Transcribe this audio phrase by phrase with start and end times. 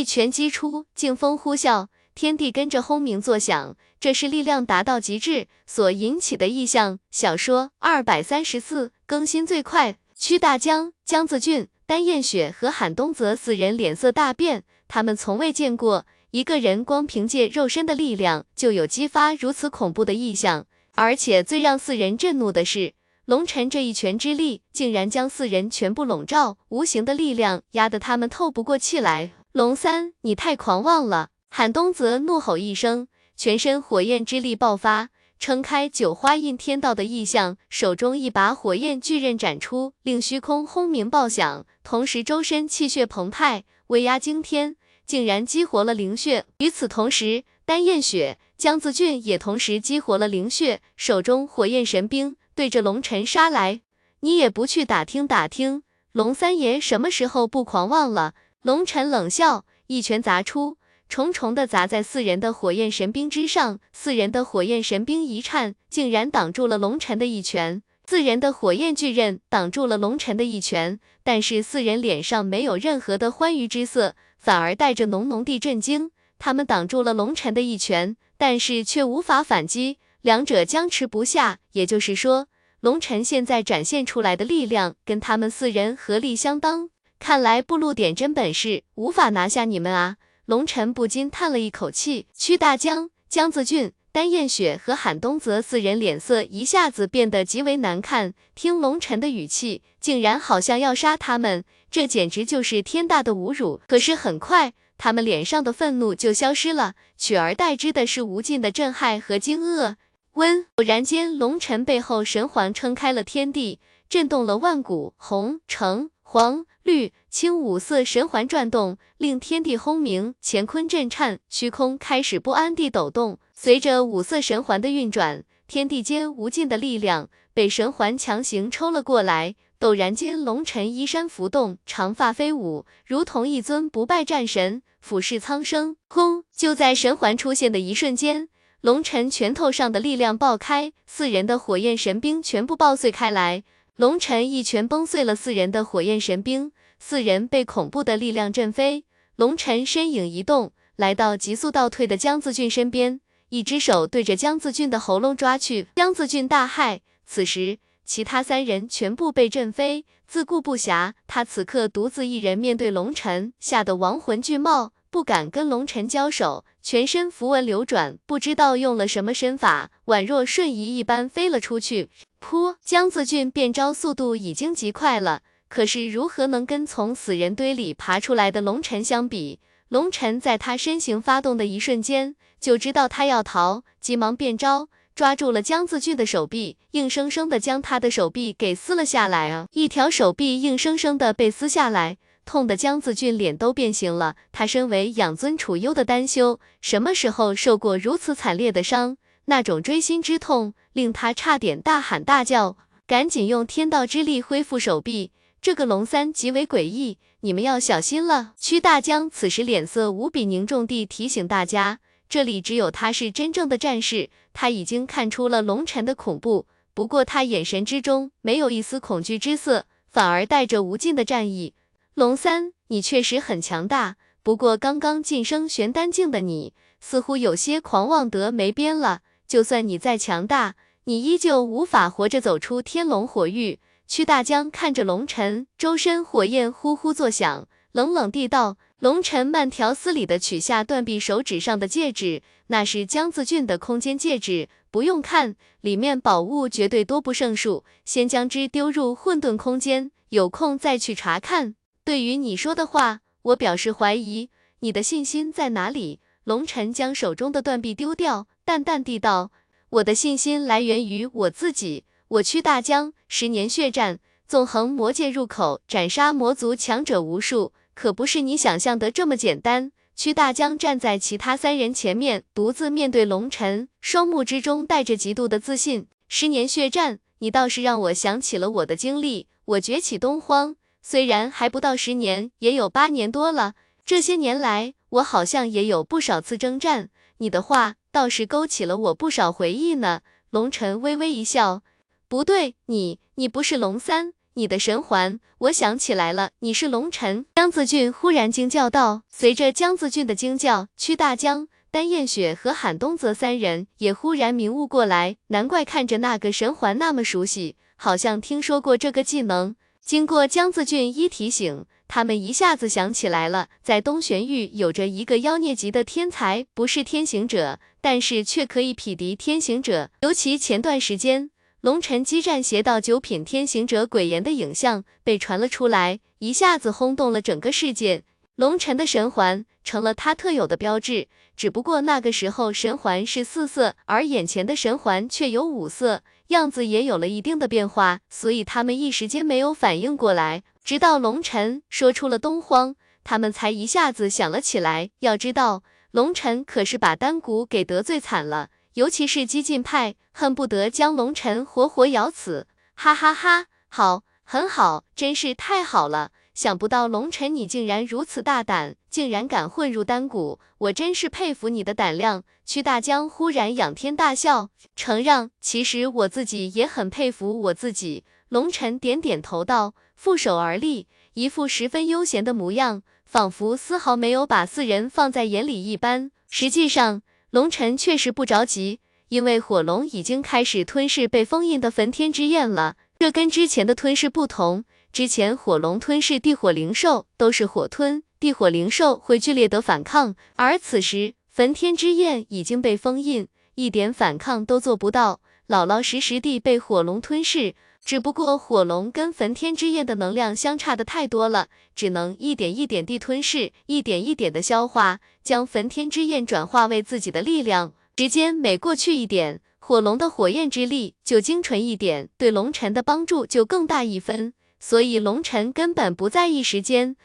[0.00, 3.76] 一拳击出，劲风呼啸，天地跟着轰鸣作响。
[4.00, 6.98] 这是力量达到极致所引起的异象。
[7.10, 9.98] 小说二百三十四更新最快。
[10.16, 20.64] 屈大江、江子俊、丹燕雪和韩东泽四人脸色大变，他们从未见过一个人光凭借肉身的力量就有激发如此恐怖的异象。
[20.94, 22.94] 而且最让四人震怒的是，
[23.26, 29.32] 龙晨这一拳之力竟然将四人全部笼罩，无形的力量压得他们透不过气来。
[29.52, 31.30] 龙三，你太狂妄了！
[31.48, 33.08] 韩东泽怒吼一声。
[33.36, 35.08] 全身火焰之力爆发，
[35.40, 46.46] 撑开九花印天道的异象，手中一把火焰巨刃斩出，令虚空轰鸣爆响，同时周身气血澎湃，威压惊天，竟然激活了灵血。
[46.58, 53.80] 与此同时，丹燕雪、江子俊也同时激活了灵血，手中火焰神兵对着龙尘杀来。
[54.20, 58.34] 你也不去打听打听，龙三爷什么时候不狂妄了？
[58.62, 60.76] 龙尘冷笑，一拳砸出。
[61.08, 67.82] 重重的砸在四人的火焰神兵之上，四人的火焰神兵一颤，竟然挡住了龙尘的一拳。
[68.06, 76.10] 四人的火焰巨刃挡住了龙尘的一拳，但是四人脸上没有任何的欢愉之色，反而带着浓浓的震惊。
[76.38, 81.58] 他们挡住了龙尘的一拳，但是却无法反击，两者僵持不下。
[81.72, 82.48] 也就是说，
[82.80, 86.90] 龙尘现在展现出来的力量跟他们四人合力相当。
[87.20, 90.16] 看来不露点真本事，无法拿下你们啊！
[90.46, 98.32] 龙晨不禁叹了一口气，屈大江、江子俊、丹燕雪和韩东泽四人脸色一下子变得极为难看。
[98.54, 103.82] 听龙晨的语气，竟然好像要杀他们，这简直就是天大的侮辱。
[103.86, 109.96] 可是很快，他们脸上的愤怒就消失了，取而代之的是无尽的震撼和惊愕。
[110.32, 116.64] 温，偶然间，龙晨背后神环撑开了天地，震动了万古，红、橙、黄。
[116.82, 123.38] 绿青五色神环转动，令天地轰鸣，乾坤震颤，虚空开始不安地抖动。
[123.52, 129.54] 随着五色神环的运转，天地间无尽的力量被神环强行抽了过来。
[129.78, 135.96] 陡然间，龙尘衣衫浮动，长发飞舞，如同一尊不败战神，俯视苍生。
[136.08, 136.44] 轰！
[136.54, 138.50] 就在神环出现的一瞬间，
[138.82, 143.64] 龙尘拳头上的力量爆开，四人的火焰神兵全部爆碎开来。
[144.00, 149.04] 龙尘一拳崩碎了四人的火焰神兵，四人被恐怖的力量震飞。
[149.36, 155.86] 龙尘身影一动，来到急速倒退的江子俊身边，一只手对着江子俊的喉咙抓去。
[155.96, 161.12] 江子俊大骇，此时其他三人全部被震飞，自顾不暇。
[161.26, 172.08] 他此刻独自一人面对龙尘，吓得亡魂俱冒，不敢跟龙尘交手，全身符文流转，不知道用了什么身法，宛若瞬移一般飞了出去。
[172.40, 172.76] 噗！
[172.82, 179.60] 江子俊变招速度已经极快了，可是如何能跟从死人堆里爬出来的龙尘相比？
[179.88, 189.66] 龙尘在他身形发动的一瞬间，就知道他要逃，急忙变招，抓住了江子俊的手臂，硬生生的将他的手臂给撕了下来啊！
[189.72, 194.36] 一条手臂硬生生的被撕下来，痛的江子俊脸都变形了。
[194.52, 199.16] 他身为养尊处优的丹修，什么时候受过如此惨烈的伤？
[199.50, 205.32] 那种锥心之痛令他差点大喊大叫，赶紧用天道之力恢复手臂。
[205.60, 208.52] 这个龙三极为诡异，你们要小心了。
[208.56, 221.74] 屈大江此时脸色无比凝重地提醒大家，这里只有他是真正的战士，他已经看出了龙尘的恐怖，不过他眼神之中没有一丝恐惧之色，反而带着无尽的战意。
[222.14, 229.22] 龙三，你确实很强大，不过刚刚晋升玄丹境的你，似乎有些狂妄得没边了。
[229.50, 233.80] 就算你再强大，你依旧无法活着走出天龙火域。
[234.06, 247.84] 屈大江看着龙尘，周身火焰呼呼作响，冷冷地道：“龙尘慢条斯理的取下断臂手指上的戒指，那是江子俊的空间戒指，不用看，里面宝物绝对多不胜数。
[248.04, 251.74] 先将之丢入混沌空间，有空再去查看。
[252.04, 254.50] 对于你说的话，我表示怀疑。
[254.78, 258.46] 你的信心在哪里？”龙尘将手中的断臂丢掉。
[258.64, 259.50] 淡淡地道
[259.90, 262.04] ：“我的信心来源于我自己。
[262.28, 276.08] 我屈大江十年血战，纵横魔界入口，斩杀魔族强者无数，可不是你想象的这么简单。”屈大江站在其他三人前面，独自面对龙尘，双目之中带着极度的自信。
[276.28, 279.48] 十年血战，你倒是让我想起了我的经历。
[279.64, 283.72] 我崛起东荒，虽然还不到十年，也有八年多了。
[284.04, 287.10] 这些年来，我好像也有不少次征战。
[287.38, 287.96] 你的话。
[288.12, 290.22] 倒是勾起了我不少回忆呢。
[290.50, 291.82] 龙尘微微一笑，
[292.26, 294.66] 不对，你你不是龙三，你。
[294.66, 297.46] 的神环，我想起来了，你是龙尘。
[297.54, 299.22] 江子俊忽然惊叫道。
[299.28, 309.76] 随着江子俊的惊叫，屈大江、丹燕雪和韩东泽三人也忽然明悟过来，难怪看着那个神环那么熟悉，好像听说过这个技能。
[310.04, 320.10] 经过江子俊一提醒，他们一下子想起来了，在东玄域有着一个妖孽级的天才，不是天行者，但是却可以匹敌天行者。
[320.22, 321.52] 尤其前段时间，
[321.82, 328.24] 龙尘激战邪道九品天行者鬼炎的影像被传了出来，一下子轰动了整个世界。
[328.56, 336.24] 龙尘的神环成了他特有的标志，只不过那个时候神环是四色，而眼前的神环却有五色。
[336.48, 340.64] 样子也有了一定的变化，所以他们一时间没有反应过来。
[340.90, 345.10] 直到龙尘说出了东荒，他们才一下子想了起来。
[345.20, 352.66] 要知道，龙尘可是把丹谷给得罪惨了，尤其是激进派，恨不得将龙尘活活咬死。
[352.96, 356.32] 哈哈哈，好，很好，真是太好了。
[356.54, 362.42] 想不到龙尘你竟然如此大胆，竟然敢混入丹谷，我真是佩服你的胆量。
[362.66, 368.24] 屈大江忽然仰天大笑，承让，其实我自己也很佩服我自己。
[368.48, 376.30] 龙尘点点头道，负手而立，一副十分悠闲的模样，仿佛丝毫没有把四人放在眼里一般。
[376.50, 379.00] 实际上，龙尘确实不着急，
[379.30, 384.84] 因为火龙已经开始吞噬被封印的焚天之焰了，这跟之前的吞噬不同。
[385.10, 397.74] 之前火龙吞噬地火灵兽都是火吞，地火灵兽会剧烈的反抗，而此时焚天之焰已经被封印，一点反抗都做不到，老老实实地被火龙吞噬。
[398.04, 407.92] 只不过火龙跟焚天之焰的能量相差的太多了，只能一点一点地吞噬，一点一点的消化，将焚天之焰转化为自己的力量。
[408.16, 414.52] 时间每过去一点，火龙的火焰之力就精纯一点，对龙尘的帮助就更大一分。
[414.80, 417.16] 所以龙尘根本不在意时间，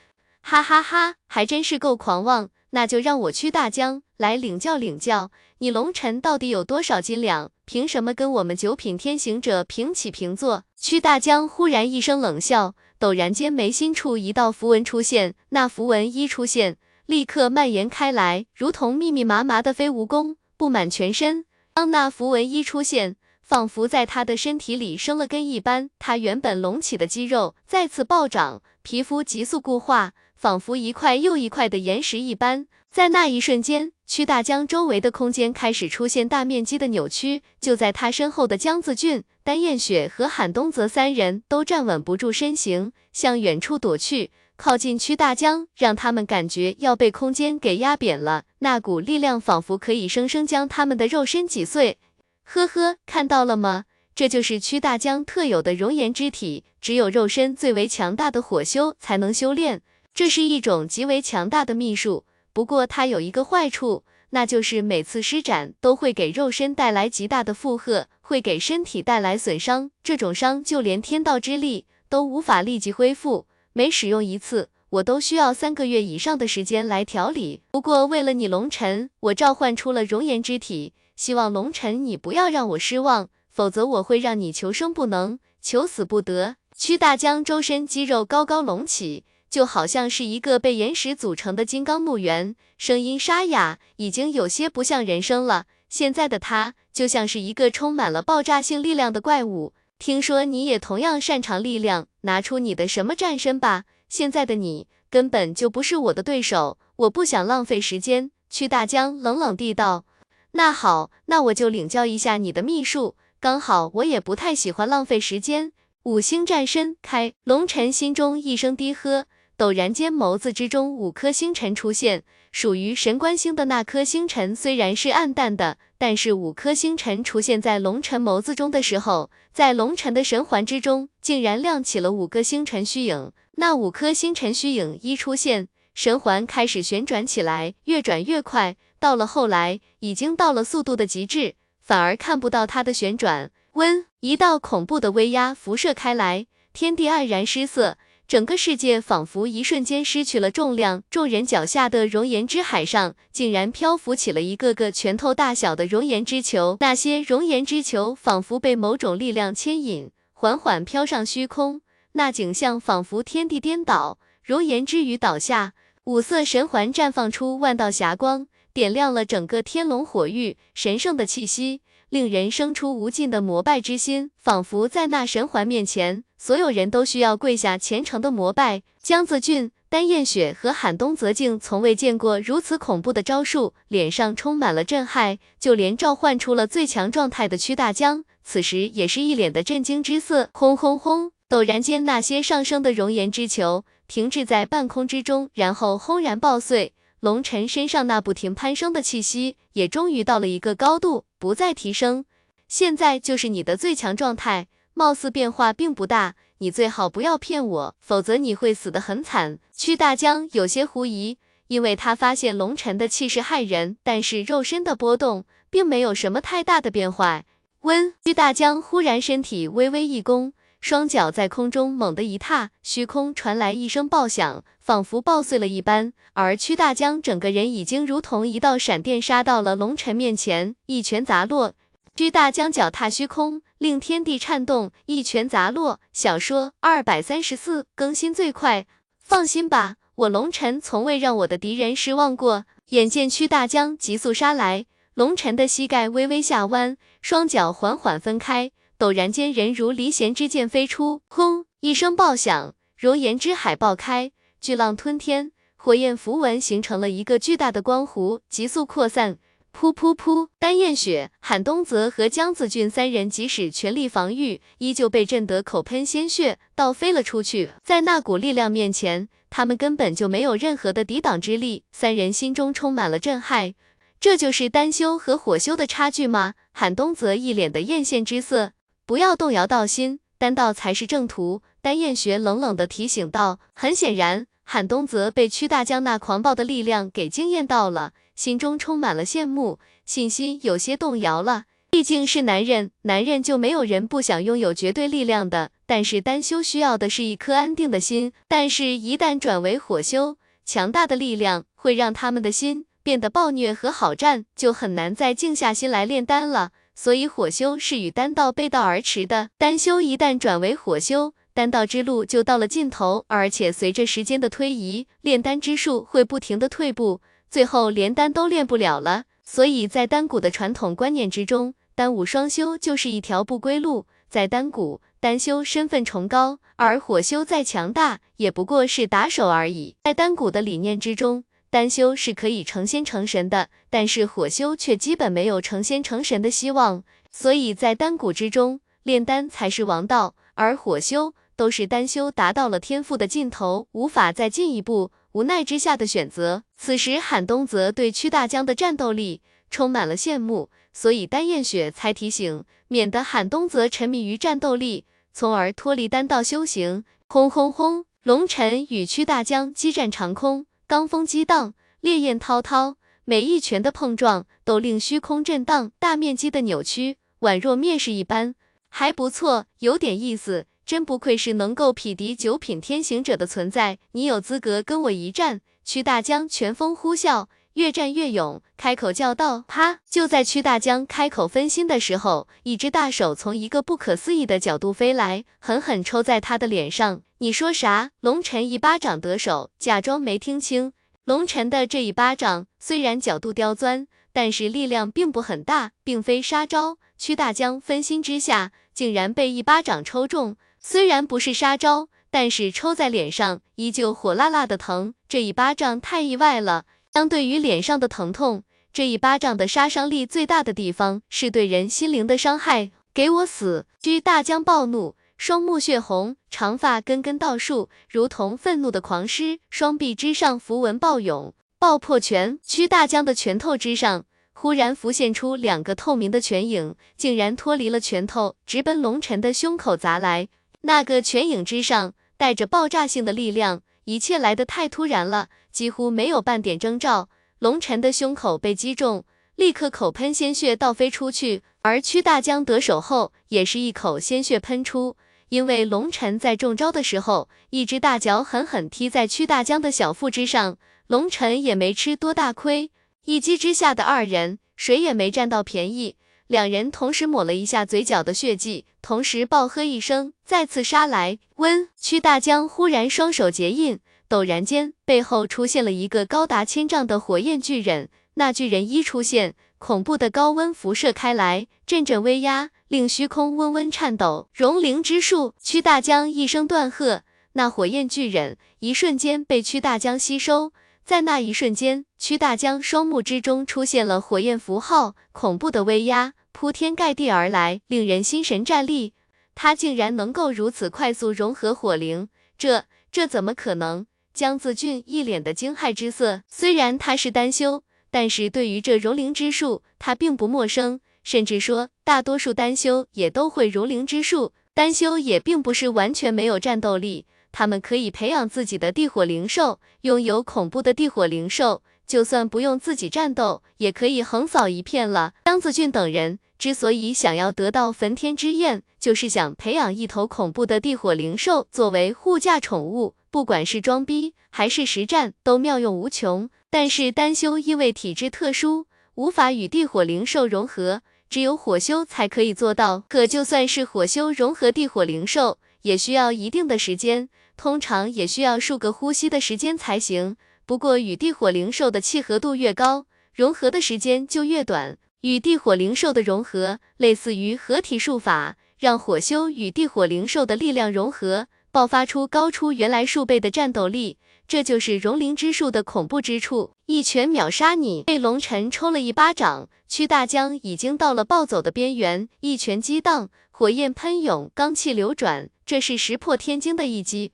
[0.41, 2.49] 哈哈哈，还真是够狂妄。
[2.71, 7.51] 那就让我去大江来领教领教，你龙尘到底有多少斤两？
[7.65, 10.63] 凭什么跟我们九品天行者平起平坐？
[10.77, 16.77] 屈大江忽然一声冷笑，陡然间眉心处一道符文出现，那符文一出现，
[17.07, 21.45] 立刻蔓延开来，如同密密麻麻的飞蜈蚣，布满全身。
[21.73, 32.67] 当那符文一出现，仿佛在他的身体里生了根一般，他原本隆起的肌肉再次暴涨，皮肤急速固化，仿佛一块又一块的岩石一般。
[32.95, 37.41] 在那一瞬间，屈大江周围的空间开始出现大面积的扭曲。
[37.59, 44.31] 就在他身后的江子俊、丹燕雪和韩东泽三人都站稳不住身形，向远处躲去。
[44.55, 48.45] 靠近屈大江，让他们感觉要被空间给压扁了。
[48.59, 51.97] 那股力量仿佛可以生生将他们的肉身挤碎。
[52.45, 53.83] 呵呵，看到了吗？
[54.15, 59.81] 这就是屈大江特有的熔岩之体，只有肉身最为强大的火修才能修炼。
[60.13, 62.23] 这是一种极为强大的秘术，
[62.55, 69.91] 不过它有一个坏处，那就是每次施展都会给肉身带来极大的负荷，会给身体带来损伤。
[70.01, 77.61] 这种伤就连天道之力都无法立即恢复，每使用一次，我都需要三个月以上的时间来调理。
[77.71, 80.93] 不过为了你龙尘，我召唤出了熔岩之体。
[81.17, 86.55] 希望龙尘你不要让我失望，否则我会让你求生不能，求死不得。
[86.77, 95.65] 屈大江周身肌肉高高隆起，就好像是一个被岩石组成的金刚墓园，声音沙哑，已经有些不像人声了。
[95.87, 99.73] 现在的他就像是一个充满了爆炸性力量的怪物。
[99.97, 103.85] 听说你也同样擅长力量，拿出你的什么战身吧。
[104.09, 108.31] 现在的你根本就不是我的对手，我不想浪费时间。
[108.49, 110.03] 屈大江冷冷地道。
[110.51, 113.15] 那好，那我就领教一下你的秘术。
[113.39, 115.71] 刚好我也不太喜欢浪费时间。
[116.03, 119.25] 五星战身开，龙尘心中一声低喝，
[119.57, 122.23] 陡然间眸子之中五颗星辰出现。
[122.51, 133.31] 属于神官星的那颗星辰虽然是暗淡的，但是五颗星辰出现在龙尘眸子中的时候，在龙尘的神环之中竟然亮起了五个星辰虚影。
[133.57, 138.77] 那五颗星辰虚影一出现，神环开始旋转起来，越转越快。
[138.99, 143.51] 到了后来，已经到了速度的极致，反而看不到它的旋转。
[143.73, 147.97] 温，一道恐怖的威压辐射开来，天地黯然失色，
[148.27, 151.03] 整个世界仿佛一瞬间失去了重量。
[151.11, 156.75] 众人脚下的熔岩之海上，竟然漂浮起了一个个拳头大小的熔岩之球。
[156.79, 161.81] 那些熔岩之球仿佛被某种力量牵引，缓缓飘上虚空。
[162.13, 165.73] 那景象仿佛天地颠倒，熔岩之雨倒下，
[166.05, 168.47] 五色神环绽放出万道霞光。
[168.73, 178.83] 点亮了整个天龙火域，神圣的气息令人生出无尽的膜拜之心，仿佛在那神环面前，所有人都需要跪下虔诚的膜拜。
[179.01, 190.49] 江子俊、丹燕雪和韩东泽竟从未见过如此恐怖的招数，脸上充满了震撼，就连召唤出了最强状态的屈大江，此时也是一脸的震惊之色。
[190.53, 191.31] 轰轰轰！
[191.47, 196.93] 陡然间，那些上升的熔岩之球停滞在半空之中，然后轰然爆碎。
[197.19, 202.25] 龙尘身上那不停攀升的气息，也终于到了一个高度，不再提升。
[202.67, 206.33] 现在就是你的最强状态，貌似变化并不大。
[206.57, 209.59] 你最好不要骗我，否则你会死得很惨。
[209.71, 211.37] 屈大江有些狐疑，
[211.67, 217.43] 因为他发现龙尘的气势骇人，但是肉身的波动并没有什么太大的变化。
[217.81, 220.53] 温，屈大江忽然身体微微一弓。
[220.85, 226.13] 双脚在空中猛地一踏，虚空传来一声爆响，仿佛爆碎了一般。
[226.33, 231.73] 而屈大江整个人已经如同一道闪电杀到了龙尘面前，一拳砸落。
[232.15, 235.99] 屈大江脚踏虚空，令天地颤动，一拳砸落。
[236.13, 238.85] 小说二百三十四更新最快，
[239.17, 242.65] 放心吧，我龙尘从未让我的敌人失望过。
[242.89, 248.71] 眼见屈大江急速杀来，龙尘的膝盖微微下弯，双脚缓缓分开。
[248.97, 259.37] 陡然间，人如离弦之箭飞出，轰一声爆响，熔岩之海爆开，巨浪吞天，火焰符文形成了一个巨大的光弧，急速扩散。
[259.77, 260.47] 噗噗噗！
[260.57, 267.71] 丹燕雪、韩东泽和江子俊三人即使全力防御，依旧被震得口喷鲜血，倒飞了出去。
[267.83, 271.83] 在那股力量面前，他们根本就没有任何的抵挡之力。
[271.91, 273.73] 三人心中充满了震撼，
[274.21, 276.53] 这就是丹修和火修的差距吗？
[276.71, 278.71] 韩东泽一脸的艳羡之色。
[279.07, 281.61] 不要动摇道心，丹道才是正途。
[281.81, 283.59] 丹燕学冷冷的提醒道。
[283.73, 291.65] 很显然，韩东泽被屈大江那狂暴的力量给惊艳到了，心中充满了羡慕，信心有些动摇了。
[291.91, 295.69] 毕竟是男人，男人就没有人不想拥有绝对力量的。
[295.85, 306.71] 但是丹修需要的是一颗安定的心，但是一旦转为火修，强大的力量会让他们的心变得暴虐和好战，就很难再静下心来炼丹了。
[306.95, 319.25] 所以火修是与丹道背道而驰的，丹修一旦转为火修，丹道之路就到了尽头，而且随着时间的推移，炼丹之术会不停的退步，最后连丹都练不了了。
[319.43, 324.07] 所以在丹谷的传统观念之中，丹武双修就是一条不归路。
[324.27, 329.95] 在丹谷，丹修身份崇高，而火修再强大，也不过是打手而已。
[330.03, 331.43] 在丹谷的理念之中。
[331.75, 337.03] 丹修是可以成仙成神的，但是火修却基本没有成仙成神的希望，
[337.33, 346.63] 所以在丹谷之中炼丹才是王道，而火修都是丹修达到了天赋的尽头，无法再进一步，无奈之下的选择。
[346.77, 355.03] 此时韩东泽对屈大江的战斗力充满了羡慕，所以丹燕雪才提醒，免得韩东泽沉迷于战斗力，
[355.33, 357.03] 从而脱离丹道修行。
[357.27, 358.05] 轰轰轰！
[358.23, 360.65] 龙尘与屈大江激战长空。
[360.87, 368.53] 罡风激荡，烈焰滔滔，每一拳的碰撞都令虚空震荡，大面积的扭曲，宛若灭世一般。
[368.89, 373.97] 还不错，有点意思，真不愧是能够匹敌九品天行者的存在。
[374.11, 375.61] 你有资格跟我一战。
[375.83, 377.45] 屈大江拳风呼啸，
[377.75, 387.21] 越战越勇，开口叫道：“啪！”就在屈大江开口分心的时候，一只大手从一个不可思议的角度飞来，狠狠抽在他的脸上。
[387.39, 388.11] 你说啥？
[388.21, 390.93] 龙尘一巴掌得手，假装没听清。
[391.25, 396.97] 龙尘的这一巴掌虽然角度刁钻，但是力量并不很大，并非杀招。
[397.17, 400.55] 屈大江分心之下，竟然被一巴掌抽中。
[400.79, 405.13] 虽然不是杀招，但是抽在脸上依旧火辣辣的疼。
[405.27, 406.85] 这一巴掌太意外了。
[407.15, 412.91] 相对于脸上的疼痛，这一巴掌的杀伤力最大的地方是对人心灵的伤害。
[413.13, 413.85] 给我死！
[414.01, 415.15] 屈大江暴怒。
[415.37, 419.59] 双目血红，长发根根倒竖，如同愤怒的狂狮。
[419.69, 422.59] 双臂之上符文暴涌，爆破拳。
[422.61, 430.49] 屈大江的拳头之上，忽然浮现出两个透明的拳影，竟然脱离了拳头，直奔龙尘的胸口砸来。
[430.81, 437.27] 那个拳影之上带着爆炸性的力量，一切来得太突然了，几乎没有半点征兆。
[437.59, 439.25] 龙尘的胸口被击中，
[439.57, 445.17] 立刻口喷鲜血倒飞出去，而屈大江得手后，也是一口鲜血喷出。
[445.49, 450.77] 因为龙尘在中招的时候，一只大脚狠狠踢在屈大江的小腹之上，
[451.07, 452.89] 龙尘也没吃多大亏。
[453.25, 456.15] 一击之下的二人，谁也没占到便宜。
[456.47, 461.37] 两人同时抹了一下嘴角的血迹，同时暴喝一声，再次杀来。
[461.55, 468.09] 温屈大江忽然双手结印，陡然间背后出现了一个高达千丈的火焰巨人。
[468.35, 474.49] 那巨人一出现，恐怖的高温辐射开来，阵阵威压令虚空嗡嗡颤抖。
[474.53, 480.73] 融灵之术，屈大江一声断喝，那火焰巨人一瞬间被屈大江吸收。
[481.05, 489.13] 在那一瞬间，屈大江双目之中出现了火焰符号，恐怖的威压铺天盖地而来，令人心神战栗。
[489.53, 492.27] 他竟然能够如此快速融合火灵，
[492.57, 494.05] 这这怎么可能？
[494.35, 496.41] 江子俊一脸的惊骇之色。
[496.49, 504.51] 虽然他是单修，但是对于这融灵之术，他并不陌生，甚至说大多数单修也都会融灵之术。
[504.73, 507.25] 单修也并不是完全没有战斗力。
[507.53, 515.31] 他们可以培养自己的地火灵兽，拥有恐怖的地火灵兽，就算不用自己战斗，也可以横扫一片了。
[515.45, 526.49] 江子俊等人之所以想要得到焚天之焰，就是想培养一头恐怖的地火灵兽作为护驾宠物，不管是装逼还是实战，都妙用无穷。
[526.69, 533.03] 但是丹修因为体质特殊，无法与地火灵兽融合，只有火修才可以做到。
[533.09, 537.27] 可就算是火修融合地火灵兽，也需要一定的时间。
[537.57, 540.37] 通常也需要数个呼吸的时间才行。
[540.65, 544.97] 不过与地火灵兽的契合度越高，融合的时间就越短。
[545.19, 554.17] 与地火灵兽的融合，类似于合体术法，让火修与地火灵兽的力量融合，爆发出高出原来数倍的战斗力。
[554.47, 558.01] 这就是融灵之术的恐怖之处，一拳秒杀你。
[558.03, 567.33] 被龙尘抽了一巴掌，屈大江已经到了暴走的边缘，一拳激荡，火焰喷涌，罡气流转，这是石破天惊的一击。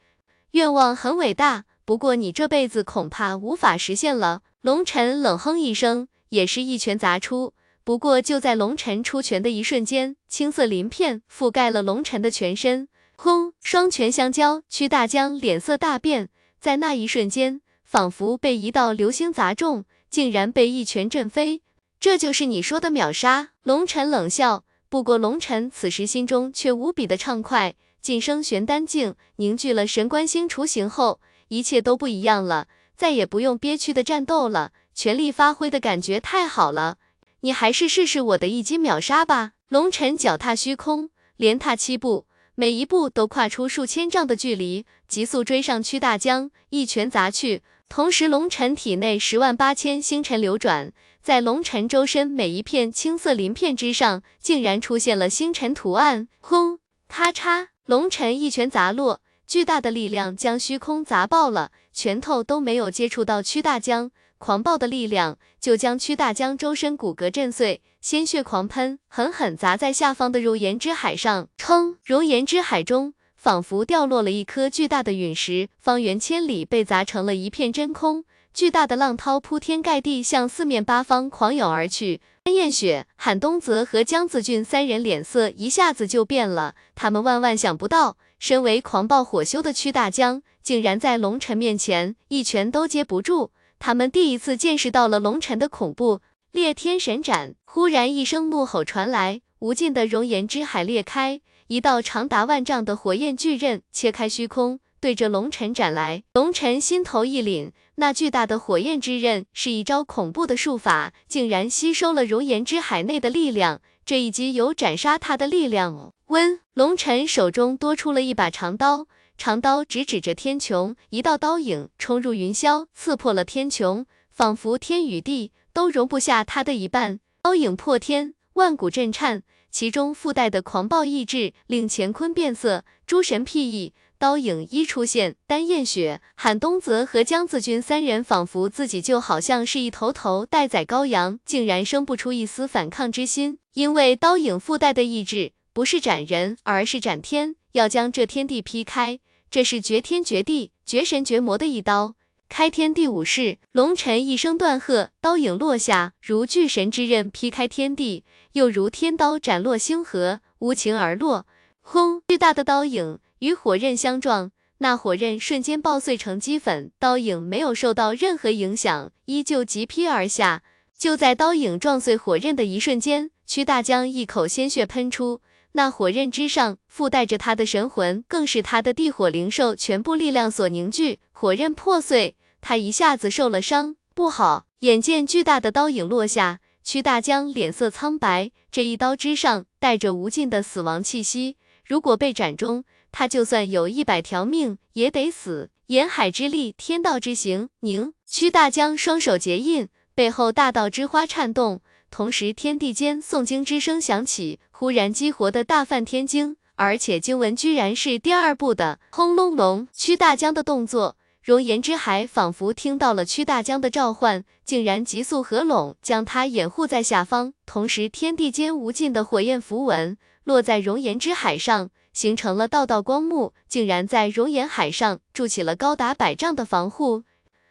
[0.53, 4.41] 愿望很伟大，不过你这辈子恐怕无法实现了。
[4.61, 7.53] 龙尘冷哼一声，也是一拳砸出。
[7.83, 12.87] 不过就在龙尘出拳的一瞬间，青色鳞片覆盖了龙尘的全身。
[13.23, 13.53] 轰！
[13.61, 21.61] 双拳相交，屈大江脸色大变，在那一瞬间，仿佛被一道流星砸中，竟然被一拳震飞。
[21.99, 23.49] 这就是你说的秒杀？
[23.61, 24.63] 龙尘冷笑。
[24.89, 27.75] 不过龙尘此时心中却无比的畅快。
[28.01, 36.97] 晋升玄丹境，凝聚了神关星雏形后，一切都不一样了，再也不用憋屈的战斗了，全力发挥的感觉太好了。
[37.41, 39.51] 你还是试试我的一击秒杀吧。
[39.69, 42.25] 龙尘脚踏虚空，连踏七步，
[42.61, 47.63] 每一步都跨出数千丈的距离，急速追上屈大江，一拳砸去。
[47.89, 50.93] 同时，龙尘体内十万八千星辰流转，
[51.23, 56.27] 在龙尘周身每一片青色鳞片之上，竟然出现了星辰图案。
[56.39, 56.77] 轰！
[57.07, 57.69] 咔嚓！
[57.87, 71.47] 龙尘一拳砸落，巨大的力量将虚空砸爆了，拳头都没有接触到屈大江，狂暴的力量就将屈大江周身骨骼震碎，鲜血狂喷，狠狠砸在下方的熔岩之海上。
[71.59, 71.97] 砰！
[72.03, 78.25] 熔岩之海中仿佛掉落了一颗巨大的陨石，方圆千里被砸成了一片真空。
[78.51, 86.73] 巨大的浪涛铺天盖地向四面八方狂涌而去，安彦雪、韩东泽和江子俊三人脸色一下子就变了。
[86.95, 93.51] 他们万万想不到，身为狂暴火修的屈大江，竟然在龙尘面前一拳都接不住。
[93.83, 96.21] 他们第一次见识到了龙尘的恐怖。
[96.51, 97.55] 裂天神斩！
[97.65, 104.79] 忽然一声怒吼传来，无尽的熔岩之海裂开，一道长达万丈的火焰巨刃切开虚空。
[104.99, 116.13] 对着龙尘斩来，龙尘心头一凛，那巨大的火焰之刃是一招恐怖的术法，竟然吸收了熔岩之海内的力量，这一击有斩杀他的力量哦。
[116.27, 119.07] 温，龙尘手中多出了一把长刀，
[119.43, 127.19] 长刀直指着天穹，一道刀影冲入云霄，刺破了天穹，仿佛天与地都容不下他的一半。
[127.41, 133.95] 刀影破天，万古震颤，其中附带的狂暴意志令乾坤变色，诸神辟易。
[134.19, 143.57] 刀影一出现，丹燕雪、韩东泽和江子君三人仿佛自己就好像是一头头待宰羔羊，竟然生不出一丝反抗之心。
[143.73, 149.19] 因为刀影附带的意志不是斩人，而是斩天，要将这天地劈开。
[149.51, 152.15] 这是绝天绝地、绝神绝魔的一刀，
[152.47, 153.57] 开天地五式。
[153.73, 161.45] 龙尘一声断喝，刀影落下，如巨神之刃劈开天地，又如天刀斩落星河，无情而落。
[161.81, 162.21] 轰！
[162.29, 163.19] 巨大的刀影。
[163.39, 170.63] 与火刃相撞，那火刃瞬间爆碎成齑粉，刀影没有受到任何影响，依旧急劈而下。
[170.97, 175.41] 就在刀影撞碎火刃的一瞬间，屈大江一口鲜血喷出，
[175.73, 181.19] 那火刃之上附带着他的神魂，更是他的地火灵兽全部力量所凝聚。
[181.31, 184.65] 火刃破碎，他一下子受了伤，不好！
[184.79, 192.83] 眼见巨大的刀影落下，屈大江脸色苍白，这一刀之上带着无尽的死亡气息，如果被斩中。
[193.13, 195.69] 他就算有一百条命也得死。
[195.87, 198.13] 沿海之力，天道之行，凝。
[198.25, 208.99] 屈大江双手结印，背后大道之花颤动，同时天地间诵经之声响起，忽然激活的大梵天经，而且经文居然是第二部的。
[209.11, 217.53] 轰隆隆，屈大江的动作，熔岩之海仿佛听到了屈大江的召唤，竟然急速合拢，将他掩护在下方。
[217.67, 221.91] 同时，天地间无尽的火焰符文落在熔岩之海上。
[222.11, 227.21] 形成了道道光幕，竟然在熔岩海上筑起了高达百丈的防护。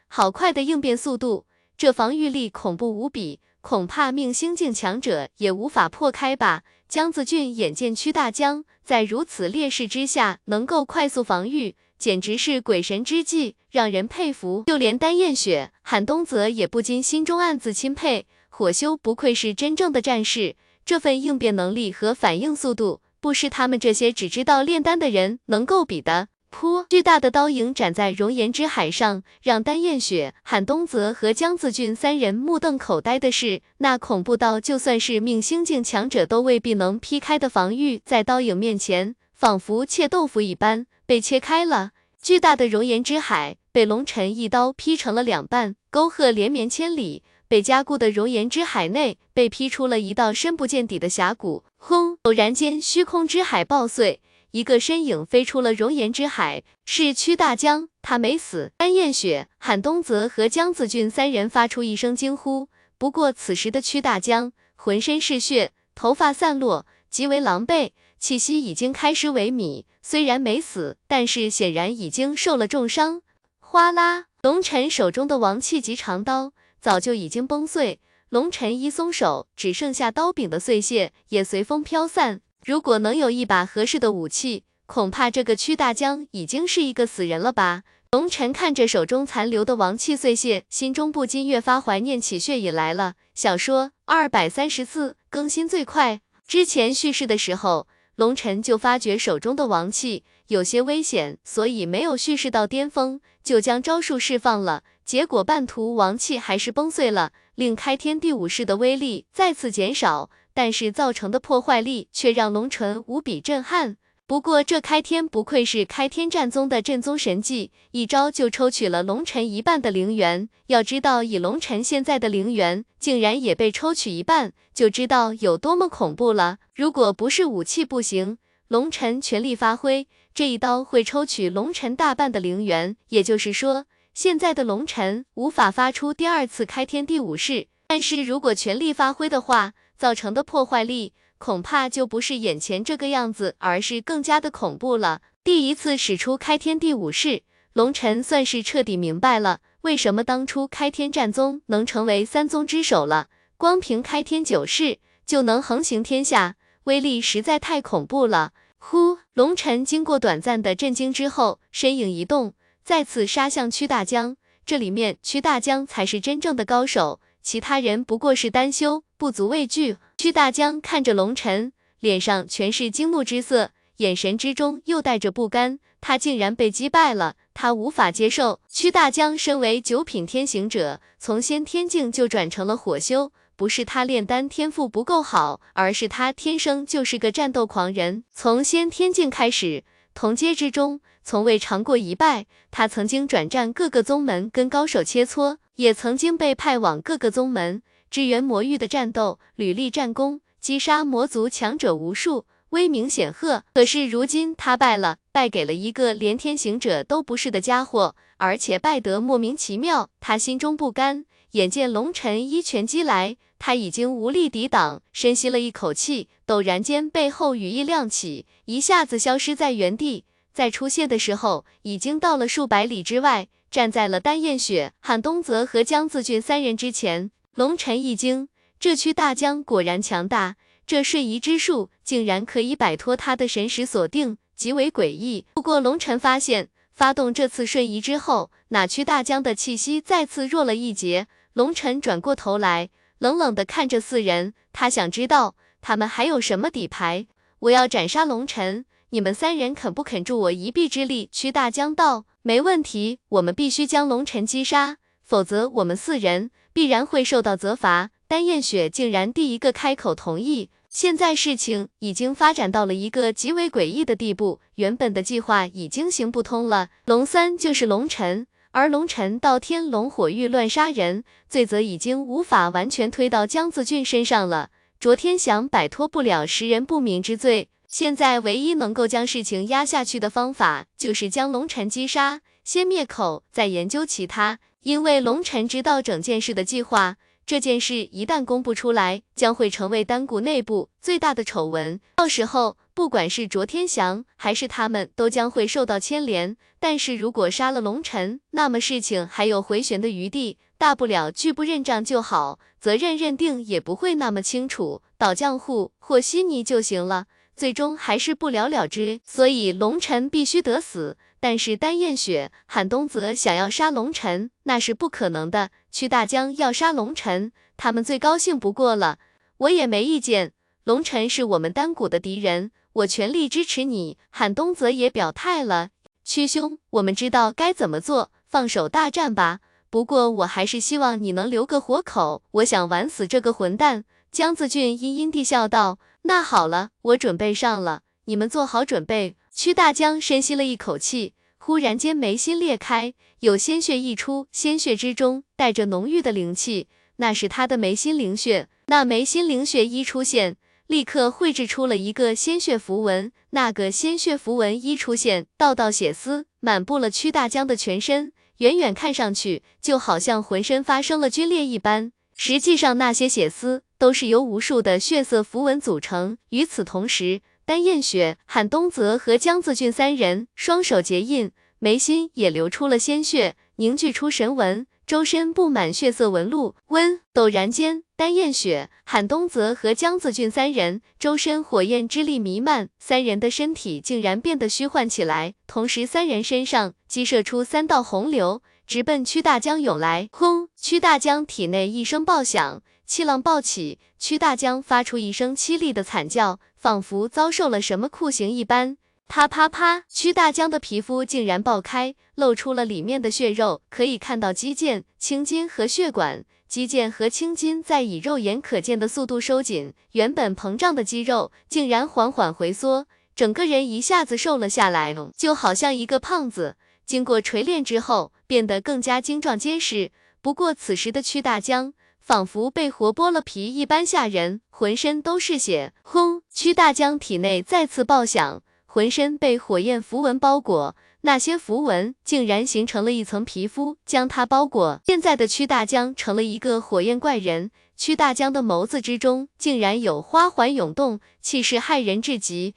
[0.06, 1.44] 好快的应变速度，
[1.76, 6.62] 这防御力恐怖无比，恐怕命星境强者也无法破开吧。
[6.88, 14.64] 江子俊眼见屈大江在如此劣势之下能够快速防御，简直是鬼神之技，让人佩服。
[14.66, 23.00] 就连丹燕雪、韩东泽也不禁心中暗自钦佩，火修不愧是真正的战士，这份应变能力和反应速度。
[23.20, 26.28] 不是他们这些只知道炼丹的人能够比的。
[26.50, 26.84] 噗！
[26.90, 41.90] 巨大的刀影斩在熔岩之海上，让丹燕雪、韩东泽和江子俊三人目瞪口呆的是，那恐怖到就算是命星境强者都未必能劈开的防御，在刀影面前，仿佛切豆腐一般被切开了。
[42.20, 47.22] 巨大的熔岩之海被龙尘一刀劈成了两半，沟壑连绵千里。
[47.48, 52.16] 被加固的熔岩之海内被劈出了一道深不见底的峡谷，轰！
[52.22, 54.20] 偶然间，虚空之海爆碎，
[54.52, 58.72] 一个身影飞出了熔岩之海，是屈大江，他没死。
[58.78, 62.68] 安燕雪、韩东泽和江子俊三人发出一声惊呼。
[62.98, 69.84] 不过此时的屈大江浑身是血，头发散落，极为狼狈，气息已经开始萎靡。
[70.02, 73.22] 虽然没死，但是显然已经受了重伤。
[73.60, 76.52] 哗啦，龙尘手中的王气级长刀。
[76.80, 82.40] 早就已经崩碎，龙尘一松手，只剩下刀柄的碎屑也随风飘散。
[82.64, 87.84] 如果能有一把合适的武器，恐怕这个屈大江已经是一个死人了吧？
[88.10, 93.14] 龙尘看着手中残留的王气碎屑，心中不禁越发怀念起血影来了。
[93.34, 104.82] 小说二百三十四更新最快，之前叙事的时候，龙尘就发觉手中的王气有些危险，所以没有叙事到巅峰，就将招数释放了。
[105.04, 113.96] 结果半途王气还是崩碎了，令开天第五式的威力再次减少，但是造成的破坏力却让龙尘无比震撼。
[114.26, 120.48] 不过这开天不愧是开天战宗的镇宗神技，一招就抽取了龙尘一半的灵元。
[120.68, 126.58] 要知道以龙尘现在的灵元，竟然也被抽取一半，就知道有多么恐怖了。
[126.76, 133.86] 如果不是武器不行，龙尘全力发挥，这一刀会抽取龙尘大半的灵元，也就是说。
[134.12, 145.20] 现在的龙尘无法发出第二次开天第五式，但是如果全力发挥的话，造成的破坏力恐怕就不是眼前这个样子，而是更加的恐怖了。
[145.44, 147.42] 第一次使出开天第五式，
[147.74, 153.28] 龙尘算是彻底明白了为什么当初开天战宗能成为三宗之首了。
[153.58, 158.52] 光凭开天九式就能横行天下，威力实在太恐怖了。
[158.78, 162.54] 呼，龙尘经过短暂的震惊之后，身影一动。
[162.82, 169.98] 再次杀向屈大江，这里面屈大江才是真正的高手，其他人不过是单修，不足畏惧。
[170.16, 175.78] 屈大江看着龙尘，脸上全是惊怒之色，眼神之中又带着不甘。
[176.00, 178.60] 他竟然被击败了，他无法接受。
[178.66, 188.24] 屈大江身为九品天行者，从先天境就转成了火修，不是他炼丹天赋不够好，而是他天生就是个战斗狂人。
[188.32, 191.02] 从先天境开始，同阶之中。
[191.22, 203.62] 从未尝过一败，他曾经转战各个宗门，跟高手切磋，也曾经被派往各个宗门支援魔域的战斗，屡立战功，击杀魔族强者无数，威名显赫。
[203.72, 210.10] 可是如今他败了，败给了一个连天行者都不是的家伙，而且败得莫名其妙。
[210.18, 220.24] 他心中不甘，眼见龙尘一拳击来，他已经无力抵挡，深吸了一口气，陡然间背后羽翼亮起，一下子消失在原地。
[220.52, 227.30] 在出现的时候，已经到了数百里之外，站在了丹燕雪、韩东泽和江自俊三人之前。
[227.56, 230.54] 龙尘一惊，这区大江果然强大，
[230.86, 235.44] 这瞬移之术竟然可以摆脱他的神识锁定，极为诡异。
[235.54, 241.26] 不过龙尘发现，发动这次瞬移之后，哪区大江的气息再次弱了一截。
[241.54, 247.26] 龙尘转过头来，冷冷的看着四人，他想知道他们还有什么底牌。
[247.58, 248.84] 我要斩杀龙尘。
[249.12, 251.28] 你们三人肯不肯助我一臂之力？
[251.32, 260.70] 屈大江道：“没问题，我们必须将龙尘击杀，否则我们四人必然会受到责罚。”丹燕雪竟然第一个开口同意。
[260.88, 266.88] 现在事情已经发展到了一个极为诡异的地步，原本的计划已经行不通了。
[267.06, 274.70] 龙三就是龙尘，而龙尘到天龙火域乱杀人，罪责已经无法完全推到江子俊身上了。
[274.98, 284.58] 卓天祥摆脱不了识人不明之罪，现在唯一能够将事情压下去的方法，就是将龙尘击杀，先灭口，再研究其他。
[284.82, 292.76] 因为龙尘知道整件事的计划，这件事一旦公布出来，将会成为丹谷内部最大的丑闻，到时候。
[292.92, 296.58] 不管是卓天祥还是他们，都将会受到牵连。
[296.78, 309.20] 但是如果杀了龙尘，那么事情还有回旋的余地，大不了拒不认账就好，责任认定也不会那么清楚，倒浆糊和稀泥就行了，最终还是不了了之。
[309.24, 311.16] 所以龙尘必须得死。
[311.40, 315.70] 但是丹艳雪、韩东泽想要杀龙尘，那是不可能的。
[315.90, 319.18] 屈大江要杀龙尘，他们最高兴不过了，
[319.56, 320.52] 我也没意见。
[320.84, 322.70] 龙尘是我们丹谷的敌人。
[322.92, 325.90] 我全力支持你，韩东泽也表态了。
[326.24, 329.60] 屈兄，我们知道该怎么做，放手大战吧。
[329.88, 334.04] 不过我还是希望你能留个活口，我想玩死这个混蛋。
[334.30, 348.68] 江子俊阴阴地笑道：“那好了，我准备上了，你们做好准备。”屈大江深吸了一口气，忽然间眉心裂开，有鲜血溢出，鲜血之中带着浓郁的灵气，那是他的眉心灵血。
[348.86, 350.56] 那眉心灵血一出现。
[350.86, 362.10] 立刻绘制出了一个鲜血符文，那个鲜血符文一出现，道道血丝满布了屈大江的全身，远远看上去就好像浑身发生了皲裂一般。
[362.36, 366.38] 实际上，那些血丝都是由无数的血色符文组成。
[366.48, 374.88] 与此同时，丹艳雪、韩东泽和江子俊三人双手结印，眉心也流出了鲜血，凝聚出神纹。
[375.06, 390.28] 周身布满血色纹路，温陡然间，丹艳雪、韩东泽和江子俊三人周身火焰之力弥漫，三人的身体竟然变得虚幻起来，同时三人身上激射出三道洪流，直奔屈大江涌来。
[390.32, 390.68] 轰！
[390.74, 398.96] 屈大江体内一声爆响，气浪暴起，屈大江发出一声凄厉的惨叫，仿佛遭受了什么酷刑一般。
[399.28, 400.04] 啪啪啪！
[400.08, 406.42] 屈大江的皮肤竟然爆开，露出了里面的血肉，可以看到肌腱、青筋和血管。
[406.66, 416.76] 肌腱和青筋在以肉眼可见的速度收紧，原本膨胀的肌肉竟然缓缓回缩，整个人一下子瘦了下来，就好像一个胖子。
[417.04, 420.10] 经过锤炼之后，变得更加精壮结实。
[420.40, 421.92] 不过此时的屈大江
[422.30, 425.92] 仿佛被活剥了皮一般吓人，浑身都是血。
[426.02, 426.42] 轰！
[426.48, 428.62] 屈大江体内再次爆响。
[428.86, 435.00] 浑身被火焰符文包裹，那些符文竟然形成了一层皮肤，将他包裹。
[435.04, 442.76] 现在的屈大江成了一个火焰怪人，屈大江的眸子之中竟然有花环涌动，气势骇人至极。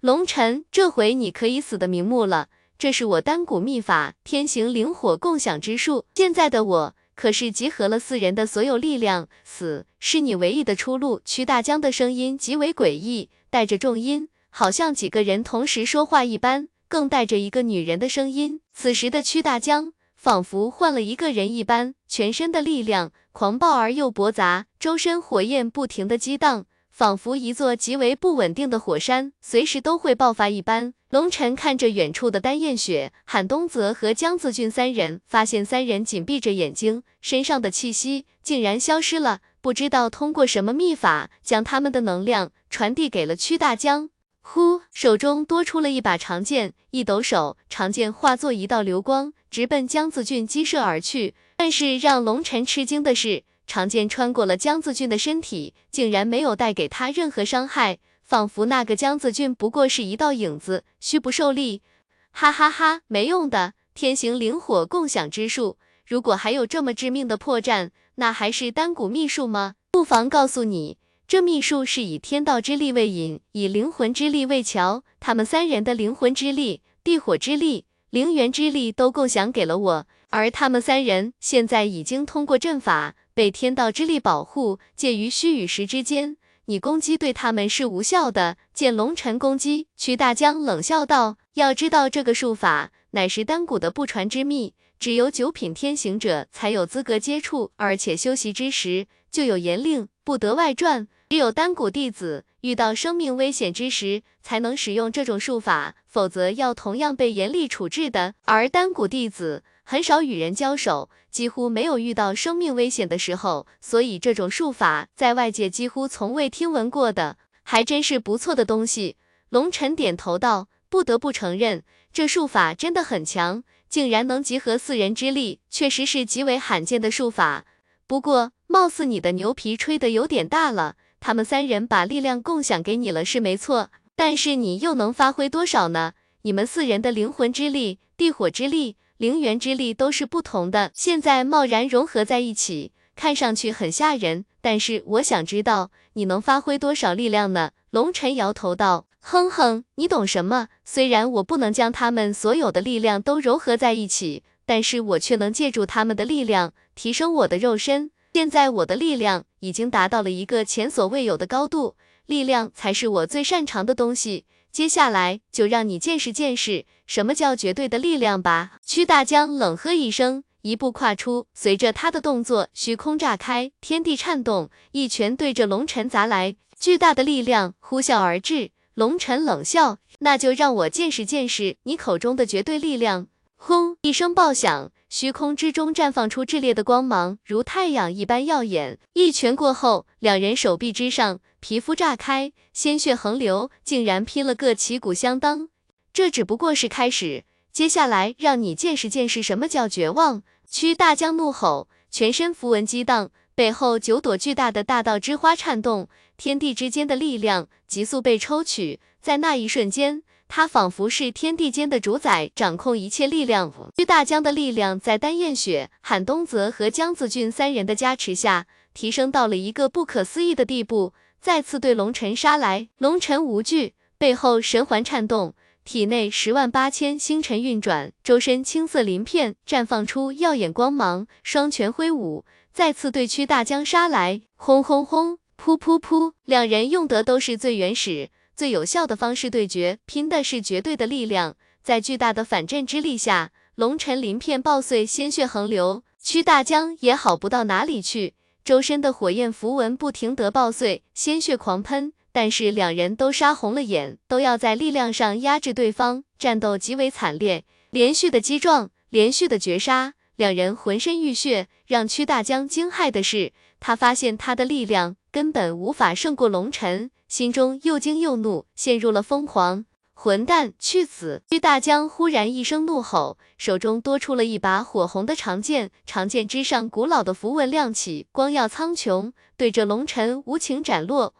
[0.00, 2.48] 龙尘，这回你可以死的瞑目了。
[2.78, 11.20] 这是我丹谷秘法天行灵火共享之术，现在的我可是集合了四人的所有力量，死是你唯一的出路。
[11.24, 14.28] 屈大江的声音极为诡异，带着重音。
[14.50, 18.60] 好像几个人同时说话一般，更带着一个女人的声音。
[18.72, 30.94] 此时的屈大江仿佛换了一个人一般，全身的力量狂暴而又驳杂，周身火焰不停的激荡，仿佛一座极为不稳定的火山，随时都会爆发一般。
[31.10, 44.10] 龙尘看着远处的丹艳雪、韩东泽和江子俊三人，发现三人紧闭着眼睛，身上的气息竟然消失了，不知道通过什么秘法，将他们的能量传递给了屈大江。
[44.40, 51.34] 呼，手中多出了一把长剑，一抖手，长剑化作一道流光，直奔江子俊击射而去。
[51.56, 61.82] 但是让龙尘吃惊的是，长剑穿过了江子俊的身体，竟然没有带给他任何伤害，仿佛那个江子俊不过是一道影子，虚不受力。
[62.30, 69.74] 哈哈哈，没用的，天行灵火共享之术，如果还有这么致命的破绽，那还是丹谷秘术吗？
[69.90, 70.98] 不妨告诉你。
[71.26, 88.56] 这秘术是以天道之力为引，以灵魂之力为桥，他们三人的灵魂之力、地火之力、灵元之力都共享给了我，而他们三人现在已经通过阵法被天道之力保护，介于虚与实之间，你攻击对他们是无效的。
[88.72, 108.34] 见龙尘攻击，屈大江冷笑道：“要知道这个术法乃是丹谷的不传之秘，只有九品天行者才有资格接触，而且修习之时就有严令，不得外传。”只有丹谷弟子遇到生命危险之时，才能使用这种术法，否则要同样被严厉处置的。
[108.44, 119.16] 而丹谷弟子很少与人交手，几乎没有遇到生命危险的时候，所以这种术法在外界几乎从未听闻过的，还真是不错的东西。
[119.50, 127.64] 龙尘点头道：“不得不承认，这术法真的很强。”竟然能集合四人之力，确实是极为罕见的术法。
[128.08, 130.96] 不过，貌似你的牛皮吹得有点大了。
[131.20, 136.14] 他们三人把力量共享给你了，是没错，但是你又能发挥多少呢？
[136.42, 144.44] 你们四人的灵魂之力、地火之力、灵元之力都是不同的，现在贸然融合在一起，看上去很吓人。
[144.60, 147.70] 但是我想知道你能发挥多少力量呢？
[147.90, 150.66] 龙尘摇头道：“哼哼，你懂什么？
[150.84, 158.10] 虽然我不能将他们所有的力量都融合在一起，但是我却能借助他们的力量提升我的肉身。
[158.32, 161.94] 现在我的力量已经达到了一个前所未有的高度，
[162.26, 168.72] 力量才是我最擅长的东西。”接下来就让你见识见识什么叫绝对的力量吧！
[168.84, 178.72] 屈大江冷喝一声，一步跨出，随着他的动作，虚空炸开，天地颤动，一拳对着龙尘砸来，巨大的力量呼啸而至。
[178.94, 183.28] 龙尘冷笑，那就让我见识见识你口中的绝对力量。
[183.54, 183.96] 轰！
[184.02, 188.98] 一声爆响，虚空之中绽放出炽烈的光芒，如太阳一般耀眼。
[189.12, 191.38] 一拳过后，两人手臂之上。
[191.60, 195.68] 皮肤炸开，鲜血横流，竟然拼了个旗鼓相当。
[196.12, 200.42] 这只不过是开始，接下来让你见识见识什么叫绝望！
[200.68, 208.98] 屈大江怒吼，全身符文激荡，背后九朵巨大的大道之花颤动，天地之间的力量急速被抽取。
[209.22, 213.72] 在那一瞬间，他仿佛是天地间的主宰，掌控一切力量。
[213.96, 221.12] 屈大江的力量在丹燕雪、韩东泽和江子俊三人的加持下，提升到了一个不可思议的地步。
[221.40, 225.54] 再次对龙尘杀来，龙尘无惧，背后神环颤动，
[225.84, 248.34] 体内十万八千星辰运转，周身青色鳞片绽放出耀眼光芒，双拳挥舞，再次对屈大江杀来，轰轰轰，噗噗噗，两人用的都是最原始、最有效的方式对决，拼的是绝对的力量，在巨大的反震之力下，龙尘鳞片爆碎，鲜血横流，屈大江也好不到哪里去。
[248.64, 261.68] 周身的火焰符文不停地爆碎，鲜血狂喷，但是两人都杀红了眼，都要在力量上压制对方，战斗极为惨烈，连续的击撞，连续的绝杀，两人浑身浴血。
[261.86, 269.84] 让屈大江惊骇的是，他发现他的力量根本无法胜过龙尘，心中又惊又怒，陷入了疯狂。
[270.14, 271.42] 混蛋，去死！
[271.50, 281.34] 玉大江忽然一声怒吼，手中多出了一把火红的长剑，长剑之上古老的符文亮起，光耀苍穹，对着龙尘无情斩落。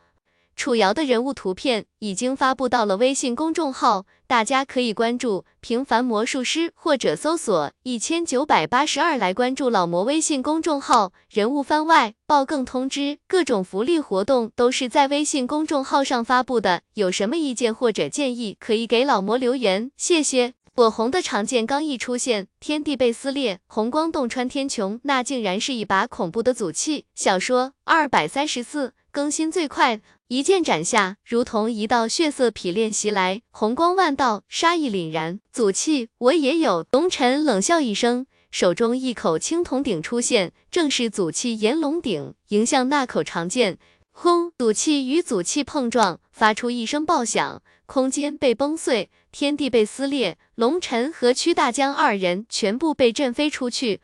[0.57, 11.12] 楚瑶的人物图片已经发布到了微信公众号，大家可以关注“平凡魔术师”或者搜索一千九百八十二来关注老魔微信公众号。
[11.29, 16.83] 人物番外、爆更通知、各种福利活动都是在微信公众号上发布的。
[16.95, 20.55] 有什么意见或者建议，可以给老魔留言，谢谢。
[20.77, 27.05] 火红的长剑刚一出现，天地被撕裂，红光洞穿天穹，那竟然是一把恐怖的祖器。
[27.15, 30.01] 小说二百三十四更新最快。
[30.27, 35.39] 一剑斩下，如同一道血色劈链袭来，红光万道，杀意凛然。
[35.53, 36.85] 祖器我也有。
[36.91, 43.79] 龙尘冷笑一声，手中一口青铜鼎出现，正是祖器炎龙鼎，迎向那口长剑。
[44.11, 44.53] 轰！
[44.59, 54.01] 祖器与祖器碰撞，发出一声爆响，空间被崩碎，天地被撕裂，龙尘和屈大江二人全部被震飞出去。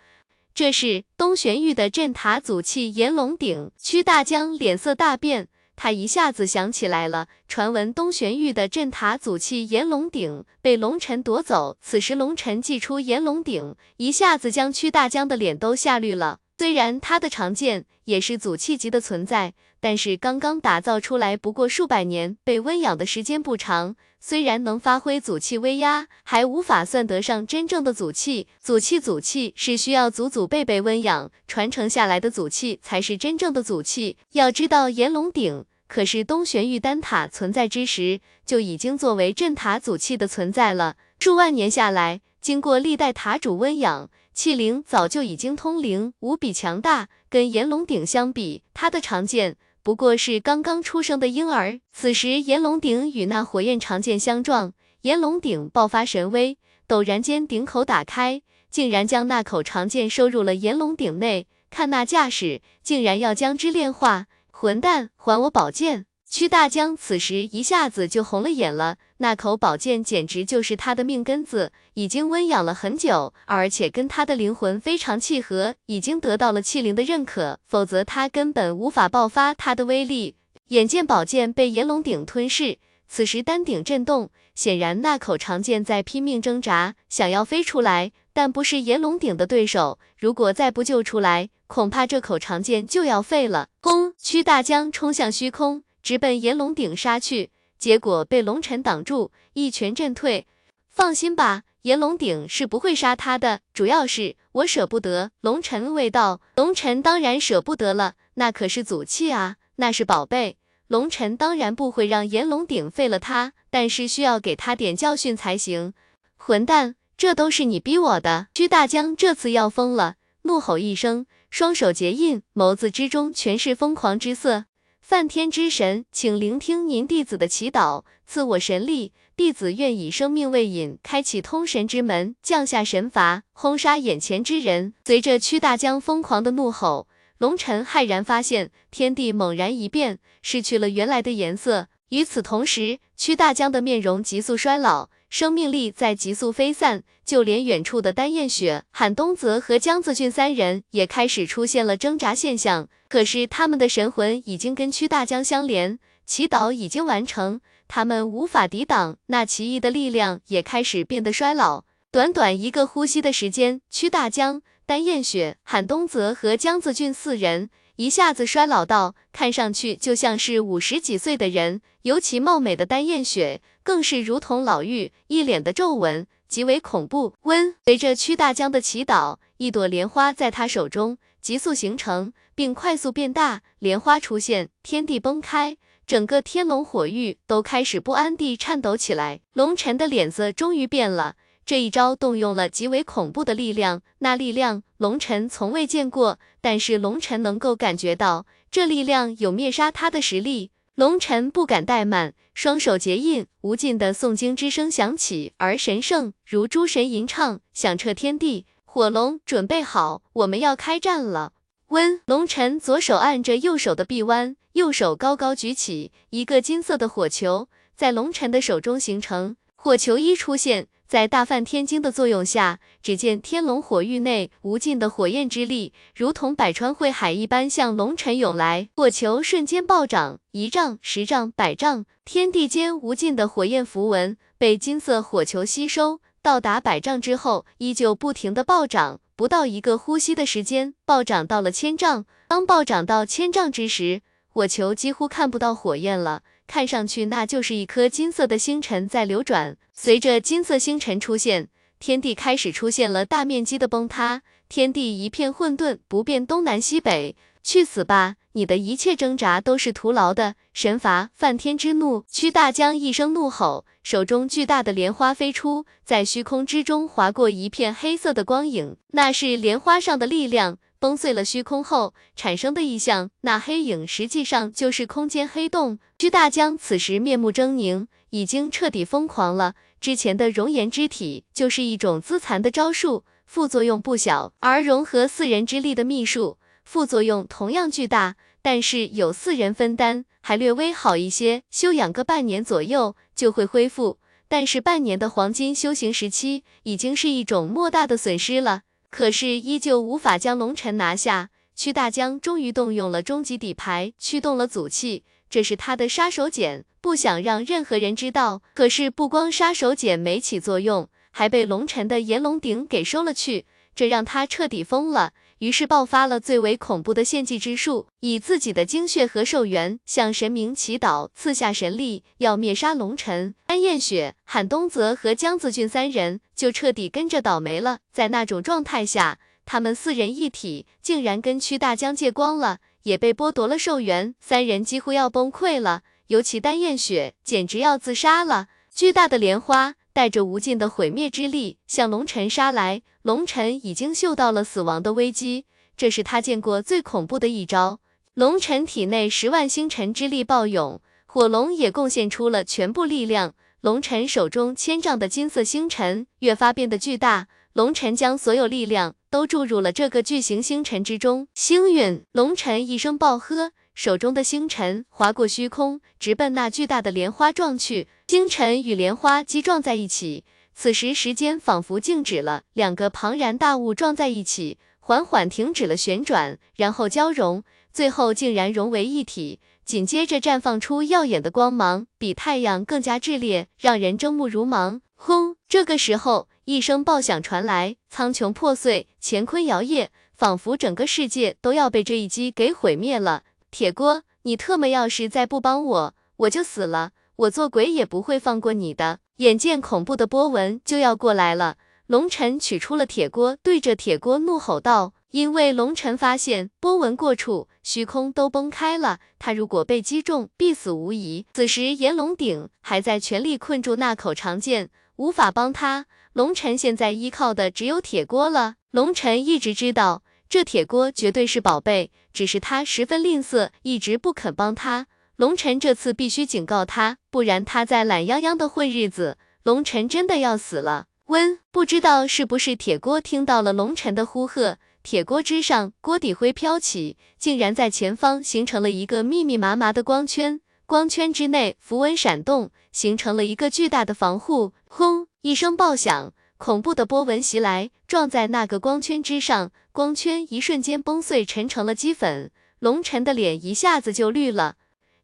[0.55, 3.71] 这是东玄玉的镇塔祖器炎龙鼎。
[3.79, 5.49] 屈大江脸色大变。
[5.77, 11.79] 他一下子想起来了，传闻东玄玉的镇塔祖器炎龙鼎被龙尘夺走。
[11.81, 16.41] 此时龙尘祭出炎龙鼎，一下子将屈大江的脸都吓绿了。
[16.61, 23.97] 虽然他的长剑也是祖气级的存在，但是刚刚打造出来不过数百年，被温养的时间不长。
[24.21, 28.47] 虽然能发挥祖气威压，还无法算得上真正的祖气。
[28.61, 34.19] 祖气，祖气是需要祖祖辈辈温养传承下来的祖气，才是真正的祖气。
[34.33, 35.65] 要知道炎龙鼎。
[35.89, 40.97] 可是东玄玉丹塔存在之时，就已经作为镇塔祖气的存在了。
[41.19, 47.11] 数万年下来，经过历代塔主温养，器灵早就已经通灵，无比强大。
[47.29, 51.79] 跟炎龙鼎相比，它的长剑不过是刚刚出生的婴儿。
[51.93, 54.73] 此时炎龙鼎与那火焰长剑相撞，
[55.03, 56.57] 炎龙鼎爆发神威，
[56.89, 61.47] 陡然间鼎口打开，竟然将那口长剑收入了炎龙鼎内。
[61.69, 64.25] 看那架势，竟然要将之炼化。
[64.51, 66.07] 混蛋，还我宝剑！
[66.31, 80.37] 屈大江此时一下子就红了眼了，那口宝剑简直就是他的命根子，已经温养了很久，而且跟他的灵魂非常契合，已经得到了器灵的认可，否则他根本无法爆发他的威力。
[80.69, 82.79] 眼见宝剑被炎龙鼎吞噬，
[83.09, 88.13] 此时丹鼎震动，显然那口长剑在拼命挣扎，想要飞出来。
[88.33, 89.99] 但不是炎龙鼎的对手。
[90.17, 93.67] 如果再不救出来，恐怕这口长剑就要废了。
[93.83, 94.15] 轰！
[94.17, 100.47] 屈大江冲向虚空，直奔炎龙鼎杀去，结果被龙尘挡住，一拳震退。
[100.89, 105.31] 放心吧，炎龙鼎是不会杀他的，主要是我舍不得。
[105.41, 110.57] 龙尘未道，龙尘当然舍不得了，那可是祖器啊，那是宝贝。
[110.89, 115.95] 龙尘当然不会让炎龙鼎废了他，但是需要给他点教训才行。
[116.37, 118.49] 混蛋，这都是你逼我的！
[118.53, 124.65] 屈大江这次要疯了，怒吼一声，双手结印，眸子之中全是疯狂之色。
[125.11, 134.95] 梵天之神，请聆听您弟子的祈祷，赐我神力，弟子愿以生命为引，开启通神之门，降下神罚，轰杀眼前之人。
[135.05, 137.09] 随着屈大江疯狂的怒吼。
[137.39, 141.89] 龙尘骇然发现，天地猛然一变，失去了原来的颜色。
[142.11, 152.89] 与此同时，屈大江的面容急速衰老，生命力在急速飞散，就连远处的丹燕雪、韩东泽和江子俊三人也开始出现了挣扎现象。
[153.09, 161.85] 可是他们的神魂已经跟屈大江相连，祈祷已经完成，他们无法抵挡那奇异的力量，也开始变得衰老。
[162.11, 164.63] 短短一个呼吸的时间，屈大江。
[164.85, 173.61] 丹燕雪、韩东泽和江子俊四人一下子衰老到看上去就像是五十几岁的人，尤其貌美的丹燕雪
[173.91, 177.35] 更是如同老妪，一脸的皱纹，极为恐怖。
[177.43, 183.63] 温随着屈大江的祈祷，一朵莲花在他手中急速形成，并快速变大。
[183.81, 185.77] 莲花出现，天地崩开，
[186.07, 189.41] 整个天龙火域都开始不安地颤抖起来。
[189.55, 191.35] 龙尘的脸色终于变了。
[191.67, 200.71] 这一招动用了极为恐怖的力量，那力量龙尘从未见过，但是龙尘能够感觉到这力量有灭杀他的实力。
[201.01, 208.67] 龙尘不敢怠慢，双手结印，无尽的诵经之声响起，而神圣如诸神吟唱，响彻天地。
[208.85, 211.55] 火龙准备好，我们要开战了。
[211.87, 219.57] 温龙尘左手按着右手的臂弯，右手高高举起，一个金色的火球在龙尘的手中形成。
[219.75, 220.89] 火球一出现。
[221.11, 228.89] 在大梵天经的作用下，只见天龙火域内无尽的火焰之力，如同百川汇海一般向龙尘涌来。
[228.95, 236.21] 火球瞬间暴涨，一丈、十丈、百丈，天地间无尽的火焰符文被金色火球吸收。
[236.43, 242.25] 到达百丈之后，依旧不停的暴涨，不到一个呼吸的时间，暴涨到了千丈。
[242.47, 246.43] 当暴涨到千丈之时，火球几乎看不到火焰了。
[246.71, 249.77] 看上去那就是一颗金色的星辰在流转。
[249.93, 251.67] 随着金色星辰出现，
[251.99, 257.35] 天地开始出现了大面积的崩塌，天地一片混沌，不辨东南西北。
[257.65, 258.37] 去死吧！
[258.53, 260.55] 你的一切挣扎都是徒劳的。
[260.73, 261.31] 神罚！
[261.35, 262.25] 梵天之怒！
[262.31, 270.79] 屈大江一声怒吼，手中巨大的莲花飞出，在虚空之中划过一片黑色的光影，那是莲花上的力量。
[271.01, 275.99] 崩碎了虚空后产生的异象，那黑影实际上就是空间黑洞。
[276.19, 279.75] 屈大江此时面目狰狞，已经彻底疯狂了。
[279.99, 291.63] 之前的熔岩之体就是一种自残的招数，副作用不小；而融合四人之力的秘术，副作用同样巨大，但是有四人分担，还略微好一些。
[291.71, 298.83] 休养个半年左右就会恢复，但是半年的黄金修行时期已经是一种莫大的损失了。
[299.11, 308.63] 可是依旧无法将龙尘拿下，屈大江终于动用了终极底牌，驱动了祖气，这是他的杀手锏，不想让任何人知道。
[308.73, 313.67] 可是不光杀手锏没起作用，还被龙尘的炎龙鼎给收了去。
[313.95, 323.55] 这让他彻底疯了，于是爆发了最为恐怖的献祭之术，以自己的精血和寿元向神明祈祷，赐下神力，要灭杀龙尘。
[323.67, 327.99] 安彦雪、韩东泽和江子俊三人就彻底跟着倒霉了。
[328.11, 336.01] 在那种状态下，他们四人一体，竟然跟屈大江借光了，也被剥夺了寿元，三人几乎要崩溃了。
[336.29, 338.69] 尤其丹彦雪，简直要自杀了。
[338.91, 339.97] 巨大的莲花。
[340.13, 348.01] 带着无尽的毁灭之力向龙尘杀来，龙尘已经嗅到了死亡的危机，这是他见过最恐怖的一招。
[348.35, 353.55] 龙尘体内十万星辰之力暴涌，火龙也贡献出了全部力量。
[353.81, 361.49] 龙尘手中千丈的金色星辰越发变得巨大，龙尘将所有力量都注入了这个巨型星辰之中。
[361.55, 362.25] 星陨！
[362.33, 363.73] 龙尘一声暴喝。
[363.93, 368.09] 手中的星辰划过虚空，直奔那巨大的莲花撞去。
[368.31, 372.63] 星辰与莲花击撞在一起，此时时间仿佛静止了。
[372.75, 379.59] 两个庞然大物撞在一起，缓缓停止了旋转，然后交融，最后竟然融为一体。
[379.85, 385.01] 紧接着绽放出耀眼的光芒，比太阳更加炽烈，让人睁目如盲。
[385.17, 385.57] 轰！
[385.69, 386.47] 这个时候。
[386.67, 390.07] 一声爆响传来，苍穹破碎，乾坤摇曳，
[390.37, 393.43] 仿佛整个世界都要被这一击给毁灭了。
[393.73, 397.11] 铁锅，你特么要是再不帮我，我就死了，
[397.41, 399.21] 我做鬼也不会放过你的。
[399.37, 405.15] 眼见恐怖的波纹就要过来了，龙尘取出了铁锅，对着铁锅怒吼道。
[405.31, 411.47] 因为龙尘发现波纹过处，虚空都崩开了，他如果被击中，必死无疑。
[411.55, 416.05] 此时炎龙鼎还在全力困住那口长剑，无法帮他。
[416.35, 418.75] 龙尘现在依靠的只有铁锅了。
[418.91, 425.07] 龙尘一直知道这铁锅绝对是宝贝，只是他十分吝啬，一直不肯帮他。
[425.41, 431.07] 龙尘这次必须警告他，不然他在懒洋洋的混日子，龙尘真的要死了。
[431.29, 434.77] 温，不知道是不是铁锅听到了龙尘的呼喝。
[435.03, 440.61] 铁锅之上，锅底灰飘起，竟然在前方形成了一个密密麻麻的光圈。
[440.85, 444.75] 光圈之内，符文闪动，形成了一个巨大的防护。
[444.85, 445.27] 轰！
[445.41, 452.51] 一声爆响，恐怖的波纹袭来，撞在那个光圈之上，光圈一瞬间崩碎，沉成了齑粉。
[452.81, 454.77] 龙尘的脸一下子就绿了。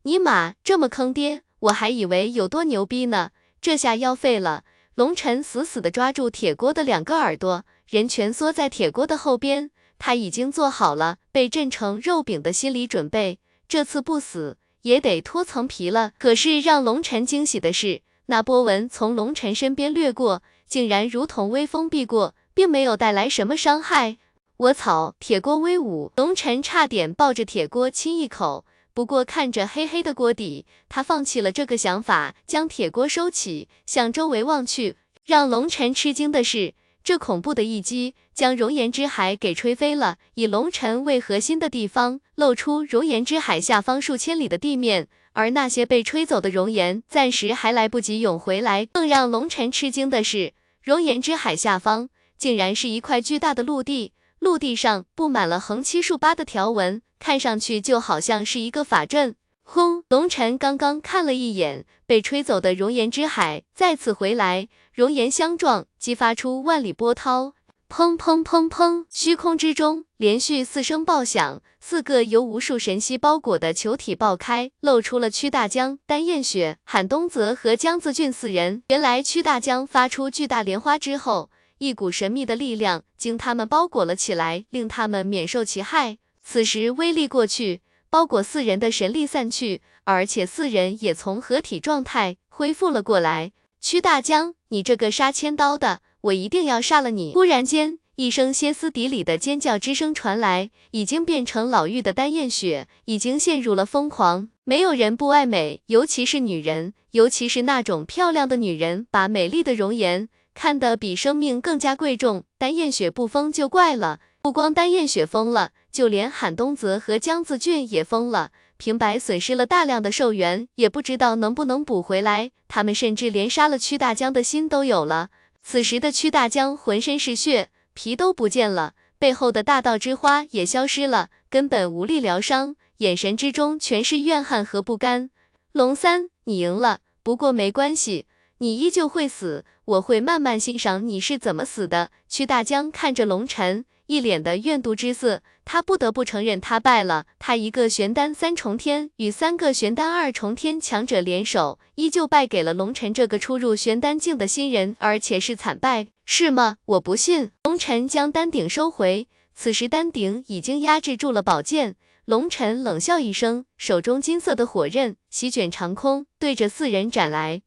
[0.07, 1.43] 尼玛，这么坑爹！
[1.59, 3.31] 我还以为有多牛逼呢，
[3.61, 4.63] 这下要废了。
[4.95, 7.65] 龙尘死死地抓住铁锅的两个耳朵。
[7.89, 16.13] 人蜷缩在铁锅的后边，他已经做好了被震成肉饼的心理准备，这次不死也得脱层皮了。
[16.21, 24.19] 可是让龙尘惊喜的是，那波纹从龙尘身边掠过，竟然如同微风避过，并没有带来什么伤害。
[24.59, 25.17] 我操！
[25.19, 28.65] 铁锅威武，龙尘差点抱着铁锅亲一口。
[28.97, 34.97] 不过看着黑黑的锅底，他放弃了这个想法，将铁锅收起，向周围望去。
[35.27, 36.73] 让龙尘吃惊的是。
[37.05, 48.87] 这恐怖的一击将熔岩之海给吹飞了，以龙尘为核心的地方露出熔岩之海下方数千里的地面，而那些被吹走的熔岩暂时还来不及涌回来。
[48.87, 59.35] 更让龙尘吃惊的是，熔岩之海下方竟然是一块巨大的陆地，陆地上布满了横七竖八的条纹，看上去就好像是一个法阵。
[59.63, 60.05] 轰！
[60.09, 67.55] 龙尘刚刚看了一眼被吹走的熔岩之海，再次回来，熔岩相撞，激发出万里波涛。
[67.89, 69.07] 砰砰砰砰！
[69.11, 78.83] 虚空之中连续四声爆响，四个由无数神息包裹的球体爆开，露出了屈大江、丹燕雪、韩东泽和江子俊四人。
[78.89, 86.19] 原来屈大江发出巨大莲花之后，一股神秘的力量经他们包裹了起来，令他们免受其害。
[86.43, 87.83] 此时威力过去。
[88.09, 93.53] 包裹四人的神力散去，而且四人也从合体状态恢复了过来。
[93.81, 97.33] 屈大江，你这个杀千刀的，我一定要杀了你！
[97.35, 104.49] 忽然间，一声歇斯底里的尖叫之声传来，已经变成老妪的丹燕雪已经陷入了疯狂。
[104.65, 112.45] 没有人不爱美，尤其是女人，尤其是那种漂亮的女人，把美丽的容颜看得比生命更加贵重。
[112.57, 115.73] 丹燕雪不疯就怪了，不光丹燕雪疯了。
[115.93, 122.53] 就连韩东泽和江子俊也疯了，平白损失了大量的寿元，也不知道能不能补回来。
[122.69, 125.29] 他们甚至连杀了屈大江的心都有了。
[125.63, 135.29] 此时的屈大江浑身是血，皮都不见了，背后的大道之花也消失了，根本无力疗伤，眼神之中全是怨恨和不甘。
[135.73, 138.25] 龙三，你赢了，不过没关系，
[138.59, 142.11] 你依旧会死，我会慢慢欣赏你是怎么死的。
[142.29, 143.85] 屈大江看着龙尘。
[144.07, 147.27] 一脸的怨毒之色，他不得不承认他败了。
[147.41, 156.77] 他一个玄丹三重天与三个玄丹二重天强者联手，依旧败给了龙尘这个初入玄丹境的新人，而且是惨败，是吗？
[156.85, 157.51] 我不信。
[157.65, 159.27] 龙尘将丹鼎收回，
[159.57, 161.97] 此时丹鼎已经压制住了宝剑。
[162.27, 167.63] 龙尘冷笑一声，手中金色的火刃席卷长空，对着四人斩来。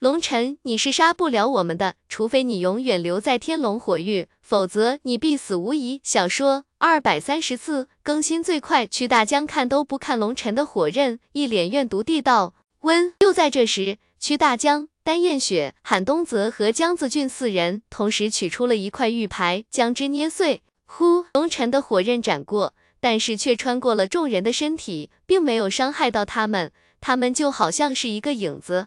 [0.00, 6.00] 龙尘，你是杀不了我们的，除非你永远留在天龙火域，否则你必死无疑。
[6.04, 12.54] 小说二百三十四更新最快，屈大江看都不看龙尘的火刃，一脸怨毒地道。
[12.82, 13.12] 温。
[13.18, 20.62] 就在这时，屈大江、丹燕雪、韩东泽和江子俊四人同时取出了一块玉牌，将之捏碎。
[20.84, 26.70] 呼，龙尘的火刃斩过，但是却穿过了众人的身体，并没有伤害到他们，
[27.00, 28.86] 他们就好像是一个影子。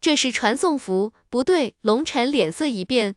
[0.00, 3.14] 这是传送符，不对，龙尘脸色一变，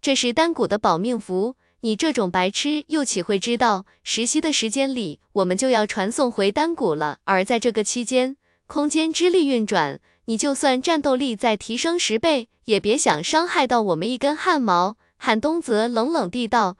[0.00, 14.96] 这是丹谷的保命符，你这种白痴又岂会知道，十息的时间里，我们就要传送回丹谷了，而在这个期间，空间之力运转，你就算战斗力再提升十倍，也别想伤害到我们一根汗毛。
[15.16, 16.76] 韩东泽冷冷地道，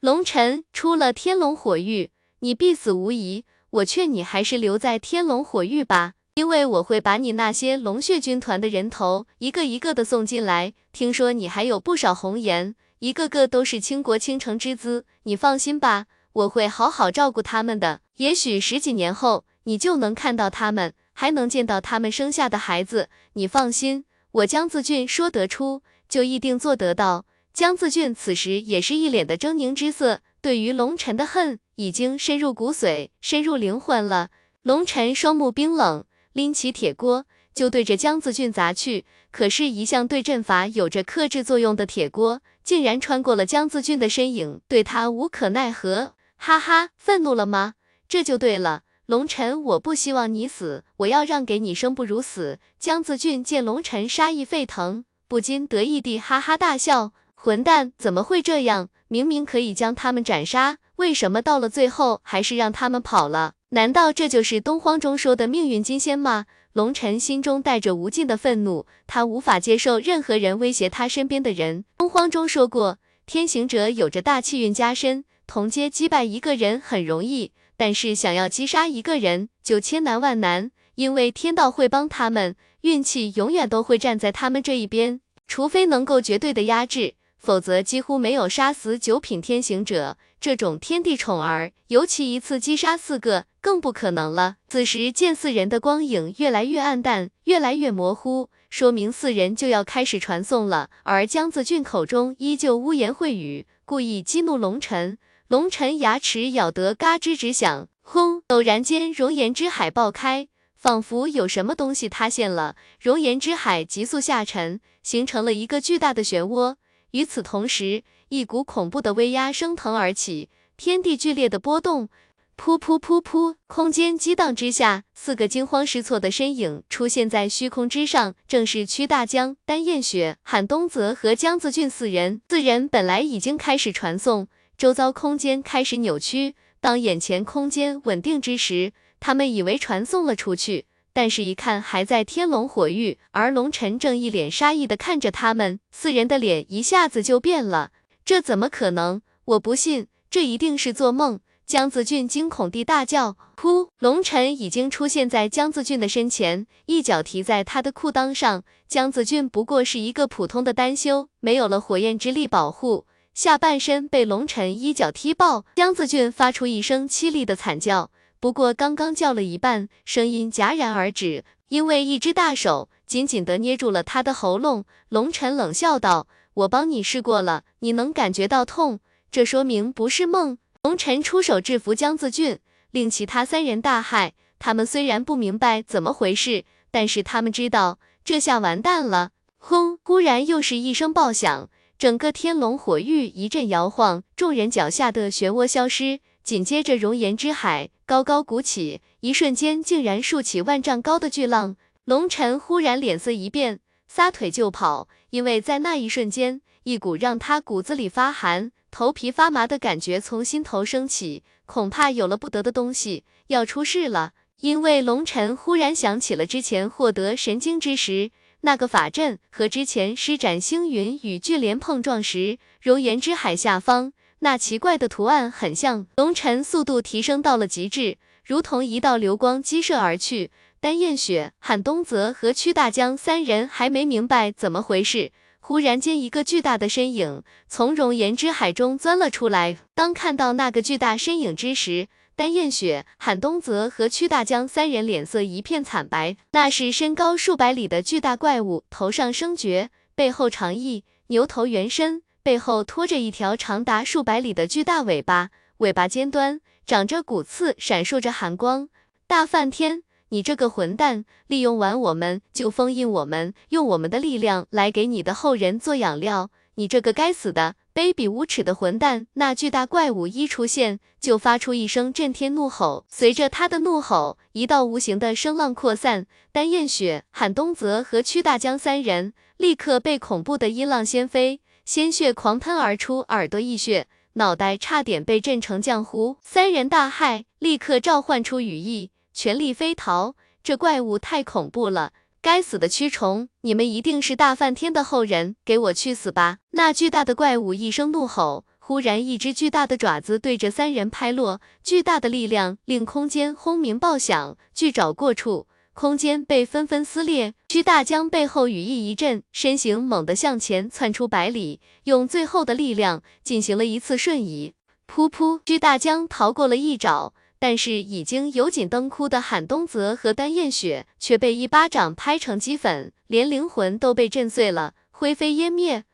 [0.00, 6.14] 龙尘出了天龙火域，你必死无疑，我劝你还是留在天龙火域吧。
[6.36, 10.74] 因为我会把你那些龙血军团的人头一个一个的送进来。
[10.92, 15.06] 听说你还有不少红颜，一个个都是倾国倾城之姿。
[15.22, 18.02] 你放心吧，我会好好照顾他们的。
[18.16, 23.08] 也许十几年后，你就能看到他们，还能见到他们生下的孩子。
[23.32, 27.24] 你放心，我江自俊说得出，就一定做得到。
[27.54, 34.28] 江自俊此时也是一脸的狰狞之色，对于龙尘的恨已经深入骨髓，深入灵魂了。
[34.62, 36.04] 龙尘双目冰冷，
[36.36, 37.24] 拎起铁锅
[37.54, 39.06] 就对着江自俊砸去。
[39.30, 46.12] 可是，一向对阵法有着克制作用的铁锅，竟然穿过了江自俊的身影，对他无可奈何。
[46.36, 47.72] 哈哈，愤怒了吗？
[48.06, 52.58] 这就对了，龙尘，我不希望你死，我要让给你生不如死。
[52.78, 57.14] 江自俊见龙尘杀意沸腾，不禁得意地哈哈大笑。
[57.34, 58.90] 混蛋，怎么会这样？
[59.08, 63.54] 明明可以将他们斩杀，为什么到了最后还是让他们跑了？
[63.70, 66.46] 难道这就是东荒中说的命运金仙吗？
[66.72, 71.84] 龙尘心中带着无尽的愤怒，他无法接受任何人威胁他身边的人。
[71.98, 87.14] 东荒中说过，天行者有着大气运加身，同阶击败一个人很容易，但是想要击杀一个人就千难万难，因为天道会帮他们，运气永远都会站在他们这一边，除非能够绝对的压制。
[87.38, 90.16] 否则几乎没有杀死九品天行者
[90.46, 94.58] 这种天地宠儿，尤其一次击杀四个更不可能了。
[94.68, 100.88] 此时见四人的光影越来越暗淡，越来越模糊，说明四人就要开始传送了。
[101.02, 105.18] 而江子俊口中依旧污言秽语，故意激怒龙尘。
[105.48, 108.40] 龙尘牙齿咬得嘎吱直响，轰！
[108.46, 116.76] 陡然间，熔岩之海爆开，仿佛有什么东西塌陷了，熔岩之海急速下沉，形成了一个巨大的漩涡。
[117.12, 122.08] 与此同时，一股恐怖的威压升腾而起，天地剧烈的波动，
[122.56, 132.40] 噗噗噗噗，空间激荡之下，四个惊慌失措的身影出现在虚空之上，正是屈大江、丹燕雪、韩东泽和江子俊四人。
[132.48, 140.86] 四人本来已经开始传送，周遭空间开始扭曲，当眼前空间稳定之时，他们以为传送了出去。
[141.12, 147.92] 但是，一看还在天龙火域，而龙尘正一脸杀意的看着他们四人的脸一下子就变了。
[148.26, 149.22] 这怎么可能？
[149.44, 151.38] 我不信，这一定是做梦！
[151.64, 153.36] 江子俊惊恐地大叫。
[153.56, 153.90] 噗！
[154.00, 158.64] 龙尘已经出现在江子俊的身前，一脚踢在他的裤裆上。
[158.88, 165.64] 江子俊不过是一个普通的单修，没有了火焰之力保护，下半身被龙尘一脚踢爆。
[165.76, 168.10] 江子俊发出一声凄厉的惨叫。
[168.40, 174.84] 不过刚刚叫了一半，声音戛然而止，因为一只大手紧紧地捏住了他的喉咙。
[175.10, 179.00] 龙尘冷笑道：“我帮你试过了，你能感觉到痛，
[179.30, 182.60] 这说明不是梦。”龙尘出手制服江自俊，
[182.92, 184.32] 令其他三人大骇。
[184.58, 189.32] 他们虽然不明白怎么回事，但是他们知道这下完蛋了。
[189.58, 189.98] 轰！
[190.04, 196.20] 忽然又是一声爆响，整个天龙火域一阵摇晃，众人脚下的漩涡消失。
[196.44, 201.76] 紧接着，熔岩之海高高鼓起，一瞬间竟然竖起万丈高的巨浪。
[202.04, 203.80] 龙尘忽然脸色一变，
[204.16, 214.32] 撒腿就跑，因为在那一瞬间，一股让他骨子里发寒、头皮发麻的感觉从心头升起，恐怕有了不得的东西要出事了。
[214.60, 218.30] 因为龙尘忽然想起了之前获得神经之时，
[218.62, 224.14] 那个法阵和之前施展星云与巨莲碰撞时，熔岩之海下方。
[224.38, 230.50] 那奇怪的图案很像，龙尘速度提升到了极致，如同一道流光激射而去。
[230.80, 239.78] 丹燕雪、韩东泽和屈大江三人还没明白怎么回事，忽然间一个巨大的身影从熔岩之海中钻了出来。
[239.94, 246.36] 当看到那个巨大身影之时，丹燕雪、韩东泽和屈大江三人脸色一片惨白。
[246.52, 252.22] 那是身高数百里的巨大怪物，头上生角，背后长翼，牛头圆身。
[252.42, 258.88] 背后拖着一条长达数百里的巨大尾巴，尾巴尖端长着骨刺，闪烁着寒光。
[259.26, 266.50] 大梵天，你这个混蛋，利用完我们就封印我们，用我们的力量来给你的后人做养料。
[266.78, 269.26] 你这个该死的、卑鄙无耻的混蛋！
[269.34, 273.06] 那巨大怪物一出现，就发出一声震天怒吼。
[273.08, 281.60] 随着他的怒吼，一道无形的声浪扩散，丹燕雪、韩东泽和屈大江三人立刻被恐怖的音浪掀飞。
[281.86, 286.36] 鲜血狂喷而出，耳朵溢血，脑袋差点被震成浆糊。
[286.42, 290.34] 三人大骇，立刻召唤出羽翼，全力飞逃。
[290.62, 292.12] 这怪物太恐怖了！
[292.40, 296.58] 该死的蛆虫，你们一定是大梵天的后人，给我去死吧！
[296.70, 305.66] 那巨大的怪物一声怒吼，忽然一只巨大的爪子对着三人拍落，巨大的力量令空间轰鸣爆响，巨爪过处。
[305.92, 307.54] 空间被纷纷撕裂。
[307.68, 314.74] 巨大江背后羽翼一震，身形猛地向前窜出百里，用最后的力量进行了一次瞬移。
[315.06, 326.04] 噗噗，巨大江逃过了一爪，但是已经油尽灯枯的韩东泽和丹燕雪却被一巴掌拍成齑粉，连灵魂都被震碎了，灰飞烟灭。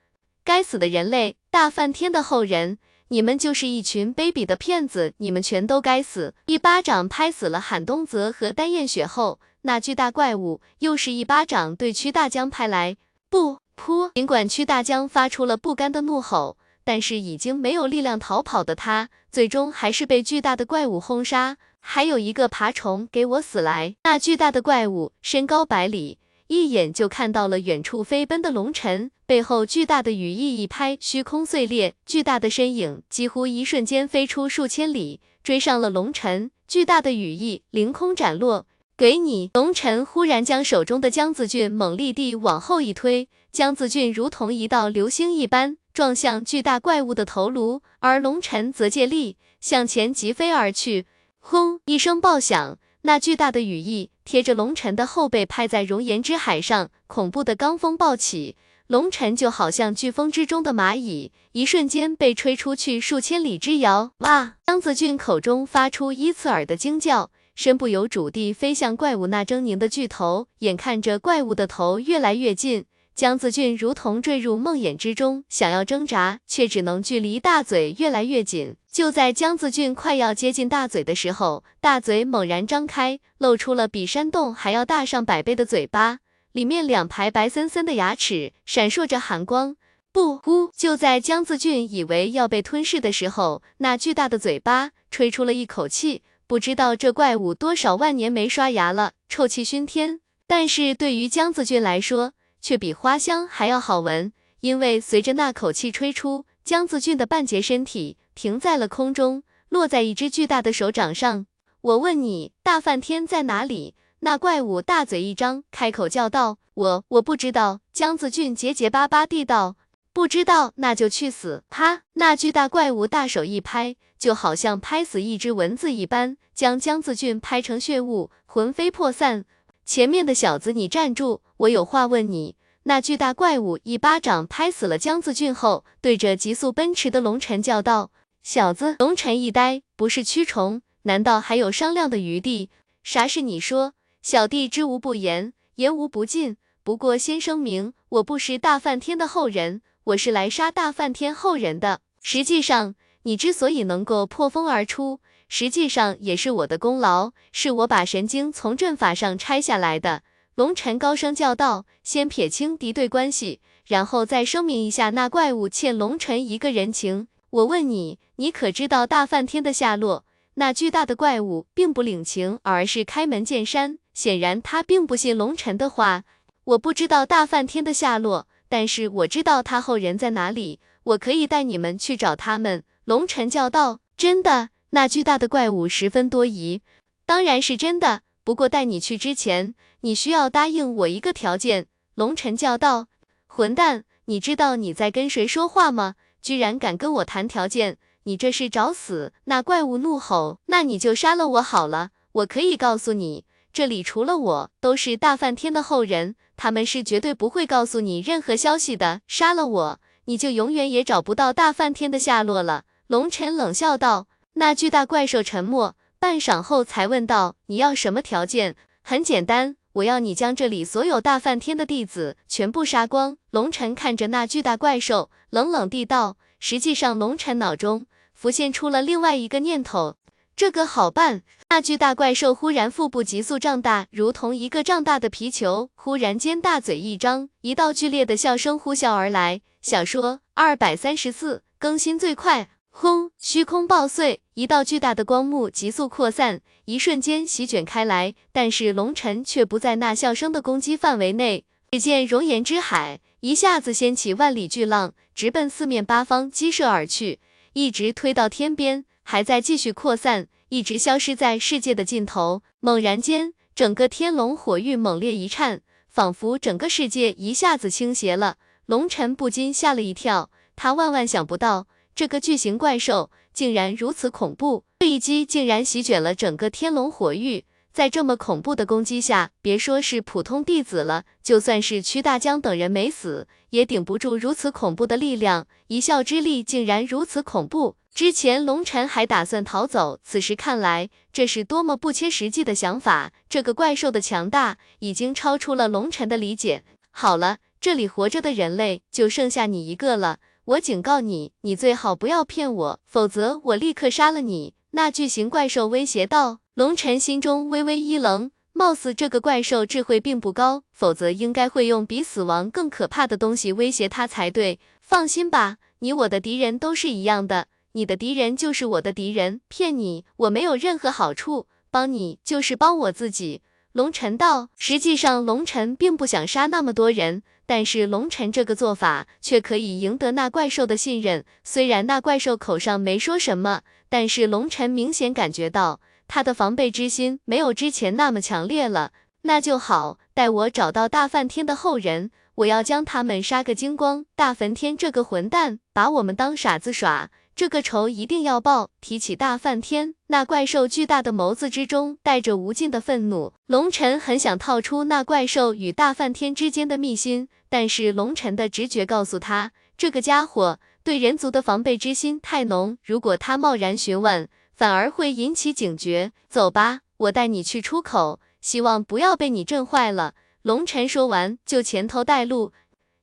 [0.45, 2.79] 该死的人类，大梵天的后人！
[3.09, 6.35] 你们就是一群卑鄙的骗子，你们全都该死！
[6.47, 12.97] 一巴掌拍死了韩东泽和丹燕雪后，那巨大怪物又是一巴掌对屈大江拍来。
[13.29, 14.11] 不，噗！
[14.15, 21.57] 尽管屈大江发出了不甘的怒吼，但是已经没有力量逃跑的他，最终还是被巨大的怪物轰杀。
[21.81, 23.97] 还有一个爬虫，给我死来！
[24.05, 26.19] 那巨大的怪物身高百里。
[26.49, 36.51] 一眼就看到了远处飞奔的龙尘，背后巨大的羽翼一拍，虚空碎裂，巨大的身影几乎一瞬间飞出数千里，追上了龙尘。
[36.69, 38.67] 巨大的羽翼凌空斩落，
[38.97, 39.51] 给你！
[39.55, 51.07] 龙尘忽然将手中的江子俊猛力地往后一推，江子俊如同一道流星一般撞向巨大怪物的头颅，而龙尘则借力向前疾飞而去。
[51.39, 51.81] 轰！
[51.85, 52.79] 一声爆响。
[53.05, 64.13] 那巨大的羽翼贴着龙尘的后背拍在熔岩之海上，恐怖的罡风暴起，龙尘就好像飓风之中的蚂蚁，一瞬间被吹出去数千里之遥。
[64.19, 64.55] 哇！
[64.65, 72.85] 张子俊口中发出依刺耳的惊叫，身不由主地飞向怪物那狰狞的巨头，眼看着怪物的头越来越近。
[73.15, 78.77] 江子俊如同坠入梦魇之中，想要挣扎，却只能距离大嘴越来越紧。
[78.91, 86.19] 就在江子俊快要接近大嘴的时候，大嘴猛然张开，露出了比山洞还要大上百倍的嘴巴，
[86.53, 89.77] 里面两排白森森的牙齿闪烁着寒光。
[90.11, 90.71] 不呼！
[90.77, 96.23] 就在江子俊以为要被吞噬的时候，那巨大的嘴巴吹出了一口气。
[96.47, 100.21] 不知道这怪物多少万年没刷牙了，臭气熏天。
[100.47, 111.45] 但是对于江子俊来说，却比花香还要好闻，因为随着那口气吹出，江子俊的半截身体停在了空中，落在一只巨大的手掌上。
[111.81, 113.97] 我问你，大梵天在哪里？
[114.21, 119.75] 那怪物大嘴一张，开口叫道：“我我不知道。”江子俊结结巴巴地道
[120.15, 122.03] ：“不知道，那就去死！”啪！
[122.13, 129.45] 那巨大怪物大手一拍，就好像拍死一只蚊子一般，将江子俊拍成血雾，魂飞魄散。
[129.85, 131.41] 前面的小子，你站住！
[131.59, 132.57] 我有话问你。
[132.85, 138.11] 那巨大怪物一巴掌拍死了江子俊后，对着急速奔驰的龙尘叫道
[138.43, 142.71] ：“小子！”龙尘一呆，不是蛆虫，难道还有商量的余地？
[143.05, 146.57] 啥事你说，小弟知无不言，言无不尽。
[146.83, 152.01] 不过先声明，我不是大梵天的后人，我是来杀大梵天后人的。
[152.21, 155.21] 实际上，你之所以能够破风而出，
[155.55, 160.23] 实际上也是我的功劳，是我把神经从阵法上拆下来的。
[160.55, 167.29] 龙尘高声叫道：“先撇清敌对关系，然后再声明一下，那怪物欠龙尘一个人情。
[167.51, 170.25] 我问你，你可知道大梵天的下落？
[170.55, 173.99] 那巨大的怪物并不领情，而是开门见山。
[174.15, 176.25] 显然他并不信龙尘的话。
[176.65, 186.83] 我不知道大梵天的下落，但是我知道他后人在哪里，我可以带你们去找他们。”龙尘叫道：“真的？”那巨大的怪物十分多疑，
[187.25, 188.21] 当然是真的。
[188.45, 191.87] 不过带你去之前，你需要答应我一个条件。
[192.15, 193.07] 龙尘叫道
[193.49, 196.17] ：“混蛋，你知道你在跟谁说话吗？
[196.43, 202.11] 居然敢跟我谈条件，你这是找死！”那怪物怒吼：“那你就杀了我好了。
[202.33, 209.23] 我可以告诉你，这里除了我，都是大梵天的后人，他们是绝对不会告诉你任何消息的。
[209.27, 214.27] 杀了我，你就永远也找不到大梵天的下落了。”龙尘冷笑道。
[214.55, 218.77] 那巨大怪兽沉默半晌后才问道：“你要什么条件？
[219.03, 226.37] 很简单，我要你将这里所有大梵天的弟子全部杀光。”龙尘看着那巨大怪兽，冷冷地道。
[226.61, 230.17] 实际上，龙尘脑中浮现出了另外一个念头：
[230.55, 231.43] 这个好办。
[231.71, 235.91] 那巨大怪兽忽然腹部急速胀大，如同一个胀大的皮球。
[235.95, 239.63] 忽然间，大嘴一张，一道剧烈的笑声呼啸而来。
[239.81, 242.69] 小说二百三十四更新最快。
[242.95, 243.31] 轰！
[243.39, 248.35] 虚空爆碎，一道巨大的光幕急速扩散，一瞬间席卷开来。
[248.53, 251.65] 但是龙尘却不在那笑声的攻击范围内。
[251.91, 257.41] 只见熔岩之海一下子掀起万里巨浪，直奔四面八方激射而去，
[257.73, 262.63] 一直推到天边，还在继续扩散，一直消失在世界的尽头。
[262.81, 268.59] 猛然间，整个天龙火域猛烈一颤，仿佛整个世界一下子倾斜了。
[268.87, 271.87] 龙尘不禁吓了一跳，他万万想不到。
[272.15, 277.65] 这个巨型怪兽竟然如此恐怖，这一击竟然席卷了整个天龙火域。
[277.93, 285.67] 在这么恐怖的攻击下，别说是普通弟子了，就算是屈大江等人没死，也顶不住如此恐怖的力量。
[285.89, 287.97] 一笑之力竟然如此恐怖。
[288.15, 293.33] 之前龙尘还打算逃走，此时看来，这是多么不切实际的想法。
[293.49, 296.85] 这个怪兽的强大已经超出了龙尘的理解。
[297.11, 300.39] 好了，这里活着的人类就剩下你一个了。
[300.65, 304.75] 我警告你，你最好不要骗我，否则我立刻杀了你。
[304.93, 306.61] 那巨型怪兽威胁道。
[306.75, 314.79] 龙尘心中微微一愣，貌似这个怪兽智慧并不高，否则应该会用比死亡更可怕的东西威胁他才对。
[315.01, 317.67] 放心吧，你我的敌人都是一样的。
[317.93, 323.63] 你的敌人就是我的敌人，骗你我没有任何好处，帮你就是帮我自己。
[323.91, 331.45] 龙尘道，实际上龙尘并不想杀那么多人，但是龙尘这个做法却可以赢得那怪兽的信任。
[331.65, 339.13] 虽然那怪兽口上没说什么，但是龙尘明显感觉到他的防备之心没有之前那么强烈了。
[339.43, 344.25] 那就好，待我找到大梵天的后人，我要将他们杀个精光。
[344.37, 347.31] 大梵天这个混蛋，把我们当傻子耍。
[347.55, 348.91] 这个仇一定要报！
[349.01, 353.53] 提起大梵天，那怪兽巨大的眸子之中带着无尽的愤怒。
[353.67, 366.33] 龙尘很想套出那怪兽与大梵天之间的秘辛，但是龙尘的直觉告诉他，这个家伙对人族的防备之心太浓，如果他贸然询问，反而会引起警觉。
[366.49, 370.35] 走吧，我带你去出口，希望不要被你震坏了。
[370.63, 372.73] 龙尘说完，就前头带路。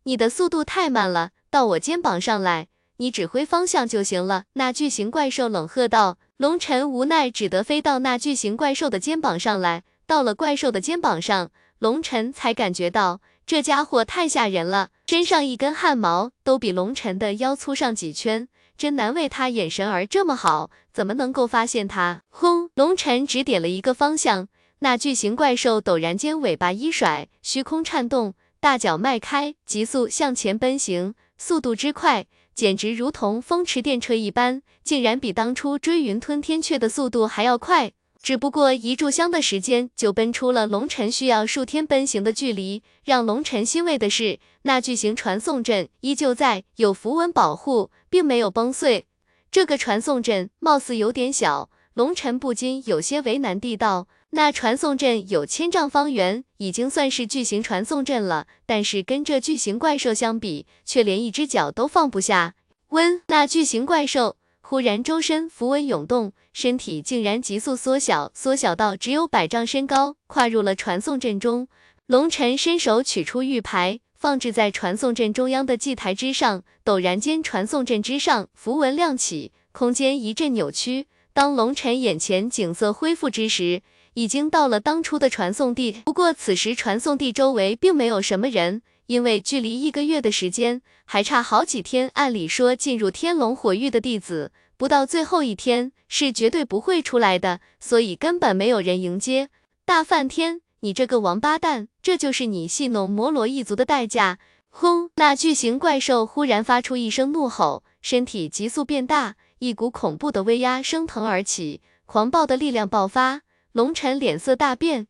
[0.04, 2.68] 你的速度太慢了，到我肩膀上来。
[3.00, 4.44] 你指挥方向就行了。
[4.54, 6.18] 那巨型怪兽冷喝道。
[6.36, 9.84] 龙尘无奈，只得飞到那巨型怪兽的肩膀上来。
[10.06, 18.48] 到了怪兽的肩膀上，龙尘才感觉到这家伙太吓人了，身上一根汗毛都比龙尘的腰粗上几圈，
[18.78, 22.24] 真难为他眼神儿这么好，怎么能够发现他？
[22.30, 22.70] 轰！
[22.76, 24.48] 龙尘指点了一个方向，
[24.80, 32.26] 那巨型怪兽陡然间尾巴一甩，虚空颤动，大脚迈开，急速向前奔行，速度之快。
[32.60, 37.94] 简直如同风驰电掣一般，竟然比当初追云吞天阙的速度还要快。
[38.22, 42.84] 只不过一炷香的时间，就奔出了龙尘需要数天奔行的距离。
[43.06, 49.06] 让龙尘欣慰的是，那巨型传送阵依旧在，有符文保护，并没有崩碎。
[49.50, 54.10] 这个传送阵貌似有点小，龙尘不禁有些为难地道。
[54.32, 62.54] 那传送阵有千丈方圆，已经算是巨型传送阵了，但是跟这巨型怪兽相比，却连一只脚都放不下。
[62.90, 71.68] 温，那巨型怪兽忽然周身符文涌动，身体竟然急速缩小，缩小到只有百丈身高，跨入了传送阵中。
[72.06, 81.08] 龙尘伸手取出玉牌，放置在传送阵中央的祭台之上，陡然间，传送阵之上符文亮起，空间一阵扭曲。
[81.34, 83.82] 当龙尘眼前景色恢复之时，
[84.14, 92.10] 已经到了当初的传送地，不过此时传送地周围并没有什么人，因为距离一个月的时间还差好几天。
[92.14, 99.50] 按理说，进入天龙火域的弟子，不到最后一天是绝对不会出来的，所以根本没有人迎接。
[99.86, 104.40] 大梵天，你这个王八蛋，这就是你戏弄摩罗一族的代价！
[104.70, 105.10] 轰！
[105.16, 113.42] 那巨型怪兽忽然发出一声怒吼，身体急速变大，一股恐怖的威压升腾而起，狂暴的力量爆发。
[113.72, 115.06] 龙尘脸色大变，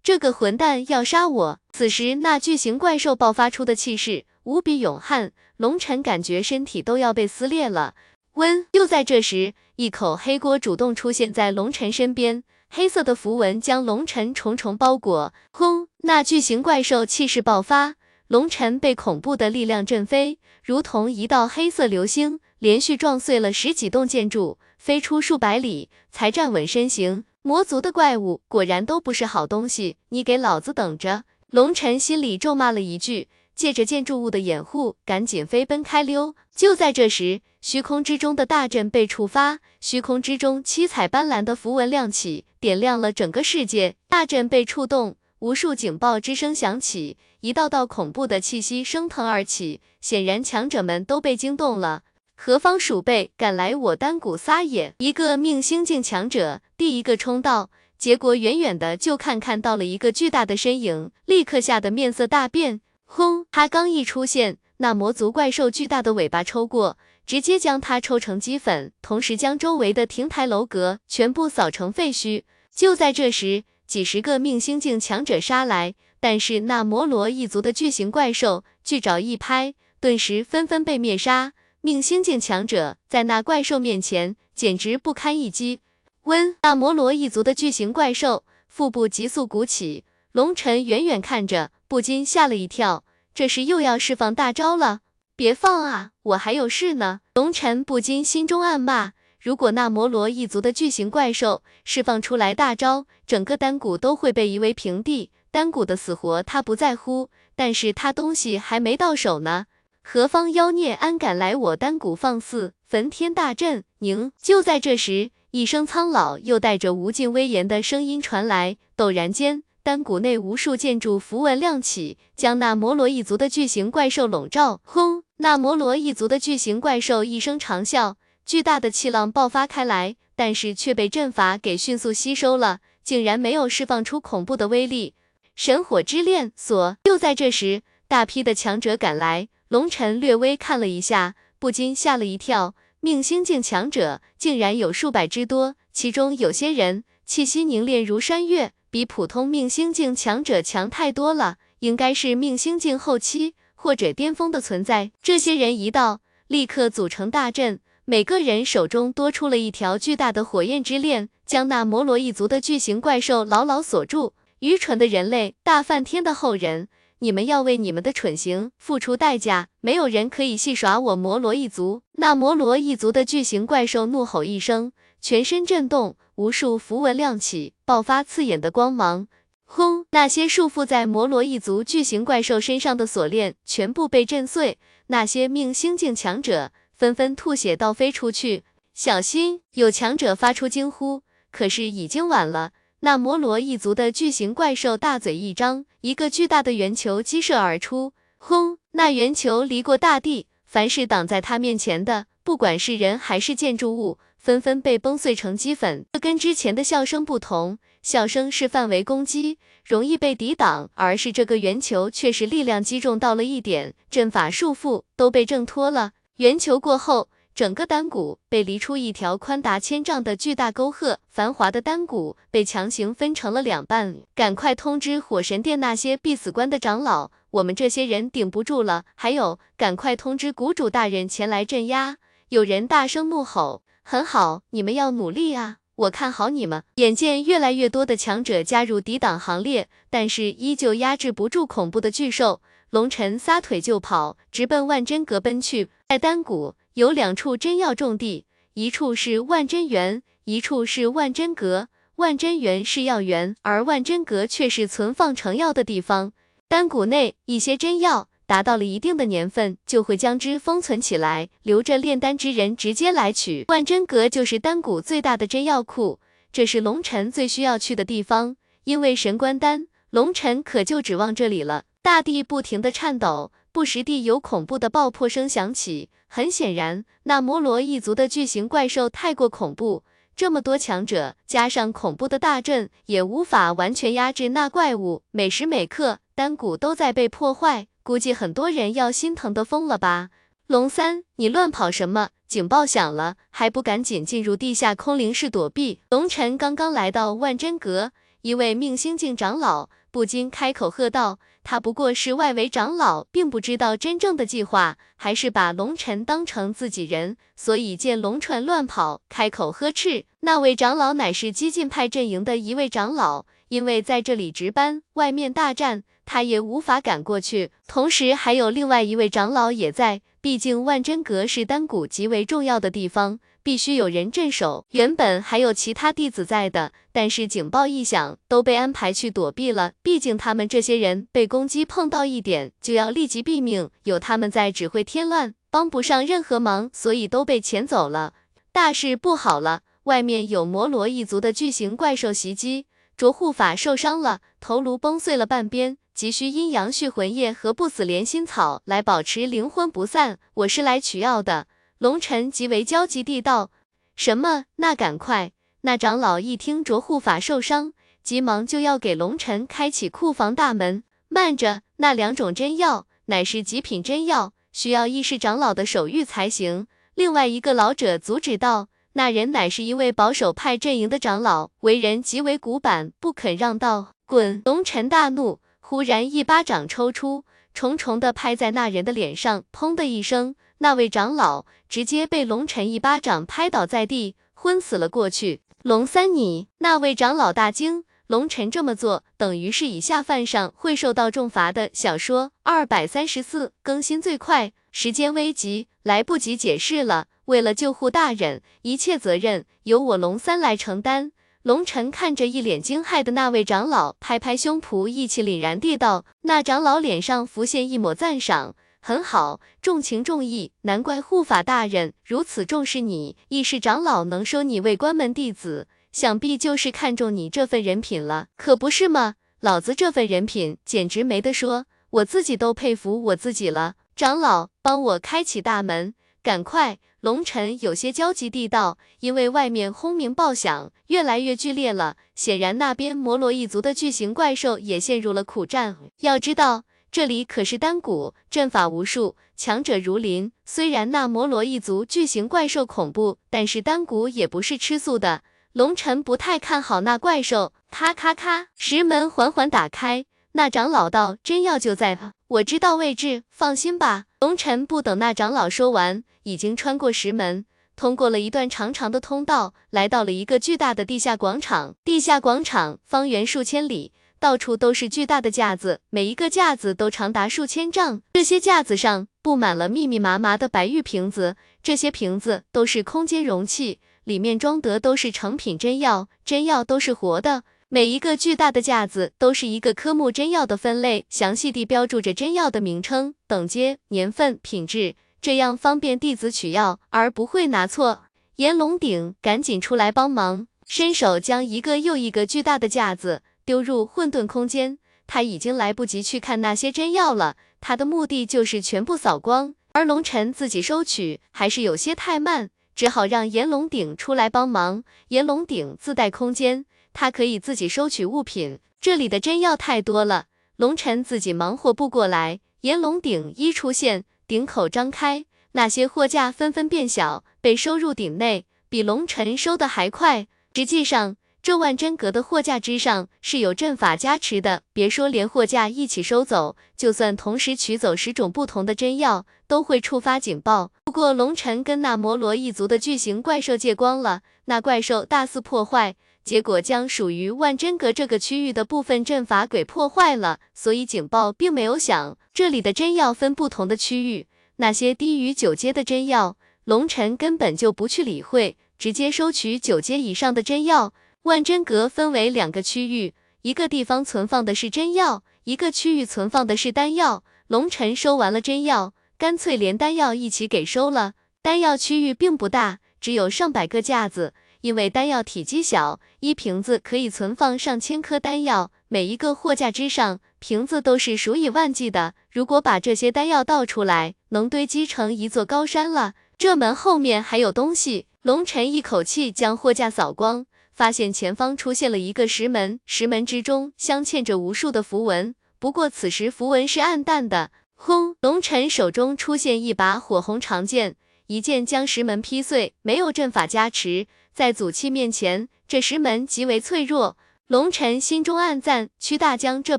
[0.00, 1.60] 这个混蛋要杀我！
[1.72, 7.94] 此时那巨型怪兽爆发出的气势无比勇悍，龙尘感觉身体都要被撕裂了。
[8.34, 8.66] 温！
[8.72, 15.34] 就在这时，一口黑锅主动出现在龙尘身边，黑色的符文将龙尘重重包裹。
[15.50, 15.88] 轰！
[16.02, 17.96] 那巨型怪兽气势爆发，
[18.28, 27.24] 龙尘被恐怖的力量震飞，如同一道黑色流星，连续撞碎了十几栋建筑，飞出数百里才站稳身形。
[27.46, 31.22] 魔族的怪物果然都不是好东西，你给老子等着！
[31.50, 36.34] 龙尘心里咒骂了一句，借着建筑物的掩护，赶紧飞奔开溜。
[36.56, 43.94] 就在这时，虚空之中的大阵被触发，虚空之中七彩斑斓的符文亮起，点亮了整个世界。
[44.08, 52.02] 大阵被触动，无数警报之声响起，一道道恐怖的气息升腾而起，显然强者们都被惊动了。
[52.38, 54.94] 何方鼠辈敢来我丹谷撒野？
[54.98, 62.82] 一个命星境强者第一个冲到，结果远远的就看看到了一个巨大的身影，立刻吓得面色大变。
[63.06, 63.46] 轰！
[63.50, 72.42] 他刚一出现，那魔族怪兽巨大的尾巴抽过，直接将他抽成齑粉，同时将周围的亭台楼阁全部扫成废墟。
[72.72, 81.54] 就在这时，几十个命星境强者杀来，但是那摩罗一族的巨型怪兽巨爪一拍，顿时纷纷被灭杀。
[81.86, 85.78] 命星境强者在那怪兽面前简直不堪一击。
[86.24, 90.02] 温，那摩罗一族的巨型怪兽腹部急速鼓起。
[90.32, 95.02] 龙晨远远看着，不禁吓了一跳，这是又要释放大招了？
[95.36, 97.20] 别放啊，我还有事呢！
[97.34, 105.30] 龙晨不禁心中暗骂，如果那摩罗一族的巨型怪兽释放出来大招，整个丹谷都会被夷为平地。
[105.52, 109.66] 丹谷的死活他不在乎，但是他东西还没到手呢。
[110.08, 112.74] 何方妖孽安敢来我丹谷放肆？
[112.86, 113.82] 焚天大阵！
[113.98, 114.30] 宁！
[114.40, 118.76] 就在这时，一声苍老又带着无尽威严的声音传来。
[118.96, 124.80] 陡然间，丹谷内无数建筑符文亮起，将那摩罗一族的巨型怪兽笼罩。
[124.84, 125.24] 轰！
[125.38, 128.14] 那摩罗一族的巨型怪兽一声长啸，
[128.46, 135.14] 巨大的气浪爆发开来，但是却被阵法给迅速吸收了，竟然没有释放出恐怖的威力。
[135.56, 136.96] 神火之链锁。
[137.02, 139.48] 就在这时，大批的强者赶来。
[139.68, 142.74] 龙尘略微看了一下，不禁吓了一跳。
[143.00, 155.10] 命星境强者竟然有数百之多，其中有些人气息凝练如山岳，比普通命星境强者强太多了，应该是命星境后期或者巅峰的存在。
[155.22, 164.34] 这些人一到，立刻组成大阵，每个人手中多出了一条巨大的火焰之链，将那摩罗一族的巨型怪兽牢牢锁住。
[164.60, 166.88] 愚蠢的人类，大梵天的后人！
[167.20, 172.02] 你们要为你们的蠢行付出代价，没有人可以戏耍我摩罗一族。
[172.12, 179.28] 那摩罗一族的巨型怪兽怒吼一声，全身震动，无数符文亮起，爆发刺眼的光芒。
[179.64, 180.06] 轰！
[180.10, 188.62] 那些束缚在摩罗一族巨型怪兽身上的锁链全部被震碎，那些命星境强者纷纷吐血倒飞出去。
[188.94, 189.62] 小心！
[189.72, 192.72] 有强者发出惊呼，可是已经晚了。
[193.06, 198.78] 那摩罗一族的巨型怪兽大嘴一张，一个巨大的圆球激射而出，轰！
[198.90, 206.04] 那圆球离过大地，凡是挡在他面前的，不管是人还是建筑物，纷纷被崩碎成齑粉。
[206.10, 216.10] 这跟之前的笑声不同，笑声是范围攻击，容易被抵挡，而是这个圆球却是力量击中到了一点，阵法束缚都被挣脱了。
[216.38, 217.28] 圆球过后。
[217.56, 224.18] 整个丹谷被离出一条宽达千丈的巨大沟壑，繁华的丹谷被强行分成了两半。
[224.34, 229.06] 赶快通知火神殿那些必死关的长老，我们这些人顶不住了。
[229.14, 232.18] 还有，赶快通知谷主大人前来镇压。
[232.50, 235.78] 有人大声怒吼：“很好，你们要努力啊！
[235.94, 242.60] 我看好你们。”眼见越来越多的强者加入抵挡行列，但是依旧压制不住恐怖的巨兽。
[242.90, 245.88] 龙尘撒腿就跑，直奔万真阁奔去。
[246.10, 246.74] 在丹谷。
[246.96, 251.88] 有两处真要重地，一处是万真园，一处是万真阁。
[252.14, 256.32] 万真园是药园，而万真阁却是存放成药的地方。
[256.68, 263.66] 丹谷内一些真药达到了一定的年份，就会将之封存起来，留着炼丹之人直接来取。
[263.68, 266.18] 万真阁就是丹谷最大的真药库，
[266.50, 268.56] 这是龙尘最需要去的地方。
[268.84, 271.84] 因为神官丹，龙尘可就指望这里了。
[272.00, 273.52] 大地不停的颤抖。
[273.76, 280.02] 不时地有恐怖的爆破声响起，很显然，那摩罗一族的巨型怪兽太过恐怖，
[280.34, 285.24] 这么多强者加上恐怖的大阵，也无法完全压制那怪物。
[285.30, 290.30] 每时每刻，丹骨都在被破坏，估计很多人要心疼的疯了吧？
[290.66, 292.30] 龙三，你乱跑什么？
[292.48, 296.00] 警报响了，还不赶紧进入地下空灵室躲避？
[296.08, 301.38] 龙尘刚刚来到万真阁，一位命星境长老不禁开口喝道。
[301.62, 310.24] 他不过是外围长老，并不知道真正的计划，还是把龙尘当成自己人，所以见龙川乱跑，开口呵斥。
[310.40, 317.70] 那位长老乃是激进派阵营的一位长老，因为在这里值班，外面大战，他也无法赶过去。
[317.86, 323.38] 同时还有另外一位长老也在，毕竟万真阁是丹谷极为重要的地方。
[323.66, 324.86] 必须有人镇守。
[324.90, 329.94] 原本还有其他弟子在的，但是警报一响，都被安排去躲避了。
[330.04, 333.90] 毕竟他们这些人被攻击碰到一点，就要立即毙命。
[334.04, 338.34] 有他们在，只会添乱，帮不上任何忙，所以都被遣走了。
[338.70, 342.86] 大事不好了，外面有摩罗一族的巨型怪兽袭击，
[343.16, 350.38] 卓护法受伤了，头颅崩碎了半边，急需阴阳续魂液和不死莲心草来保持灵魂不散。
[350.54, 351.66] 我是来取药的。
[351.98, 353.70] 龙尘极为焦急地道
[354.14, 354.66] ：“什么？
[354.76, 361.04] 那赶快！”那长老一听卓护法受伤，急忙就要给龙尘开启库房大门。
[361.28, 366.86] 慢着，那两种真药乃是极品真药，需要异世长老的手谕才行。
[367.14, 374.60] 另外一个老者阻止道：“那人乃是一位保守派阵营的长老，为人极为古板，不肯让道。”滚！
[374.64, 380.56] 龙尘大怒，忽然一巴掌抽出，重重的拍在那人的脸上，砰的一声。
[380.78, 385.62] 那位长老直接被龙尘一巴掌拍倒在地，昏死了过去。
[385.82, 386.68] 龙三，你！
[386.78, 391.88] 那位长老大惊，龙晨这么做，等于是以下犯上，会受到重罚的。
[391.92, 397.28] 小说二百三十四更新最快，时间危急，来不及解释了。
[397.44, 401.30] 为了救护大人，一切责任由我龙三来承担。
[401.62, 406.24] 龙晨看着一脸惊骇的那位长老，拍拍胸脯，意气凛然地道。
[406.42, 408.74] 那长老脸上浮现一抹赞赏，
[409.08, 413.36] 很好，重情重义，难怪护法大人如此重视你。
[413.50, 419.36] 义士长老能收你为关门弟子，想必就是看中你这份人品了，可不是吗？
[419.60, 423.94] 老子这份人品简直没得说，我自己都佩服我自己了。
[424.16, 426.98] 长老，帮我开启大门，赶快！
[427.20, 435.96] 龙晨有些焦急地道，因为外面轰鸣爆响越来越剧烈了，显然那边摩罗一族的巨型怪兽也陷入了苦战。
[436.22, 436.82] 要知道，
[437.16, 440.52] 这里可是丹谷，阵法无数，强者如林。
[440.66, 445.42] 虽然那摩罗一族巨型怪兽恐怖，但是丹谷也不是吃素的。
[445.72, 447.72] 龙晨不太看好那怪兽。
[447.90, 456.22] 咔咔咔，石门缓缓打开，那长老道：“真要就在，我知道位置，放心吧。”龙晨不等那长老说完。
[456.42, 457.64] 已经穿过石门，
[457.96, 461.94] 通过了一段长长的通道，来到了一个巨大的地下广场。
[462.04, 468.22] 地下广场方圆数千里，到处都是巨大的架子，每一个架子都长达数千丈。
[468.34, 477.64] 这些架子上布满了密密麻麻的白玉瓶子，这些瓶子都是空间容器，里面装的都是成品真药，真药都是活的。
[477.88, 485.14] 每一个巨大的架子都是一个科目真药的分类，详细地标注着真药的名称、等阶、年份、品质。
[485.40, 488.24] 这样方便弟子取药，而不会拿错。
[488.56, 494.98] 炎龙鼎赶紧出来帮忙，伸手将一个又一个巨大的架子丢入混沌空间。
[495.26, 499.74] 他已经来不及去看那些真药了，他的目的就是全部扫光。
[499.92, 505.02] 而龙尘自己收取还是有些太慢，只好让炎龙鼎出来帮忙。
[505.28, 508.78] 炎龙鼎自带空间，它可以自己收取物品。
[509.00, 510.46] 这里的真药太多了，
[510.76, 512.60] 龙尘自己忙活不过来。
[512.80, 514.24] 炎龙鼎一出现。
[514.48, 520.46] 顶口张开，那些货架纷纷变小，被收入鼎内，比龙尘收的还快。
[520.72, 521.34] 实际上，
[521.66, 530.92] 这万真阁的货架之上是有阵法加持的，别说连货架一起收走，就算同时取走十种不同的真药，都会触发警报。
[531.02, 536.14] 不过龙尘跟那摩罗一族的巨型怪兽借光了，那怪兽大肆破坏。
[536.44, 542.38] 结果将属于万真阁这个区域的部分阵法给破坏了，所以警报并没有响。
[542.54, 544.46] 这里的真药分不同的区域，
[544.76, 551.12] 那些低于九阶的真药，龙尘根本就不去理会，直接收取九阶以上的真药。
[551.46, 553.32] 万真阁分为两个区域，
[553.62, 557.44] 一个地方存放的是真药，一个区域存放的是丹药。
[557.68, 561.34] 龙尘收完了真药，干脆连丹药一起给收了。
[561.62, 564.54] 丹药区域并不大，只有上百个架子。
[564.80, 572.34] 因为丹药体积小，一瓶子可以存放上千颗丹药，每一个货架之上瓶子都是数以万计的。
[572.50, 576.32] 如果把这些丹药倒出来，能堆积成一座高山了。
[576.58, 578.26] 这门后面还有东西。
[578.42, 580.66] 龙尘一口气将货架扫光，
[580.96, 587.70] 发现前方出现了一个石门，石门之中镶嵌着无数的符文，不过此时符文是暗淡的。
[587.94, 588.34] 轰！
[588.40, 591.16] 龙尘手中出现一把火红长剑，
[591.48, 592.94] 一剑将石门劈碎。
[593.02, 594.26] 没有阵法加持。
[594.54, 597.36] 在祖器面前，这石门极为脆弱。
[597.66, 599.98] 龙尘心中暗赞，屈大江这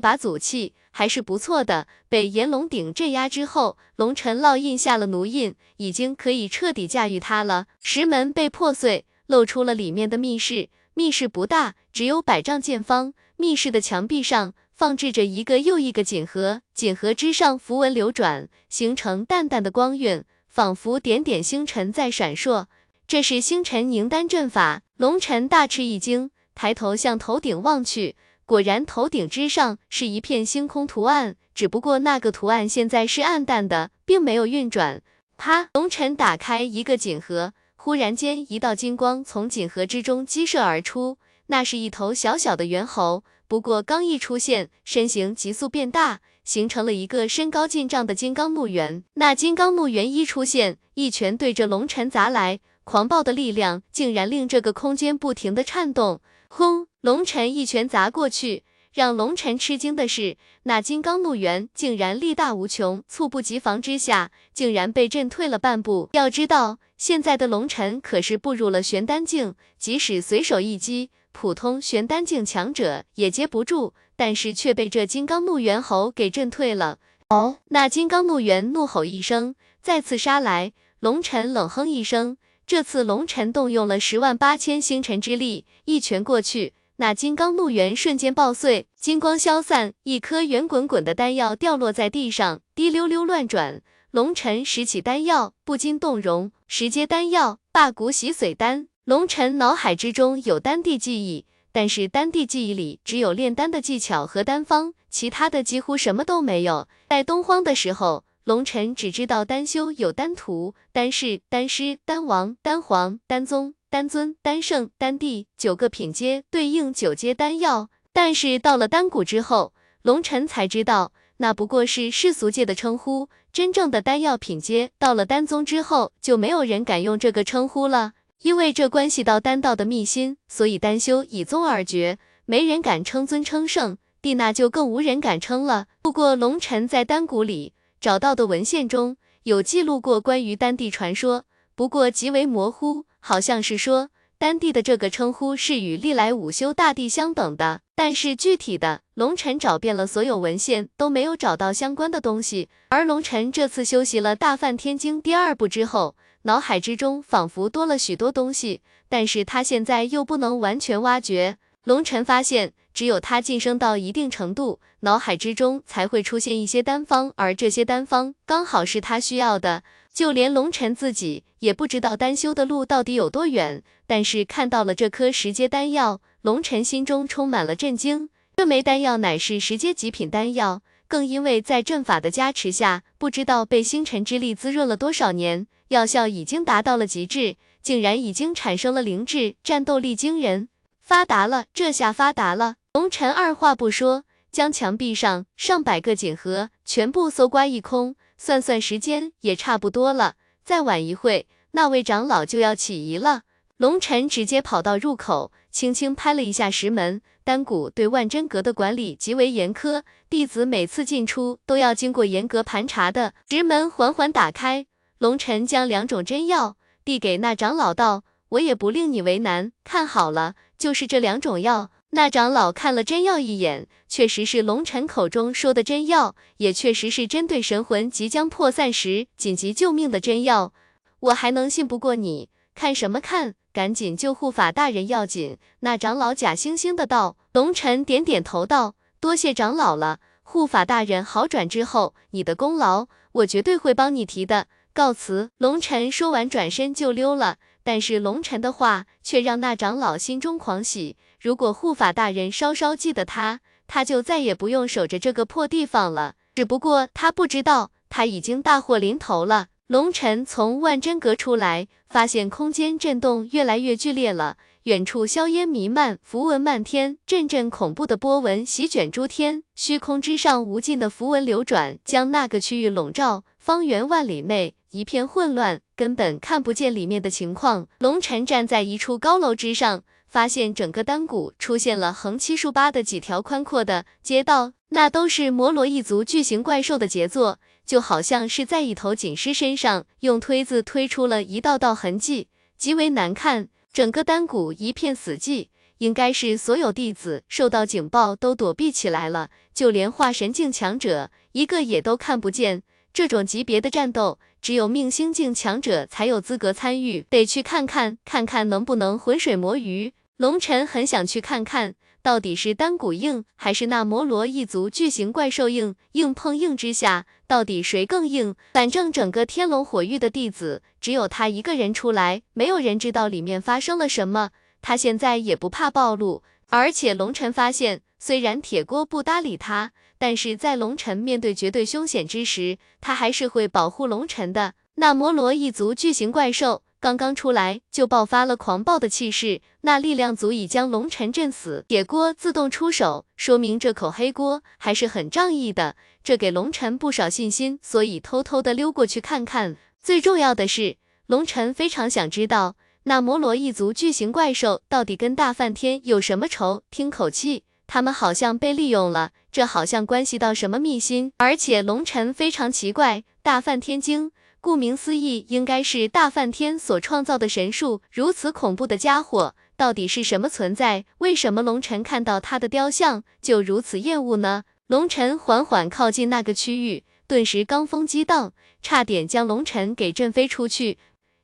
[0.00, 1.86] 把祖器还是不错的。
[2.08, 7.66] 被炎龙鼎镇压之后，龙尘烙印下了奴印，已经可以彻底驾驭它了。
[7.80, 10.70] 石门被破碎，露出了里面的密室。
[10.98, 13.14] 密室不大，只有百丈见方。
[13.36, 22.66] 密室的墙壁上放置着一个又一个锦盒，锦盒之上符文流转，形成淡淡的光晕，仿佛点点星辰在闪烁。
[23.06, 35.00] 这是星辰凝丹阵法，龙尘大吃一惊，抬头向头顶望去，果然头顶之上是一片星空图案，只不过那个图案现在是暗淡的，并没有运转。
[35.36, 35.68] 啪！
[35.74, 37.52] 龙尘打开一个锦盒，
[37.88, 41.16] 忽然间一道金光从锦盒之中激射而出，
[41.46, 49.04] 那是一头小小的猿猴，不过刚一出现，身形急速变大，形成了一个身高近丈的金刚木猿。
[49.14, 52.60] 那金刚木猿一出现，一拳对着龙尘砸来。
[52.84, 56.88] 狂暴的力量竟然令这个空间不停的颤动，轰！
[57.00, 66.10] 龙尘一拳砸过去，让龙尘吃惊的是，那金刚怒猿竟然力大无穷，猝不及防之下，竟然被震退了半步。
[66.12, 76.98] 要知道，现在的龙尘可是步入了玄丹境，即使随手一击，普通玄丹境强者也接不住，但是却被这金刚怒猿猴给震退了。
[77.30, 80.72] 哦，那金刚怒猿怒吼一声，再次杀来。
[80.98, 82.36] 龙尘冷哼一声。
[82.66, 93.80] 这次龙尘动用了十万八千星辰之力，一拳过去，那金刚怒猿瞬间爆碎，金光消散，一颗圆滚滚的丹药掉落在地上，滴溜溜乱转。
[94.10, 96.50] 龙尘拾起丹药，不禁动容。
[96.70, 98.88] 十阶丹药，霸骨洗髓丹。
[99.06, 106.86] 龙尘脑海之中有丹地记忆，但是丹地记忆里只有炼丹的技巧和丹方，其他的几乎什么都没有。
[107.08, 108.24] 在东荒的时候。
[108.44, 123.28] 龙尘只知道丹修有丹徒、丹士、丹师、丹王、丹皇、丹宗、丹尊、丹圣、丹帝九个品阶对应九阶丹药，但是到了丹谷之后，龙尘才知道那不过是世俗界的称呼，
[123.58, 128.12] 真正的丹药品阶到了丹宗之后，就没有人敢用这个称呼了，
[128.42, 135.88] 因为这关系到丹道的秘辛，所以丹修以宗而绝，没人敢称尊称圣，帝那就更无人敢称了。
[136.00, 137.74] 不过龙尘在丹谷里。
[138.00, 141.44] 找到的文献中有记录过关于丹帝传说，
[141.74, 152.68] 不过极为模糊，好像是说丹帝的这个称呼是与历来五修大帝相等的，但是具体的龙尘找遍了所有文献都没有找到相关的东西。
[152.90, 161.58] 而龙尘这次修习了大梵天经第二部之后，脑海之中仿佛多了许多东西，但是他现在又不能完全挖掘。
[161.82, 162.74] 龙尘发现。
[162.94, 169.84] 只有他晋升到一定程度，脑海之中才会出现一些丹方，而这些丹方刚好是他需要的。
[170.12, 178.28] 就连龙尘自己也不知道丹修的路到底有多远，但是看到了这颗十阶丹药，龙尘心中充满了震惊。
[178.56, 190.68] 这枚丹药乃是十阶极品丹药，更因为在阵法的加持下，不知道被星辰之力滋润了多少年，药效已经达到了极致，竟然已经产生了灵智，战斗力惊人，
[191.00, 192.74] 发达了，这下发达了。
[192.94, 203.42] 龙尘二话不说，将墙壁上上百个锦盒全部搜刮一空，算算时间也差不多了，再晚一会，那位长老就要起疑了。
[203.76, 207.20] 龙尘直接跑到入口，轻轻拍了一下石门。
[207.44, 213.34] 丹谷对万真阁的管理极为严苛，弟子每次进出都要经过严格盘查的。
[213.48, 214.86] 石门缓缓打开，
[215.18, 230.72] 龙尘将两种真药递给那长老道：“我也不令你为难，看好了，就是这两种药。”那长老看了真药一眼，确实是龙尘口中说的真药，也确实是针对神魂即将破散时紧急救命的真药。
[231.20, 232.48] 我还能信不过你？
[232.74, 233.54] 看什么看？
[233.74, 235.58] 赶紧救护法大人要紧！
[235.80, 237.36] 那长老假惺惺的道。
[237.52, 240.20] 龙尘点点头道：多谢长老了。
[240.42, 244.66] 护法大人好转之后，你的功劳我绝对会帮你提的。
[244.94, 245.50] 告辞。
[245.58, 247.58] 龙尘说完转身就溜了。
[247.84, 251.16] 但是龙尘的话却让那长老心中狂喜。
[251.40, 256.34] 如果护法大人稍稍记得他，他就再也不用守着这个破地方了。
[256.54, 259.68] 只不过他不知道，他已经大祸临头了。
[259.86, 277.86] 龙尘从万真阁出来，发现空间震动越来越剧烈了，远处硝烟弥漫，符文漫天，阵阵恐怖的波纹席卷诸天，虚空之上无尽的符文流转，将那个区域笼罩，方圆万里内一片混乱，根本看不见里面的情况。
[278.00, 280.02] 龙尘站在一处高楼之上。
[280.28, 293.68] 发现整个丹谷出现了横七竖八的几条宽阔的街道，那都是摩罗一族巨型怪兽的杰作，就好像是在一头锦狮身上用推子推出了一道道痕迹，极为难看。
[293.90, 302.82] 整个丹谷一片死寂，应该是所有弟子受到警报都躲避起来了，就连化神境强者一个也都看不见。
[303.12, 310.12] 这种级别的战斗，只有命星境强者才有资格参与，得去看看，看看能不能浑水摸鱼。
[310.38, 315.96] 龙尘很想去看看，到底是丹谷硬还是那摩罗一族巨型怪兽硬？
[316.12, 318.54] 硬碰硬之下，到底谁更硬？
[318.72, 324.50] 反正整个天龙火域的弟子，只有他一个人出来，没有人知道里面发生了什么。
[324.80, 334.74] 他现在也不怕暴露，而且龙尘发现，虽然铁锅不搭理他，但是在龙尘面对绝对凶险之时，他还是会保护龙尘的。
[334.94, 336.82] 那摩罗一族巨型怪兽。
[337.00, 341.84] 刚刚出来就爆发了狂暴的气势，那力量足以将龙尘震死。
[341.86, 345.94] 铁锅自动出手，说明这口黑锅还是很仗义的，
[346.24, 349.76] 这给龙尘不少信心，所以偷偷的溜过去看看。
[350.02, 350.96] 最重要的是，
[351.26, 356.82] 龙尘非常想知道那摩罗一族巨型怪兽到底跟大梵天有什么仇。
[356.90, 361.32] 听口气，他们好像被利用了，这好像关系到什么秘辛。
[361.38, 364.32] 而且龙尘非常奇怪，大梵天经。
[364.60, 368.02] 顾名思义，应该是大梵天所创造的神树。
[368.10, 371.04] 如此恐怖的家伙，到底是什么存在？
[371.18, 374.64] 为什么龙尘看到他的雕像就如此厌恶呢？
[374.88, 378.52] 龙尘缓缓靠近那个区域，顿时罡风激荡，
[378.82, 380.98] 差点将龙尘给震飞出去。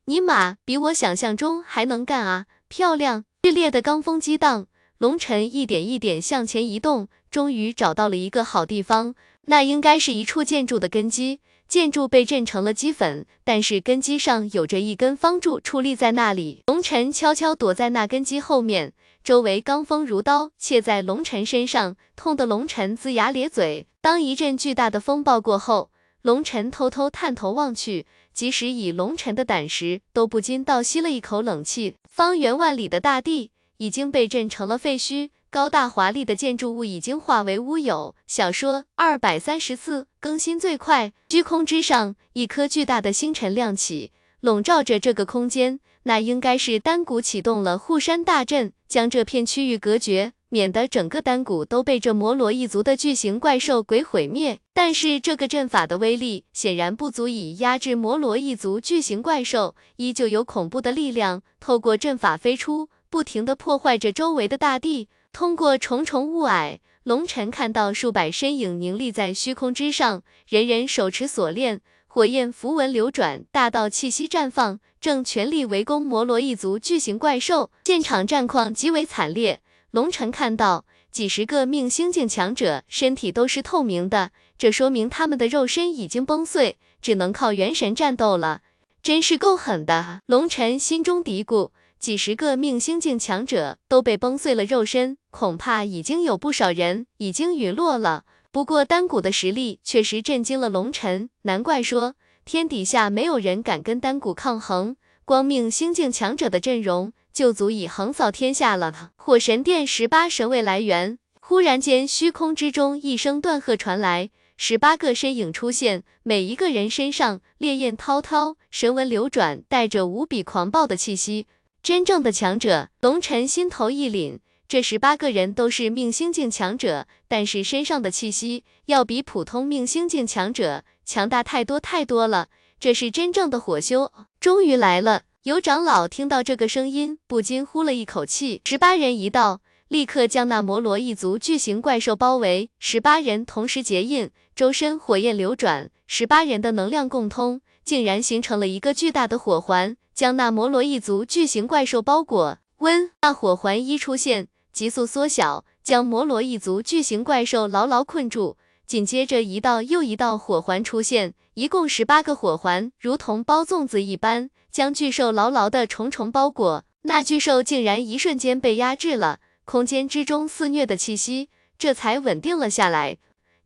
[0.06, 2.46] 尼玛，比我想象中还能干啊！
[2.68, 3.24] 漂亮！
[3.42, 4.66] 剧烈的罡风激荡，
[4.98, 11.40] 龙晨一点一点向前移动，终于找到了一个好地方，那应该是一处建筑的根基。
[11.74, 16.62] 建筑被震成了齑粉，但是根基上有着一根方柱矗立在那里。
[16.68, 18.92] 龙晨悄悄躲在那根基后面，
[19.24, 23.88] 周围罡风如刀切在龙晨身上，痛得龙晨龇牙咧嘴。
[24.00, 25.90] 当一阵巨大的风暴过后，
[26.22, 31.96] 龙晨偷偷探头望去，即使以龙晨的胆识，都不禁倒吸了一口冷气。
[32.08, 35.30] 方圆万里的大地已经被震成了废墟。
[35.54, 38.16] 高大华丽的建筑物已经化为乌有。
[38.26, 41.12] 小说二百三十四更新最快。
[41.28, 44.10] 虚空之上，一颗巨大的星辰亮起，
[44.40, 45.78] 笼罩着这个空间。
[46.02, 54.58] 那应该是丹谷启动了护山大阵，将这片区域隔绝，免得整个丹谷都被这摩罗一族的巨型怪兽鬼毁灭。
[54.72, 65.08] 但是这个阵法的威力显然不足以压制摩罗一族巨型怪兽，依旧有恐怖的力量透过阵法飞出，不停的破坏着周围的大地。
[65.34, 77.72] 通过重重雾霭，龙尘看到数百身影凝立在虚空之上，人人手持锁链，火焰符文流转，大道气息绽放，正全力围攻摩罗一族巨型怪兽。
[77.84, 88.60] 现场战况极为惨烈，龙尘看到几十个命星境强者身体都是透明的，这说明他们的肉身已经崩碎，只能靠元神战斗了，
[89.02, 90.20] 真是够狠的。
[90.26, 91.72] 龙尘心中嘀咕。
[92.04, 98.24] 几十个命星境强者都被崩碎了肉身，恐怕已经有不少人已经陨落了。
[98.52, 102.14] 不过丹谷的实力确实震惊了龙尘，难怪说
[102.44, 104.96] 天底下没有人敢跟丹谷抗衡。
[105.24, 109.12] 光命星境强者的阵容就足以横扫天下了。
[109.16, 114.28] 火神殿十八神位来源，忽然间虚空之中一声断喝传来，
[114.58, 121.46] 十八个身影出现，每一个人身上烈焰滔滔，神纹流转，带着无比狂暴的气息。
[121.84, 124.38] 真正的强者，龙尘心头一凛。
[124.66, 132.48] 这十八个人都是命星境强者，但是身上的气息要比普通命星境强者强大太多太多了。
[132.80, 135.24] 这是真正的火修，终于来了。
[135.42, 138.62] 有长老听到这个声音，不禁呼了一口气。
[138.64, 142.70] 十八人一到，立刻将那摩罗一族巨型怪兽包围。
[142.78, 149.98] 十八人同时结印，周身火焰流转，十八人的能量共通，竟然形成了一个巨大的火环。
[150.14, 158.56] 将那摩罗一族巨型怪兽包裹，温那火环一出现，急速缩小，将摩罗一族巨型怪兽牢牢困住。
[158.86, 166.84] 紧接着，一道又一道火环出现，一共十八个火环，如同包粽子一般，将巨兽牢牢的重重包裹。
[167.02, 173.16] 那巨兽竟然一瞬间被压制了，空间之中肆虐的气息这才稳定了下来。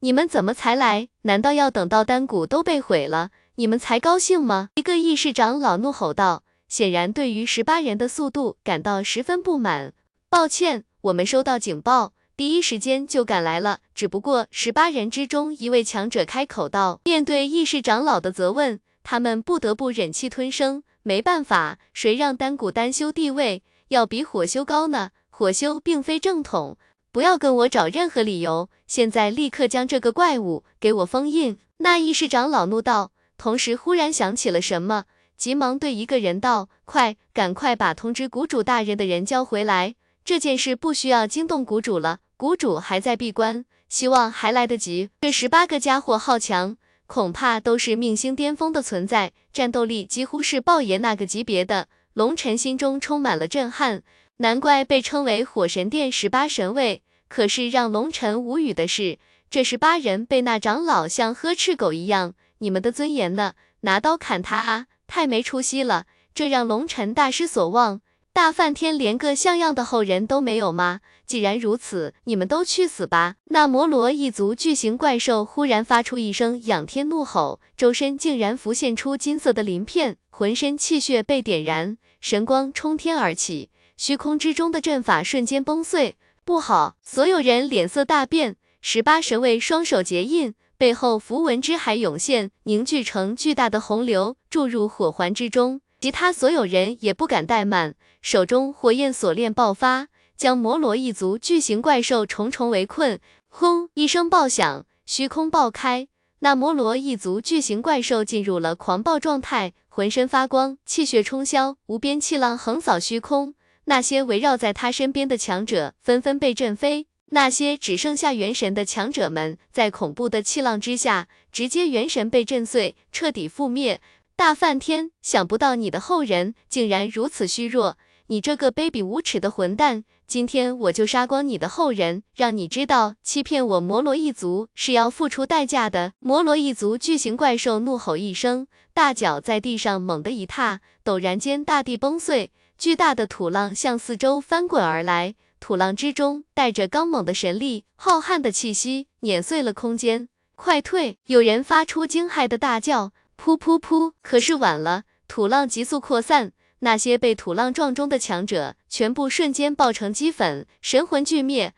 [0.00, 1.08] 你们怎么才来？
[1.22, 3.30] 难道要等到丹谷都被毁了？
[3.58, 4.68] 你们才高兴吗？
[4.76, 9.94] 一个议事长老怒吼道，显然对于十八人的速度感到十分不满。
[10.30, 13.80] 抱歉，我们收到警报，第一时间就赶来了。
[13.96, 20.84] 只不过十八人之中一位强者开口道，面对议事长老的责问，他们不得不忍气吞声。
[21.02, 25.10] 没办法，谁让丹古丹修地位要比火修高呢？
[25.30, 26.78] 火修并非正统，
[27.10, 28.70] 不要跟我找任何理由。
[28.86, 31.58] 现在立刻将这个怪物给我封印！
[31.78, 33.10] 那议事长老怒道。
[33.38, 35.04] 同时，忽然想起了什么，
[35.36, 39.94] 急忙对一个人道：“快，赶快把通知谷主大人的人叫回来。
[40.24, 51.86] 这件事不需要惊动谷主了，谷主还在闭关，希望还来得及。”这十八个家伙好强，恐怕都是命星巅峰的存在，战斗力几乎是豹爷那个级别的。
[52.14, 54.02] 龙尘心中充满了震撼，
[54.38, 57.02] 难怪被称为火神殿十八神位。
[57.28, 62.34] 可是让龙尘无语的是，这十八人被那长老像呵斥狗一样。
[62.58, 63.54] 你们的尊严呢？
[63.80, 64.86] 拿刀砍他啊！
[65.06, 68.00] 太没出息了，这让龙尘大失所望。
[68.32, 71.00] 大梵天连个像样的后人都没有吗？
[71.26, 73.34] 既然如此，你们都去死吧！
[73.46, 86.16] 那摩罗一族巨型怪兽忽然发出一声仰天怒吼，周身竟然浮现出金色的鳞片，浑身气血被点燃，神光冲天而起，虚空之中的阵法瞬间崩碎。
[86.44, 86.96] 不好！
[87.02, 90.54] 所有人脸色大变，十八神位双手结印。
[90.78, 95.80] 背后符文之海涌现，凝聚成巨大的洪流，注入火环之中。
[96.00, 100.06] 其他所有人也不敢怠慢，手中火焰锁链爆发，
[100.36, 103.18] 将摩罗一族巨型怪兽重重围困。
[103.48, 103.88] 轰！
[103.94, 106.06] 一声爆响，虚空爆开，
[106.38, 113.54] 那摩罗一族巨型怪兽进入了狂暴状态，浑身发光，气血冲霄，无边气浪横扫虚空。
[113.86, 117.08] 那些围绕在他身边的强者纷纷被震飞。
[117.30, 124.00] 那些只剩下元神的强者们，在恐怖的气浪之下，直接元神被震碎，彻底覆灭。
[124.34, 127.98] 大梵天，想不到你的后人竟然如此虚弱，
[128.28, 130.04] 你这个卑鄙无耻的混蛋！
[130.26, 136.12] 今天我就杀光你的后人，让你知道欺骗我摩罗一族是要付出代价的。
[136.18, 150.28] 摩罗一族巨型怪兽怒吼一声，大脚在地上猛地一踏，陡然间大地崩碎，巨大的土浪向四周翻滚而来，土浪之中带着刚猛的神力，浩瀚的气息碾碎了空间。
[150.54, 151.18] 快退！
[151.26, 154.12] 有人发出惊骇的大叫，噗噗噗！
[154.22, 156.52] 可是晚了，土浪急速扩散。
[156.80, 161.74] 那些被土浪撞中的强者，全部瞬间爆成齑粉，神魂俱灭。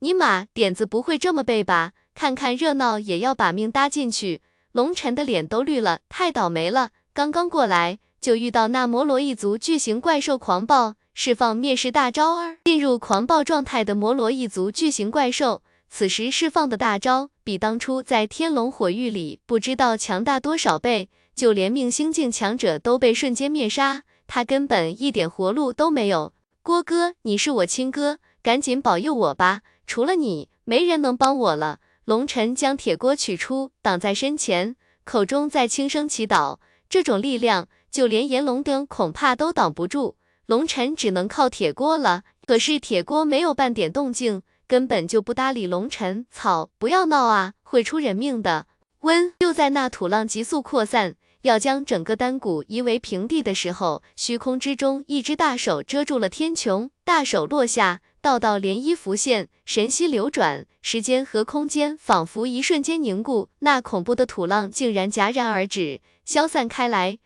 [0.00, 1.92] 尼玛，点子不会这么背吧？
[2.14, 4.42] 看看热闹也要把命搭进去。
[4.72, 6.90] 龙尘的脸都绿了，太倒霉了！
[7.12, 12.58] 刚刚过来就遇到那摩罗一族巨型怪兽狂暴，释放灭世大招儿。
[12.64, 24.04] 进入狂暴状态的摩罗一族巨型怪兽，此时释放的大招，比当初在天龙火域里不知道强大多少倍，就连命星境强者都被瞬间灭杀。
[24.26, 26.32] 他根本一点活路都没有，
[26.62, 31.80] 郭哥，你是我亲哥，赶紧保佑我吧，除了你，没人能帮我了。
[32.04, 36.58] 龙尘将铁锅取出，挡在身前，口中在轻声祈祷。
[36.88, 40.16] 这种力量，就连炎龙灯恐怕都挡不住，
[40.50, 42.24] 龙尘只能靠铁锅了。
[42.44, 46.26] 可是铁锅没有半点动静，根本就不搭理龙尘。
[46.28, 48.66] 草，不要闹啊，会出人命的。
[49.02, 51.14] 温，就在那土浪急速扩散。
[51.42, 67.18] 要将整个丹谷夷为平地的时候，虚空之中一只大手遮住了天穹，大手落下，道道涟漪浮现，神息流转，时间和空间仿佛一瞬间凝固，那恐怖的土浪竟然戛然而止，消散开来。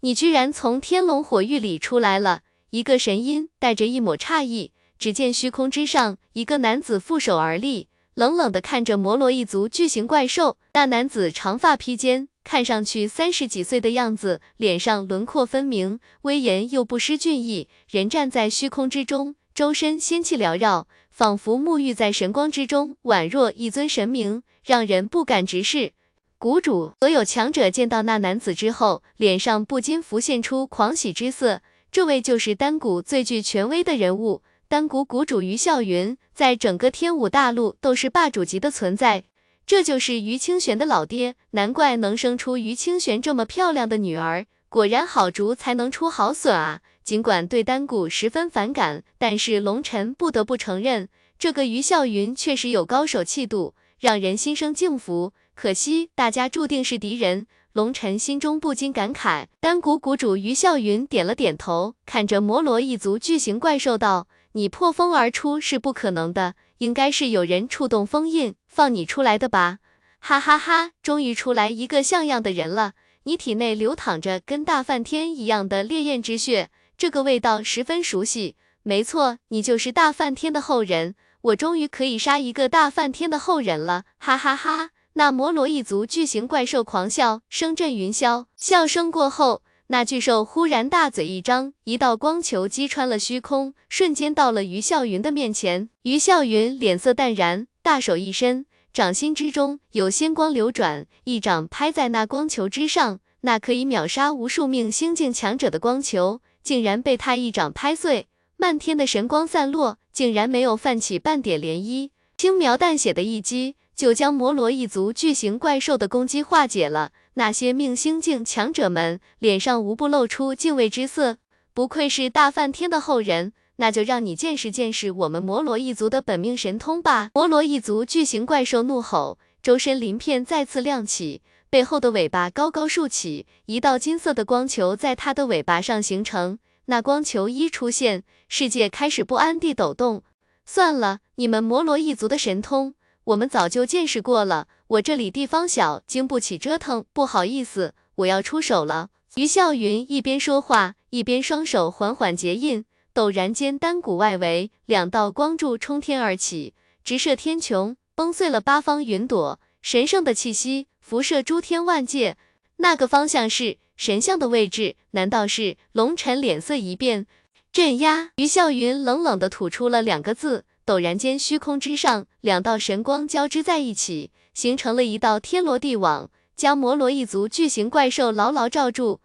[0.00, 2.40] 你居然从天龙火域里出来了！
[2.70, 10.56] 一个神音带着一抹诧异，只见虚空之上，一个男子负手而立，冷冷的看着摩罗一族巨型怪兽。
[10.74, 12.28] 那男子长发披肩。
[12.42, 17.68] 看上去三十几岁的样子，脸上轮廓分明，威严又不失俊逸。
[17.88, 25.92] 人站在虚空之中，周身仙气缭绕，仿佛沐浴在神光之中，宛若一尊神明，让人不敢直视。
[26.38, 31.60] 谷主，所有强者见到那男子之后，脸上不禁浮现出狂喜之色。
[31.92, 39.24] 这位就是丹谷最具权威的人物，丹谷谷主于啸云，在整个天武大陆都是霸主级的存在。
[39.66, 44.46] 这就是于清玄的老爹，难怪能生出于清玄这么漂亮的女儿。
[44.68, 46.80] 果然好竹才能出好笋啊！
[47.02, 51.08] 尽管对丹谷十分反感，但是龙尘不得不承认，
[51.38, 55.32] 这个于啸云确实有高手气度，让人心生敬服。
[55.56, 57.48] 可惜大家注定是敌人，
[57.80, 59.46] 龙尘心中不禁感慨。
[59.58, 69.78] 丹谷谷主于啸云点了点头，看着摩罗一族巨型怪兽道：“你破风而出是不可能的。”应该是有人触动封印，放你出来的吧？
[70.18, 72.92] 哈哈哈，终于出来一个像样的人了。
[73.22, 78.56] 你体内流淌着跟大梵天一样的烈焰之血，这个味道十分熟悉。
[78.82, 81.14] 没错，你就是大梵天的后人。
[81.40, 84.04] 我终于可以杀一个大梵天的后人了！
[84.18, 84.90] 哈哈哈。
[85.14, 88.46] 那摩罗一族巨型怪兽狂笑，声震云霄。
[88.56, 89.62] 笑声过后。
[89.88, 95.90] 那巨兽忽然大嘴一张，一道光球击穿了虚空，瞬间到了于啸云的面前。
[96.02, 103.18] 于啸云脸色淡然，大手一伸，掌心之中有仙光流转，一掌拍在那光球之上。
[103.40, 117.12] 那可以秒杀无数命星境强者的光球，竟然被他一掌拍碎，漫天的神光散落，竟然没有泛起半点涟漪，轻描淡写的一击就将摩罗一族巨型怪兽的攻击化解了。
[117.34, 121.36] 那些命星境强者们脸上无不露出敬畏之色，
[121.74, 127.28] 不愧是大梵天的后人，那就让你见识见识我们摩罗一族的本命神通吧！
[127.34, 136.58] 摩罗一族巨型怪兽怒吼，周身鳞片再次亮起，背后的尾巴高高竖起，一道金色的光球在它的尾巴上形成。
[136.86, 140.22] 那光球一出现，世界开始不安地抖动。
[140.64, 142.94] 算了，你们摩罗一族的神通，
[143.30, 144.66] 我们早就见识过了。
[144.88, 149.10] 我这里地方小，经不起折腾，不好意思，我要出手了。
[149.36, 152.84] 于啸云一边说话，一边双手缓缓结印，
[153.14, 156.74] 陡然间，丹谷外围两道光柱冲天而起，
[157.04, 162.36] 直射天穹，崩碎了八方云朵，神圣的气息辐射诸天万界。
[162.78, 165.76] 那个方向是神像的位置，难道是？
[165.92, 167.28] 龙尘脸色一变，
[167.70, 168.32] 镇压。
[168.36, 174.32] 于啸云冷冷的吐出了两个字，陡然间，虚空之上两道神光交织在一起。
[174.52, 179.20] 形成了一道天罗地网，将摩罗一族巨型怪兽牢牢罩住。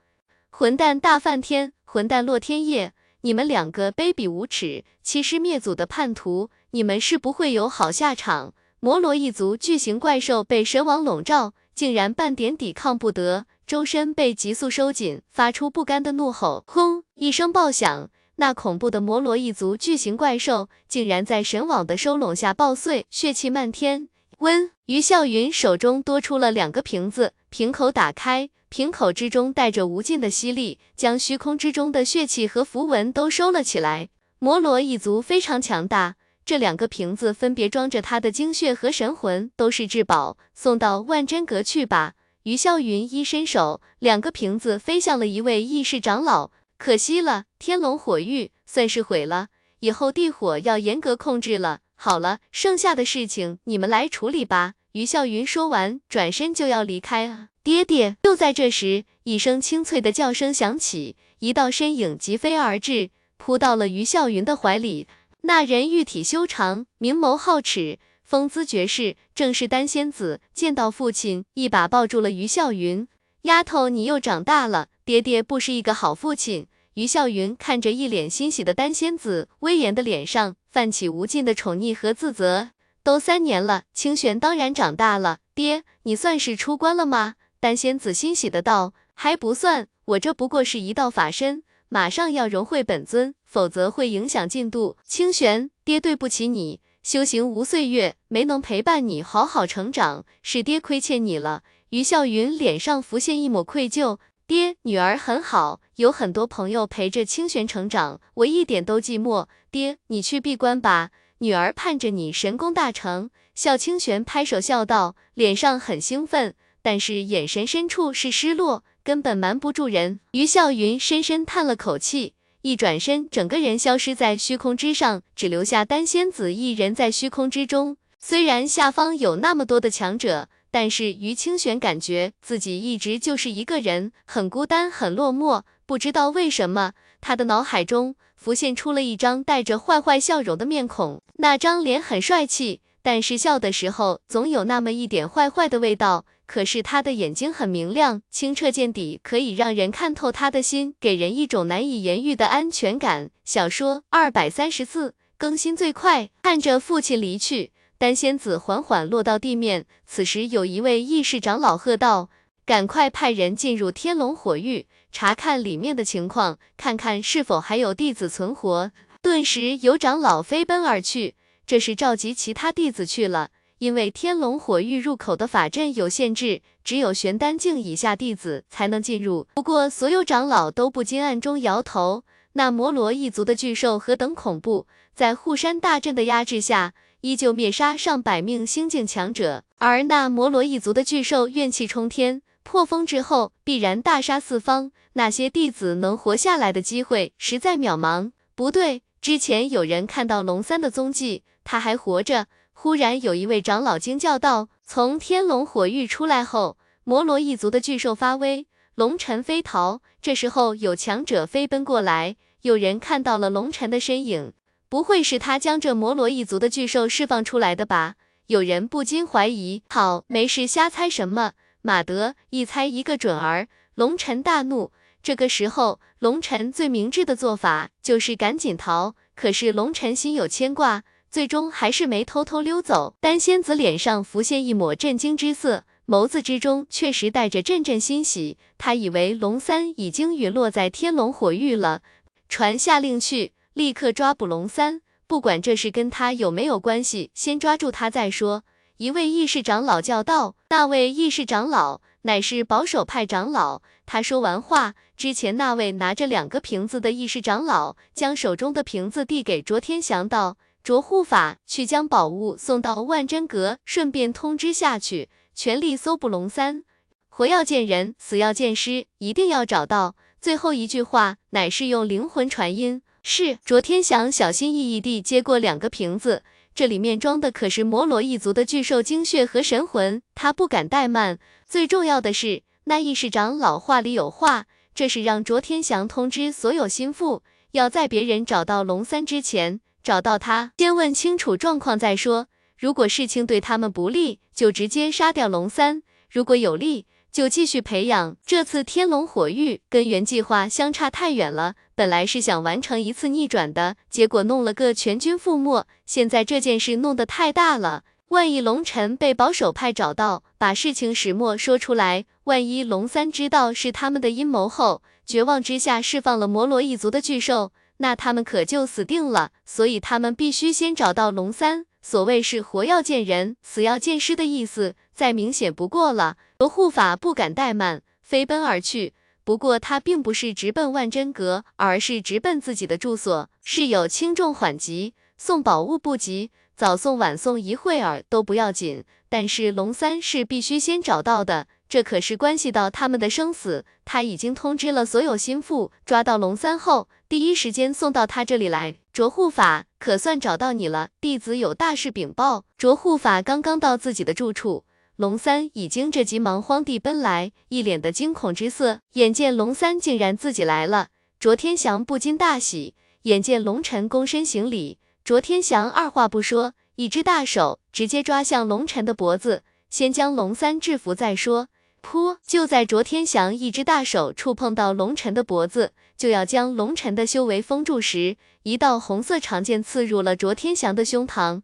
[0.52, 8.54] 混蛋大梵天，混蛋洛天夜，你们两个卑鄙无耻、欺师灭祖的叛徒，你们是不会有好下场。
[8.80, 16.64] 摩罗一族巨型怪兽被神网笼罩，竟然半点抵抗不得，周身被急速收紧，发出不甘的怒吼。
[16.68, 17.04] 轰！
[17.16, 24.10] 一声爆响，那恐怖的摩罗一族巨型怪兽竟然在神网的收拢下爆碎，血气漫天。
[24.40, 34.10] 温于笑云手中多出了两个瓶子，瓶口打开，瓶口之中带着无尽的吸力，将虚空之中的血气和符文都收了起来。
[34.40, 42.16] 摩罗一族非常强大，这两个瓶子分别装着他的精血和神魂，都是至宝，送到万真阁去吧。
[42.44, 46.52] 于笑云一伸手，两个瓶子飞向了一位异世长老。
[46.78, 49.48] 可惜了，天龙火域算是毁了，
[49.80, 51.80] 以后地火要严格控制了。
[51.96, 54.74] 好了，剩下的事情你们来处理吧。
[54.92, 57.50] 于笑云说完，转身就要离开啊。
[57.64, 58.18] 爹爹！
[58.22, 65.08] 就在这时，一声清脆的叫声响起，一道身影疾飞而至，扑到了于笑云的怀里。
[65.42, 68.00] 那人玉体修长，明眸皓齿。
[68.24, 70.42] 风姿绝世，正是丹仙子。
[70.54, 73.08] 见到父亲，一把抱住了于笑云。
[73.44, 74.88] 丫头，你又长大了。
[75.06, 76.66] 爹爹不是一个好父亲。
[76.96, 82.72] 于笑云看着一脸欣喜的丹仙子，威严的脸上泛起无尽的宠溺和自责。
[83.04, 85.38] 都三年了，清玄当然长大了。
[85.54, 87.36] 爹，你算是出关了吗？
[87.60, 88.94] 丹仙子欣喜的道。
[89.14, 94.98] 还不算，我这不过是一道法身，马上要融会本尊，否则会影响进度。
[95.06, 96.82] 清玄，爹对不起你。
[97.04, 101.62] 修行无岁月，没能陪伴你好好成长，是爹亏欠你了。
[101.90, 104.18] 于笑云脸上浮现一抹愧疚，
[104.48, 109.48] 爹，女儿很好，有很多朋友陪着清玄成长，我一点都寂寞。
[109.72, 111.10] 爹，你去闭关吧，
[111.40, 113.32] 女儿盼着你神功大成。
[113.56, 116.54] 笑清玄拍手笑道，脸上很兴奋，
[116.84, 120.20] 但是眼神深处是失落，根本瞒不住人。
[120.34, 122.36] 于笑云深深叹了口气。
[122.62, 127.98] 一转身，整个人消失在虚空之上，只留下丹仙子一人在虚空之中。
[128.20, 135.62] 虽然下方有那么多的强者，但是于清玄感觉自己一直就是一个人，很孤单，很落寞。
[135.86, 136.92] 不知道为什么，
[137.22, 146.26] 他的脑海中浮现出了一张带着坏坏笑容的面孔，那张脸很帅气，但是笑的时候总有那么一点坏坏的味道。
[146.46, 153.30] 可是他的眼睛很明亮，清澈见底，可以让人看透他的心，给人一种难以言喻的安全感。
[153.46, 156.30] 小说二百三十四更新最快。
[156.44, 159.86] 看着父亲离去，丹仙子缓缓落到地面。
[160.06, 162.30] 此时有一位异世长老喝道
[162.66, 168.92] ：“赶快派人进入天龙火域，查看里面的情况，看看是否还有弟子存活。”
[169.22, 171.36] 顿时有长老飞奔而去，
[171.66, 173.50] 这是召集其他弟子去了。
[173.80, 179.48] 因为天龙火域入口的法阵有限制，只有玄丹境以下弟子才能进入。
[179.56, 182.24] 不过，所有长老都不禁暗中摇头。
[182.54, 186.94] 那摩罗一族的巨兽何等恐怖，在护山大阵的压制下，
[187.26, 189.64] 依旧灭杀上百名星境强者。
[189.80, 198.32] 而那摩罗一族的巨兽怨气冲天，破风之后必然大杀四方，那些弟子能活下来的机会实在渺茫。
[198.54, 202.46] 不对，之前有人看到龙三的踪迹，他还活着。
[202.74, 210.04] 忽然有一位长老惊叫道：“从天龙火域出来后，摩罗一族的巨兽发威，龙尘飞逃。
[210.22, 214.54] 这时候有强者飞奔过来，有人看到了龙尘的身影，
[214.90, 218.16] 不会是他将这摩罗一族的巨兽释放出来的吧？
[218.48, 219.82] 有人不禁怀疑。
[219.90, 221.54] 好，没事，瞎猜什么？
[221.82, 223.68] 马德一猜一个准儿。
[223.96, 224.92] 龙尘大怒。
[225.24, 229.16] 这个时候，龙尘最明智的做法就是赶紧逃。
[229.36, 231.04] 可是龙尘心有牵挂。”
[231.36, 233.18] 最终还是没偷偷溜走。
[233.20, 238.58] 丹仙子脸上浮现一抹震惊之色，眸子之中确实带着阵阵欣喜。
[238.78, 242.02] 他以为龙三已经陨落在天龙火域了，
[242.48, 245.02] 传下令去，立刻抓捕龙三。
[245.28, 248.64] 不管这事跟他有没有关系，先抓住他再说。
[248.98, 260.58] 一位异世长老叫道：“那位异世长老乃是保守派长老。”他说完话之前，那位拿着两个瓶子的异世长老将手中的瓶子递给卓天祥道。
[260.82, 266.86] 着护法去将宝物送到万真阁，顺便通知下去，全力搜捕龙三。
[267.28, 270.16] 活要见人，死要见尸，一定要找到。
[270.40, 273.02] 最后一句话乃是用灵魂传音。
[273.28, 276.44] 是卓天祥小心翼翼地接过两个瓶子，
[276.76, 281.40] 这里面装的可是摩罗一族的巨兽精血和神魂，他不敢怠慢。
[281.68, 287.42] 最重要的是，那异世长老话里有话，这是让卓天祥通知所有心腹，
[287.72, 289.80] 要在别人找到龙三之前。
[290.04, 292.46] 找到他，先问清楚状况再说。
[292.78, 298.38] 如果事情对他们不利，就直接杀掉龙三；如果有利，就继续培养。
[298.46, 305.86] 这次天龙火域跟原计划相差太远了，本来是想完成一次逆转的，结果弄了个全军覆没。
[306.06, 317.74] 现在这件事弄得太大了，万一龙尘被保守派找到，把事情始末说出来，万一龙三知道是他们的阴谋后，绝望之下释放了摩罗一族的巨兽。
[317.98, 319.52] 那他们可就死定了。
[319.66, 321.86] 所以他们必须先找到龙三。
[322.02, 326.38] 所谓是活要见人，死要见尸的意思，再明显不过了。
[326.60, 329.14] 罗护法不敢怠慢，飞奔而去。
[329.46, 333.50] 不过他并不是直奔万真阁，而是直奔自己的住所。
[333.64, 339.04] 是有轻重缓急，送宝物不急，早送晚送一会儿都不要紧。
[339.30, 343.86] 但是龙三是必须先找到的，这可是关系到他们的生死。
[344.04, 348.96] 他已经通知了所有心腹，抓到龙三后，第一时间送到他这里来。
[349.14, 352.66] 卓护法，可算找到你了，弟子有大事禀报。
[352.78, 354.86] 卓护法刚刚到自己的住处，
[355.18, 359.00] 龙三已经着急忙慌地奔来，一脸的惊恐之色。
[359.14, 361.08] 眼见龙三竟然自己来了，
[361.40, 362.96] 卓天祥不禁大喜。
[363.22, 371.70] 眼见龙尘躬身行礼，卓天祥二话不说，一只大手直接抓向龙尘的脖子，先将龙三制服再说。
[372.04, 372.38] 噗！
[372.46, 381.62] 就在卓天祥一只大手触碰到龙尘的脖子，就要将龙尘的修为封住时，一道红色长剑刺入了卓天祥的胸膛。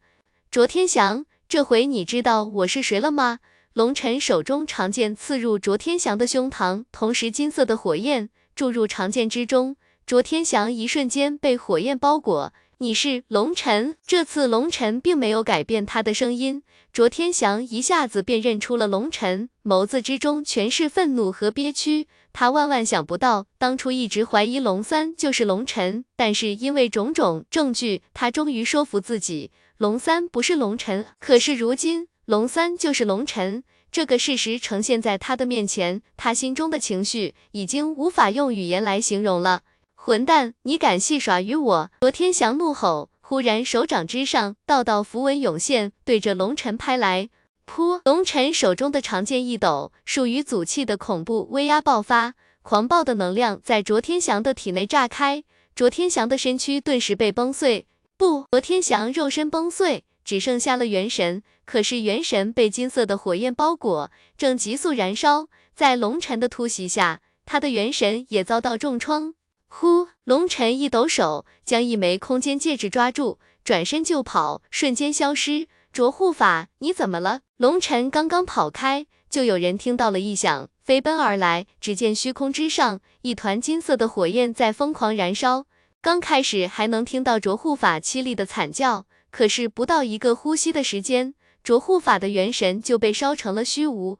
[0.50, 3.40] 卓天祥，这回你知道我是谁了吗？
[3.74, 9.76] 龙尘手中长剑刺入卓天祥的胸膛，同时金色的火焰注入长剑之中，
[10.06, 12.54] 卓天祥一瞬间被火焰包裹。
[12.78, 13.98] 你是龙尘？
[14.08, 16.64] 这次龙尘并没有改变他的声音。
[16.94, 22.08] 卓天祥一下子便认出了龙尘，眸子之中全是愤怒和憋屈。
[22.32, 29.52] 他万万想不到，当初一直怀疑龙三就是龙尘，但是因为种种证据，他终于说服自己，
[29.82, 31.08] 龙三不是龙尘。
[31.18, 39.64] 可是如今，龙三就是龙尘，这个事实呈现在他的面前，他心中的情绪已经无法用语言来形容了。
[39.96, 41.92] 混蛋，你敢戏耍于我！
[42.02, 43.10] 卓天祥怒吼。
[43.22, 47.30] 忽然，手掌之上道道符文涌现，对着龙尘拍来。
[47.66, 48.02] 噗！
[48.06, 55.44] 龙尘手中的长剑一抖，属于祖气的恐怖威压爆发，狂暴的能量在卓天祥的体内炸开，
[55.74, 57.88] 卓天祥的身躯顿时被崩碎。
[58.22, 61.42] 不，罗天祥肉身崩碎，只剩下了元神。
[61.66, 65.48] 可是元神被金色的火焰包裹，正急速燃烧。
[65.74, 69.34] 在龙尘的突袭下，他的元神也遭到重创。
[69.68, 70.10] 呼！
[70.24, 75.68] 龙尘一抖手，将一枚空间戒指抓住，转身就跑，瞬间消失。
[75.92, 77.40] 卓护法，你怎么了？
[77.58, 81.66] 龙尘刚刚跑开，就有人听到了异响，飞奔而来。
[81.80, 85.66] 只见虚空之上，一团金色的火焰在疯狂燃烧。
[86.02, 94.18] 刚开始还能听到卓护法凄厉的惨叫，可是不到一个呼吸的时间，卓护法的元神就被烧成了虚无。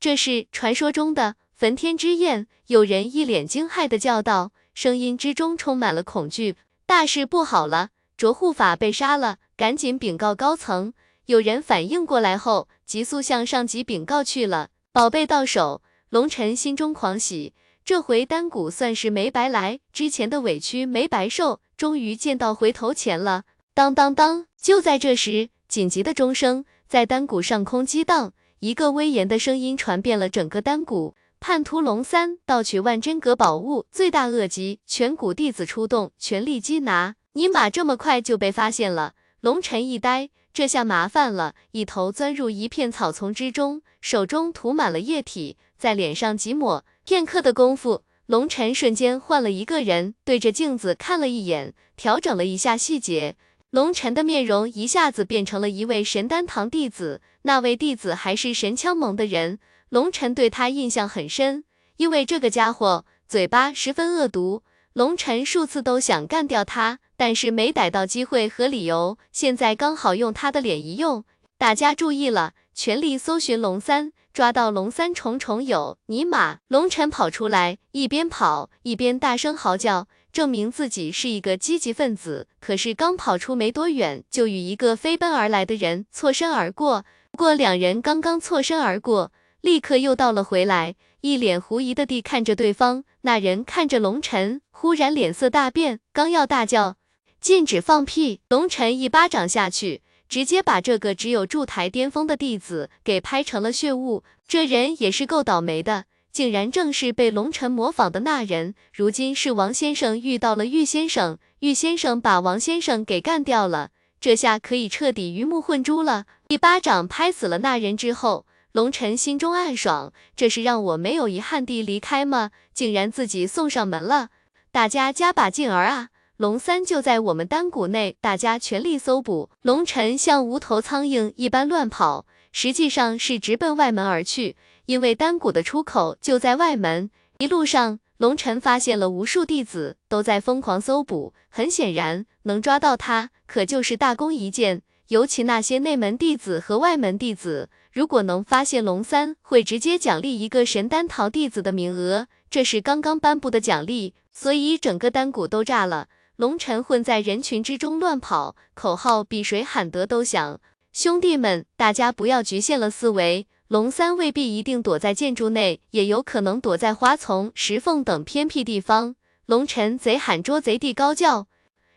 [0.00, 2.46] 这是传说中的焚天之焰。
[2.68, 4.52] 有人一脸惊骇的叫道。
[4.72, 6.54] 声音之中充满了恐惧，
[6.86, 7.90] 大事不好了！
[8.16, 10.94] 卓护法被杀了，赶紧禀告高层。
[11.26, 14.70] 有人反应过来后，急速向上级禀告去了。
[14.92, 17.52] 宝贝到手，龙尘心中狂喜，
[17.88, 23.44] 这回丹谷算是没白来，之前的委屈没白受，终于见到回头钱了。
[23.72, 24.44] 当当当！
[24.60, 31.14] 就在这时，紧急的钟声在丹谷上空激荡，一个威严的声音传遍了整个丹谷。
[31.40, 37.14] 叛徒龙三盗取万真阁宝物，罪大恶极，全谷弟子出动，全力缉拿。
[37.32, 39.14] 尼玛，这么快就被发现了！
[39.40, 46.84] 龙尘一呆，这下麻烦了，一头钻入一片草丛之中，手中涂满了液体，在脸上挤抹。
[47.08, 53.34] 片刻的功夫，龙尘瞬间换了一个人，对着镜子看了一眼，调整了一下细节，
[53.70, 57.22] 龙尘的面容一下子变成了一位神丹堂弟子。
[57.44, 59.58] 那位弟子还是神枪盟的人。
[59.88, 61.64] 龙尘对他印象很深，
[61.96, 64.62] 因为这个家伙嘴巴十分恶毒，
[64.92, 71.24] 龙尘数次都想干掉他，但是没逮到机会和理由，现在刚好用他的脸一用。
[71.56, 75.98] 大家注意了，全力搜寻龙三，抓到龙三重重有！
[76.06, 76.58] 尼玛！
[76.68, 82.46] 龙尘跑出来，一边跑一边大声嚎叫，证明自己是一个积极分子。
[82.60, 87.04] 可是刚跑出没多远，就与一个飞奔而来的人错身而过。
[87.32, 89.32] 不过两人刚刚错身而过。
[89.60, 93.02] 立刻又倒了回来，一脸狐疑的地看着对方。
[93.22, 96.94] 那人看着龙尘，忽然脸色大变，刚要大叫
[97.40, 104.22] 禁止放屁，龙晨一巴掌下去，直接把这个只有筑台巅峰的弟子给拍成了血雾。
[104.46, 108.74] 这人也是够倒霉的，竟然正是被龙尘模仿的那人。
[108.92, 113.90] 如今是王先生遇到了玉先生，玉先生把王先生给干掉了，
[114.20, 116.26] 这下可以彻底鱼目混珠了。
[116.48, 118.46] 一巴掌拍死了那人之后。
[118.72, 122.50] 龙尘心中暗爽，这是让我没有遗憾地离开吗？
[122.72, 124.28] 竟然自己送上门了，
[124.70, 126.10] 大家加把劲儿啊！
[126.38, 129.50] 龙三就在我们丹谷内，大家全力搜捕。
[129.62, 134.54] 龙尘像无头苍蝇一般乱跑，实际上是直奔外门而去，
[134.86, 137.10] 因为丹谷的出口就在外门。
[137.38, 144.82] 一路上，龙晨发现了无数弟子都在疯狂搜捕，很显然能抓到他，可就是大功一件。
[145.08, 156.06] 尤其那些内门弟子和外门弟子，如果能发现龙三，会直接奖励一个神丹桃弟子的名额，这是刚刚颁布的奖励，所以整个丹谷都炸了。
[156.38, 160.60] 龙晨混在人群之中乱跑，口号比谁喊得都响。
[160.92, 169.16] 兄弟们，大家不要局限了思维，龙三未必一定躲在建筑内，也有可能躲在花丛、石缝等偏僻地方。
[169.46, 171.48] 龙晨贼喊捉贼地高叫。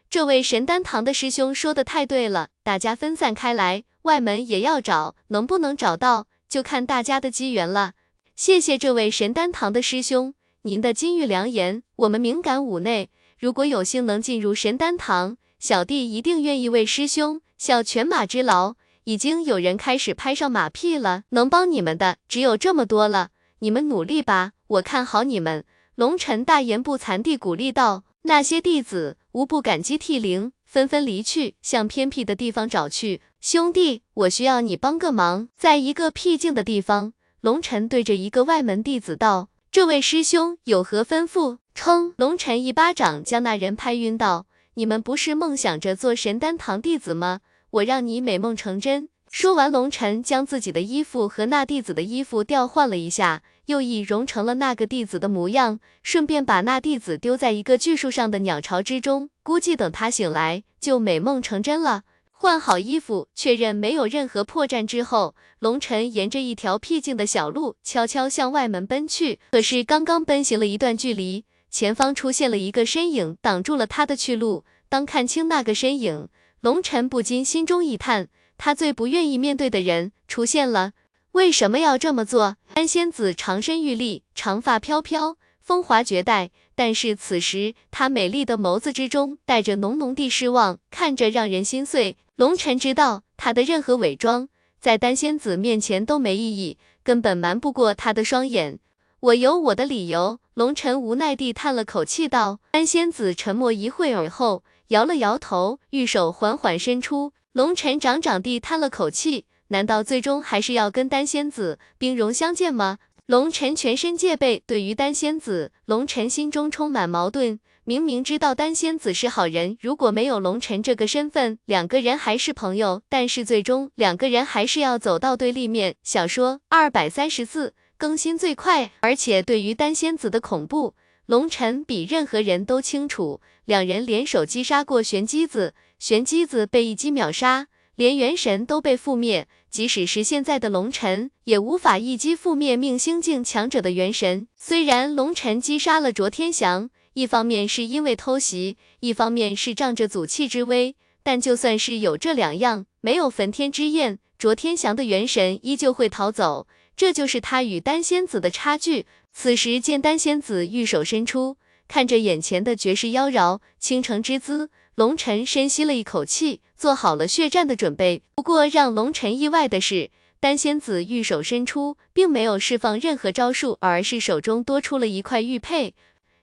[0.09, 7.93] 这位神丹堂的师兄说的太对了，大家分散开来，外门也要找，能不能找到，就看大家的机缘了。
[8.35, 13.11] 谢谢这位神丹堂的师兄，您的金玉良言，我们敏感五内，
[13.41, 18.75] 如果有幸能进入神丹堂，小弟一定愿意为师兄效犬马之劳。
[19.05, 25.65] 已经有人开始拍上马屁了，能帮你们的只有这么多了，你们努力吧，我看好你们。
[25.95, 28.03] 龙尘大言不惭地鼓励道。
[28.21, 33.21] 那些弟子无不感激涕零，纷纷离去，向偏僻的地方找去。
[33.39, 35.49] 兄弟，我需要你帮个忙。
[35.57, 42.13] 在一个僻静的地方，龙尘对着一个外门弟子道：“这位师兄有何吩咐？”称！
[42.17, 44.45] 龙尘一巴掌将那人拍晕道
[44.75, 47.41] ：“你们不是梦想着做神丹堂弟子吗？
[47.71, 53.41] 我让你美梦成真。”说完，龙尘将自己的衣服和那弟子的衣服调换了一下。
[53.67, 62.03] 又已融成了那个弟子的模样，顺便把那弟子丢在一个巨树上的鸟巢之中，估计等他醒来就美梦成真了。
[62.31, 69.39] 换好衣服，确认没有任何破绽之后，龙晨沿着一条僻静的小路悄悄向外门奔去。
[69.51, 74.65] 可是刚刚奔行了一段距离，前方出现了一个身影，挡住了他的去路。
[74.89, 76.27] 当看清那个身影，
[76.59, 78.27] 龙晨不禁心中一叹，
[78.57, 80.91] 他最不愿意面对的人出现了。
[81.31, 82.57] 为什么要这么做？
[82.73, 86.51] 丹仙子长身玉立，长发飘飘，风华绝代。
[86.75, 92.17] 但是此时她美丽的眸子之中带着浓浓的失望，看着让人心碎。
[92.35, 94.49] 龙尘知道她的任何伪装
[94.81, 98.79] 在丹仙子面前都没意义，根本瞒不过她的双眼。
[99.21, 100.40] 我有我的理由。
[100.53, 102.59] 龙尘无奈地叹了口气道。
[102.71, 107.31] 丹仙子沉默一会儿后，摇了摇头，玉手缓缓伸出。
[107.53, 109.45] 龙尘长长地叹了口气。
[109.69, 112.97] 难道最终还是要跟丹仙子兵戎相见吗？
[113.27, 117.57] 龙尘全身戒备，对于丹仙子，龙尘心中充满矛盾。
[117.85, 125.95] 明明知道丹仙子是好人，如果没有龙尘这个身份，两个人还是朋友，但是最终两个人还是要走到对立面。
[126.03, 130.95] 小说二百三十四更新最快，而且对于丹仙子的恐怖，
[131.27, 133.41] 龙尘比任何人都清楚。
[133.65, 137.67] 两人联手击杀过玄机子，玄机子被一击秒杀。
[137.93, 144.47] 连元神都被覆灭，即使是现在的龙尘，也无法一击覆灭命星境强者的元神。
[144.57, 156.65] 虽然龙尘击杀了卓天祥，一方面是因为偷袭，一方面是仗着祖气之威，但就算是有这两样，没有焚天之焰，卓天祥的元神依旧会逃走。
[157.01, 159.07] 这就是他与丹仙子的差距。
[159.33, 161.57] 此时见丹仙子玉手伸出，
[161.87, 164.69] 看着眼前的绝世妖娆，倾城之姿。
[164.93, 168.21] 龙尘深吸了一口气，做好了血战的准备。
[168.35, 175.95] 不过让龙尘意外的是，丹仙子玉手伸出，并没有释放任何招数，而是手中多出了一块玉佩。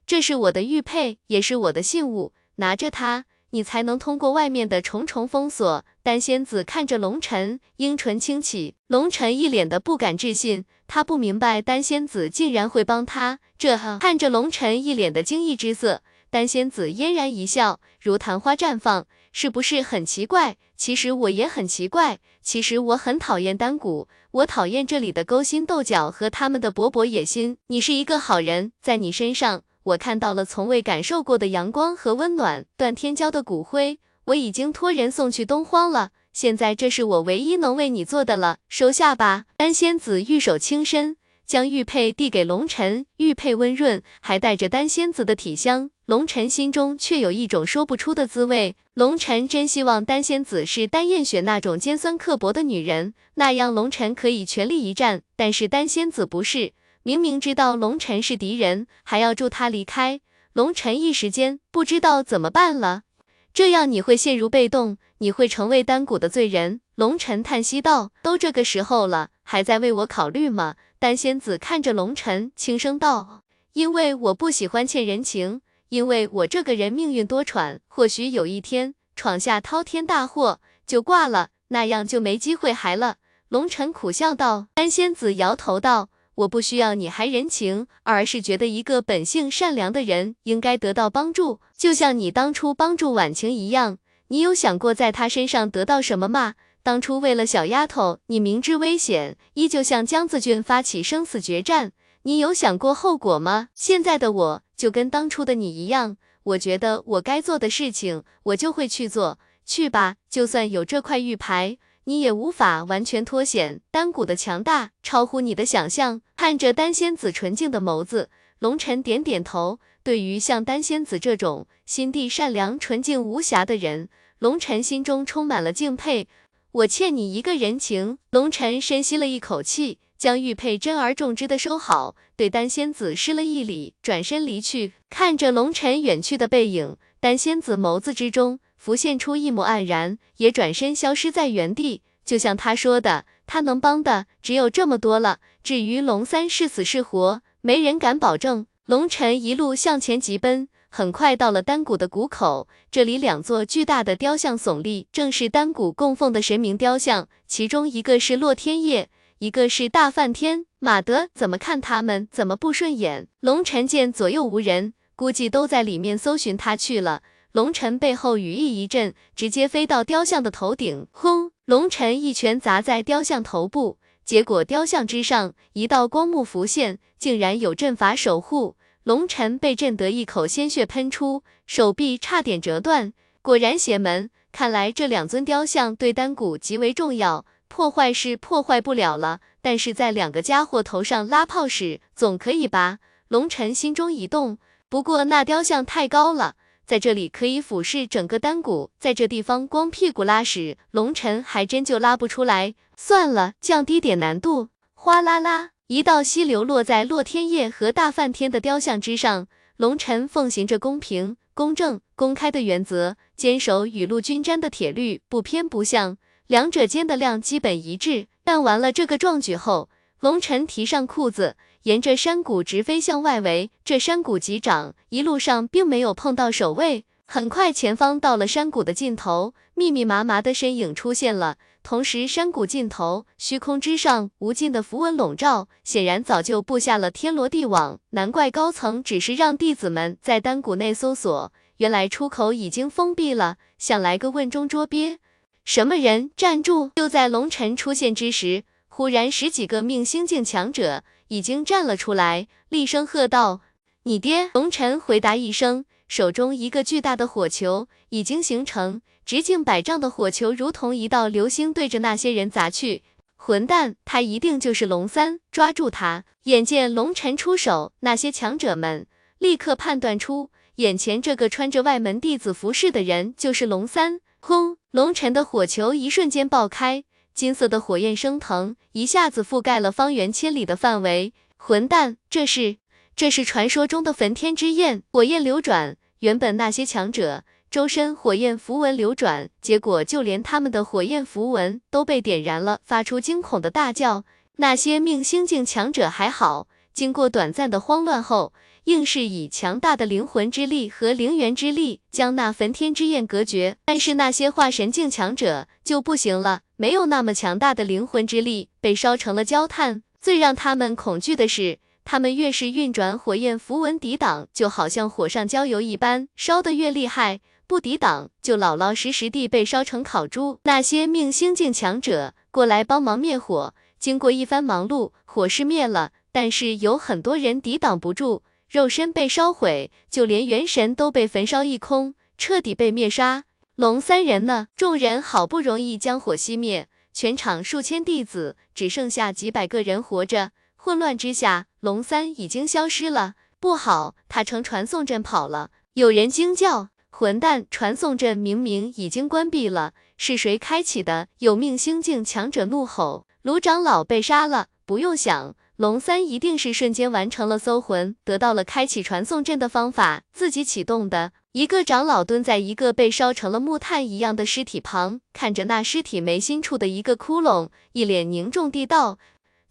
[0.09, 5.85] 这是我的玉佩，也是我的信物，拿着它，你才能通过外面的重重封锁。
[6.09, 8.77] 丹仙子看着龙尘，樱唇轻启。
[8.87, 13.41] 龙尘一脸的不敢置信，他不明白丹仙子竟然会帮他。
[13.59, 16.01] 这看着龙尘一脸的惊异之色。
[16.31, 20.57] 丹仙子嫣然一笑，如昙花绽放，是不是很奇怪？
[20.79, 22.21] 其实我也很奇怪。
[22.41, 27.59] 其实我很讨厌丹谷，我讨厌这里的勾心斗角和他们的勃勃野心。
[27.67, 32.65] 你是一个好人，在你身上，我看到了从未感受过的阳光和温暖。
[32.79, 36.11] 段天骄的骨灰，我已经托人送去东荒了。
[36.33, 39.45] 现在这是我唯一能为你做的了，收下吧。
[39.57, 41.17] 丹仙子玉手轻伸。
[41.47, 45.91] 将玉佩递给龙尘，玉佩温润，还带着丹仙子的体香。
[46.05, 48.77] 龙尘心中却有一种说不出的滋味。
[48.93, 55.23] 龙尘真希望丹仙子是丹艳雪那种尖酸刻薄的女人，那样龙尘可以全力一战。
[55.37, 60.21] 但是丹仙子不是，明明知道龙尘是敌人，还要助他离开。
[60.53, 63.05] 龙尘一时间不知道怎么办了。
[63.53, 66.81] 这样你会陷入被动，你会成为丹谷的罪人。
[66.95, 73.43] 龙尘叹息道：“都这个时候了，还在为我考虑吗？”丹仙子看着龙尘，轻声道
[73.75, 75.61] ：“因为我不喜欢欠人情，
[75.91, 83.17] 因为我这个人命运多舛，或许有一天闯下滔天大祸就挂了，那样就没机会还了。”
[83.49, 84.67] 龙尘苦笑道。
[84.75, 93.99] 丹仙子摇头道：“我不需要你还人情，而是觉得一个本性善良的人应该得到帮助，就像你当初帮助婉晴一样。
[94.29, 96.55] 你有想过在她身上得到什么吗？
[96.85, 101.91] 当初为了小丫头，你明知危险，依旧向江子俊发起生死决战，
[102.23, 103.71] 你有想过后果吗？
[103.75, 109.41] 现在的我就跟当初的你一样，我觉得我该做的事情，我就会去做。
[109.67, 113.81] 去吧，就算有这块玉牌，你也无法完全脱险。
[113.91, 116.23] 丹谷的强大超乎你的想象。
[116.39, 119.81] 看着丹仙子纯净的眸子，龙晨点点头。
[120.05, 124.09] 对于像丹仙子这种心地善良、纯净无瑕的人，
[124.39, 126.29] 龙晨心中充满了敬佩。
[126.71, 128.19] 我欠你一个人情。
[128.31, 134.93] 龙晨深吸了一口气，将玉佩珍而重之的收好，对丹仙子施了一礼，转身离去。
[135.11, 138.61] 看着龙晨远去的背影，丹仙子眸子之中。
[138.77, 142.03] 浮现出一抹黯然，也转身消失在原地。
[142.25, 145.41] 就像他说的，他能帮的只有这么多了。
[145.69, 148.65] 至于龙三是死是活，没人敢保证。
[148.87, 152.67] 龙尘一路向前疾奔，很快到了丹谷的谷口。
[152.91, 157.29] 这里两座巨大的雕像耸立，正是丹谷供奉的神明雕像。
[157.47, 160.65] 其中一个是洛天叶，一个是大梵天。
[160.79, 163.29] 马德怎么看他们，怎么不顺眼？
[163.41, 167.21] 龙尘见左右无人，估计都在里面搜寻他去了。
[167.53, 171.51] 龙尘背后羽翼一震，直接飞到雕像的头顶，轰！
[171.67, 178.77] 龙尘一拳砸在雕像头部，结果雕像之上一道光幕浮现，竟然有阵法守护。
[179.03, 183.15] 龙尘被震得一口鲜血喷出，手臂差点折断。
[183.41, 192.99] 果然邪门，看来这两尊雕像对丹谷极为重要，破坏是破坏不了了，但是在两个家伙头上拉炮使总可以吧？
[193.29, 194.59] 龙尘心中一动，
[194.91, 196.57] 不过那雕像太高了。
[196.85, 202.75] 在这里可以俯视整个丹谷，在这地方光屁股拉屎，龙尘还真就拉不出来。
[203.01, 204.71] 算了，降低点难度。
[204.93, 209.47] 哗啦啦，一道溪流落在洛天夜和大梵天的雕像之上。
[209.77, 216.19] 龙尘奉行着公平、公正、公开的原则，坚守雨露均沾的铁律，不偏不向，
[216.49, 218.27] 两者间的量基本一致。
[218.45, 219.89] 干完了这个壮举后，
[220.19, 221.55] 龙尘提上裤子。
[221.85, 227.05] 沿着山谷直飞向外围，这山谷急涨，一路上并没有碰到守卫。
[227.27, 231.59] 很快，前方到了山谷的尽头，密密麻麻的身影出现了。
[231.89, 237.99] 同时，山谷尽头，虚空之上，无尽的符文笼罩，显然早就布下了天罗地网。
[238.11, 243.57] 难怪高层只是让弟子们在丹谷内搜索，原来出口已经封闭了。
[243.79, 245.19] 想来个瓮中捉鳖。
[245.65, 246.31] 什么人？
[246.37, 246.91] 站住！
[246.95, 251.03] 就在龙尘出现之时，忽然十几个命星境强者。
[251.29, 253.63] 已经站了出来，厉声喝道
[254.05, 263.03] ：“你爹！”龙尘回答一声，手中一个巨大的火球已经形成，直径百丈的火球如同一道流星，对着那些人砸去。
[263.37, 266.25] 混蛋，他一定就是龙三，抓住他！
[266.45, 269.07] 眼见龙尘出手，那些强者们
[269.37, 274.21] 立刻判断出，眼前这个穿着外门弟子服饰的人就是龙三。
[274.41, 274.79] 轰！
[274.93, 277.05] 龙尘的火球一瞬间爆开。
[277.35, 281.35] 金色的火焰升腾，一下子覆盖了方圆千里的范围。
[281.59, 282.79] 混蛋，这是
[283.15, 285.99] 这是传说中的焚天之焰，火焰流转。
[286.21, 294.25] 原本那些强者周身火焰符文流转，结果就连他们的火焰符文都被点燃了，发出惊恐的大叫。
[294.57, 298.53] 那些命星境强者还好，经过短暂的慌乱后。
[298.85, 310.03] 硬是以强大的灵魂之力和灵元之力将那焚天之焰隔绝，但是那些化神境强者就不行了，没有那么强大的灵魂之力，被烧成了焦炭。
[310.23, 320.59] 最让他们恐惧的是，他们越是运转火焰符文抵挡，就好像火上浇油一般，烧得越厉害，不抵挡就老老实实地被烧成烤猪。
[320.65, 328.43] 那些命星境强者过来帮忙灭火，经过一番忙碌，火势灭了，但是有很多人抵挡不住。
[328.71, 333.45] 肉身被烧毁，就连元神都被焚烧一空，彻底被灭杀。
[333.77, 334.69] 龙三人呢？
[334.75, 340.53] 众人好不容易将火熄灭，全场数千弟子只剩下几百个人活着。
[340.75, 343.35] 混乱之下，龙三已经消失了。
[343.61, 345.71] 不好，他乘传送阵跑了。
[345.95, 346.89] 有人惊叫
[347.19, 347.67] ：“混蛋！
[347.69, 355.57] 传送阵明明已经关闭了，是谁开启的？”有命星境强者怒吼：“卢长老被杀了！”不用想。
[355.75, 361.33] 龙三一定是瞬间完成了搜魂，得到了开启传送阵的方法，自己启动的。
[361.51, 369.19] 一个长老蹲在一个被烧成了木炭一样的尸体旁，看着那尸体眉心处的一个窟窿，一脸凝重地道：“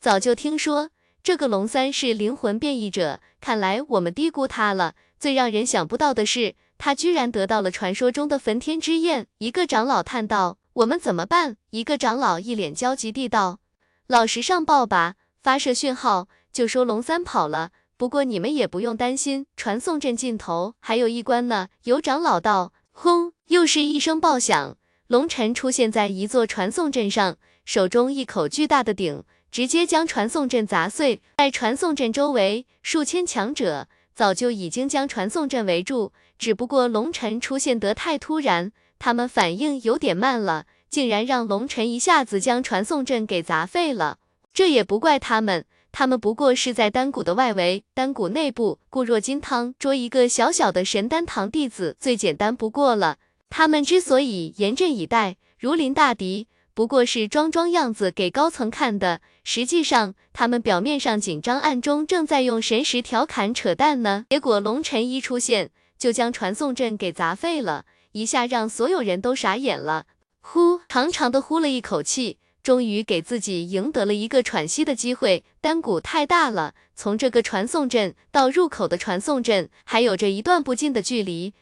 [0.01, 0.89] 早就听说
[1.23, 4.95] 这个龙三是灵魂变异者，看来我们低估他了。
[5.17, 13.59] 最让人想不到的是，他居然得到了传说中的焚天之焰。”一个长老叹道：“我们怎么办？”一个长老一脸焦急地道
[14.07, 17.71] ：“老实上报吧。”发射讯号，就说龙三跑了。
[17.95, 21.69] 不过你们也不用担心，传送阵尽头还有一关呢。
[21.83, 22.73] 有长老道。
[22.91, 23.33] 轰！
[23.49, 24.75] 又是一声爆响，
[25.05, 31.21] 龙尘出现在一座传送阵上，手中一口巨大的鼎，直接将传送阵砸碎。
[31.37, 44.17] 在传送阵周围，数千强者早就已经将传送阵围住，只不过龙尘出现得太突然，他们反应有点慢了，竟然让龙尘一下子将传送阵给砸废了。
[44.53, 45.65] 这也不怪他们。
[45.91, 53.17] 他们不过是在丹谷的外围，丹谷内部固若金汤，捉一个小小的神丹堂弟子最简单不过了。
[53.49, 59.21] 他们之所以严阵以待，如临大敌，不过是装装样子给高层看的。
[59.43, 64.25] 实际上，他们表面上紧张，暗中正在用神识调侃扯淡呢。
[64.29, 70.05] 结果龙尘一出现，就将传送阵给砸废了，一下让所有人都傻眼了。
[70.41, 72.37] 呼，长长的呼了一口气。
[72.63, 75.45] 终于给自己赢得了一个喘息的机会。
[75.61, 81.53] 丹谷太大了，从这个传送阵到入口的传送阵，还有着一段不近的距离。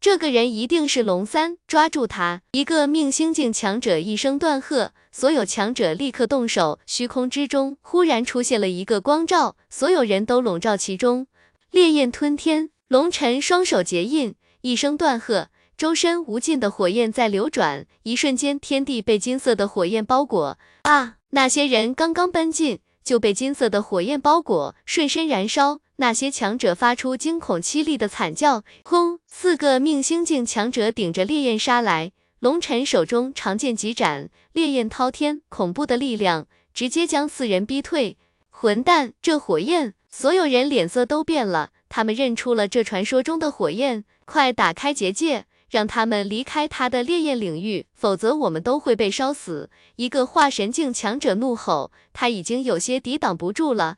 [0.00, 2.42] 这个人一定是龙三，抓住他！
[2.50, 6.80] 一个命星境强者一声断喝，所有强者立刻动手。
[6.86, 11.28] 虚空之中忽然出现了一个光照，所有人都笼罩其中。
[11.70, 15.50] 烈焰吞天，龙尘双手结印，一声断喝。
[15.76, 20.58] 周身无尽的火焰在流转，一瞬间，天地被金色的火焰包裹。
[20.82, 21.16] 啊！
[21.30, 25.80] 那些人刚刚奔进，就被金色的火焰包裹，瞬身燃烧。
[25.96, 28.64] 那些强者发出惊恐凄厉的惨叫。
[28.84, 29.18] 轰！
[29.26, 38.16] 四个命星境强者顶着烈焰杀来，龙尘手中长剑急斩，烈焰滔天，恐怖的力量直接将四人逼退。
[38.48, 39.12] 混蛋！
[39.20, 39.92] 这火焰！
[40.10, 44.04] 所有人脸色都变了，他们认出了这传说中的火焰。
[44.24, 45.46] 快打开结界！
[45.68, 49.68] 让他们离开他的烈焰领域，否则我们都会被烧死。
[49.96, 53.96] 一个化神境强者怒吼，他已经有些抵挡不住了。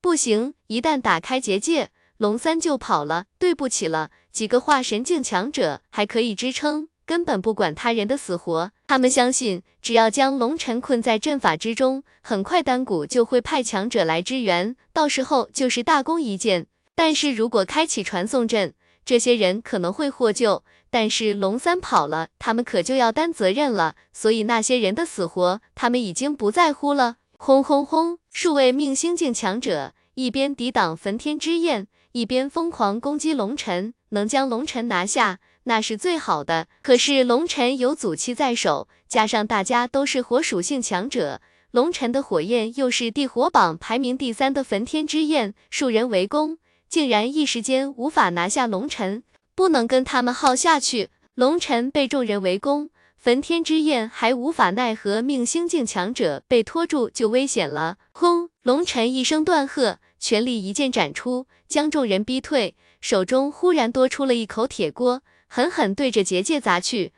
[0.00, 3.24] 不行，一旦打开结界，龙三就跑了。
[3.40, 8.70] 对不起了，几个化神境强者还可以支撑，根本不管他人的死活。
[8.86, 16.68] 他们相信，只要将龙尘困在阵法之中，很快丹谷就会派强者来支援，到时候就是大功一件。
[17.02, 18.74] 但是如果开启传送阵，
[19.06, 20.64] 这些人可能会获救。
[20.90, 23.94] 但是龙三跑了，他们可就要担责任了。
[24.12, 27.16] 所以那些人的死活，他们已经不在乎了。
[27.38, 28.18] 轰轰轰！
[28.30, 33.94] 数位命星境强者一边抵挡焚天之焰，一边疯狂攻击龙尘。
[34.10, 36.66] 能将龙尘拿下，那是最好的。
[36.82, 41.40] 可是龙尘有祖器在手，加上大家都是火属性强者，
[41.70, 46.58] 龙尘的火焰又是地火榜排名第三的焚天之焰，数人围攻，
[46.90, 49.22] 竟然一时间无法拿下龙尘。
[49.54, 57.98] 不能跟他们耗下去，龙尘被众人围攻，焚天之焰还无法奈何，命星境强者被拖住就危险了。
[58.12, 58.50] 轰！
[58.62, 67.12] 龙尘一声断喝，全力一剑斩出，将众人逼退，手中忽然多出了一口铁锅，狠狠对着结界砸去。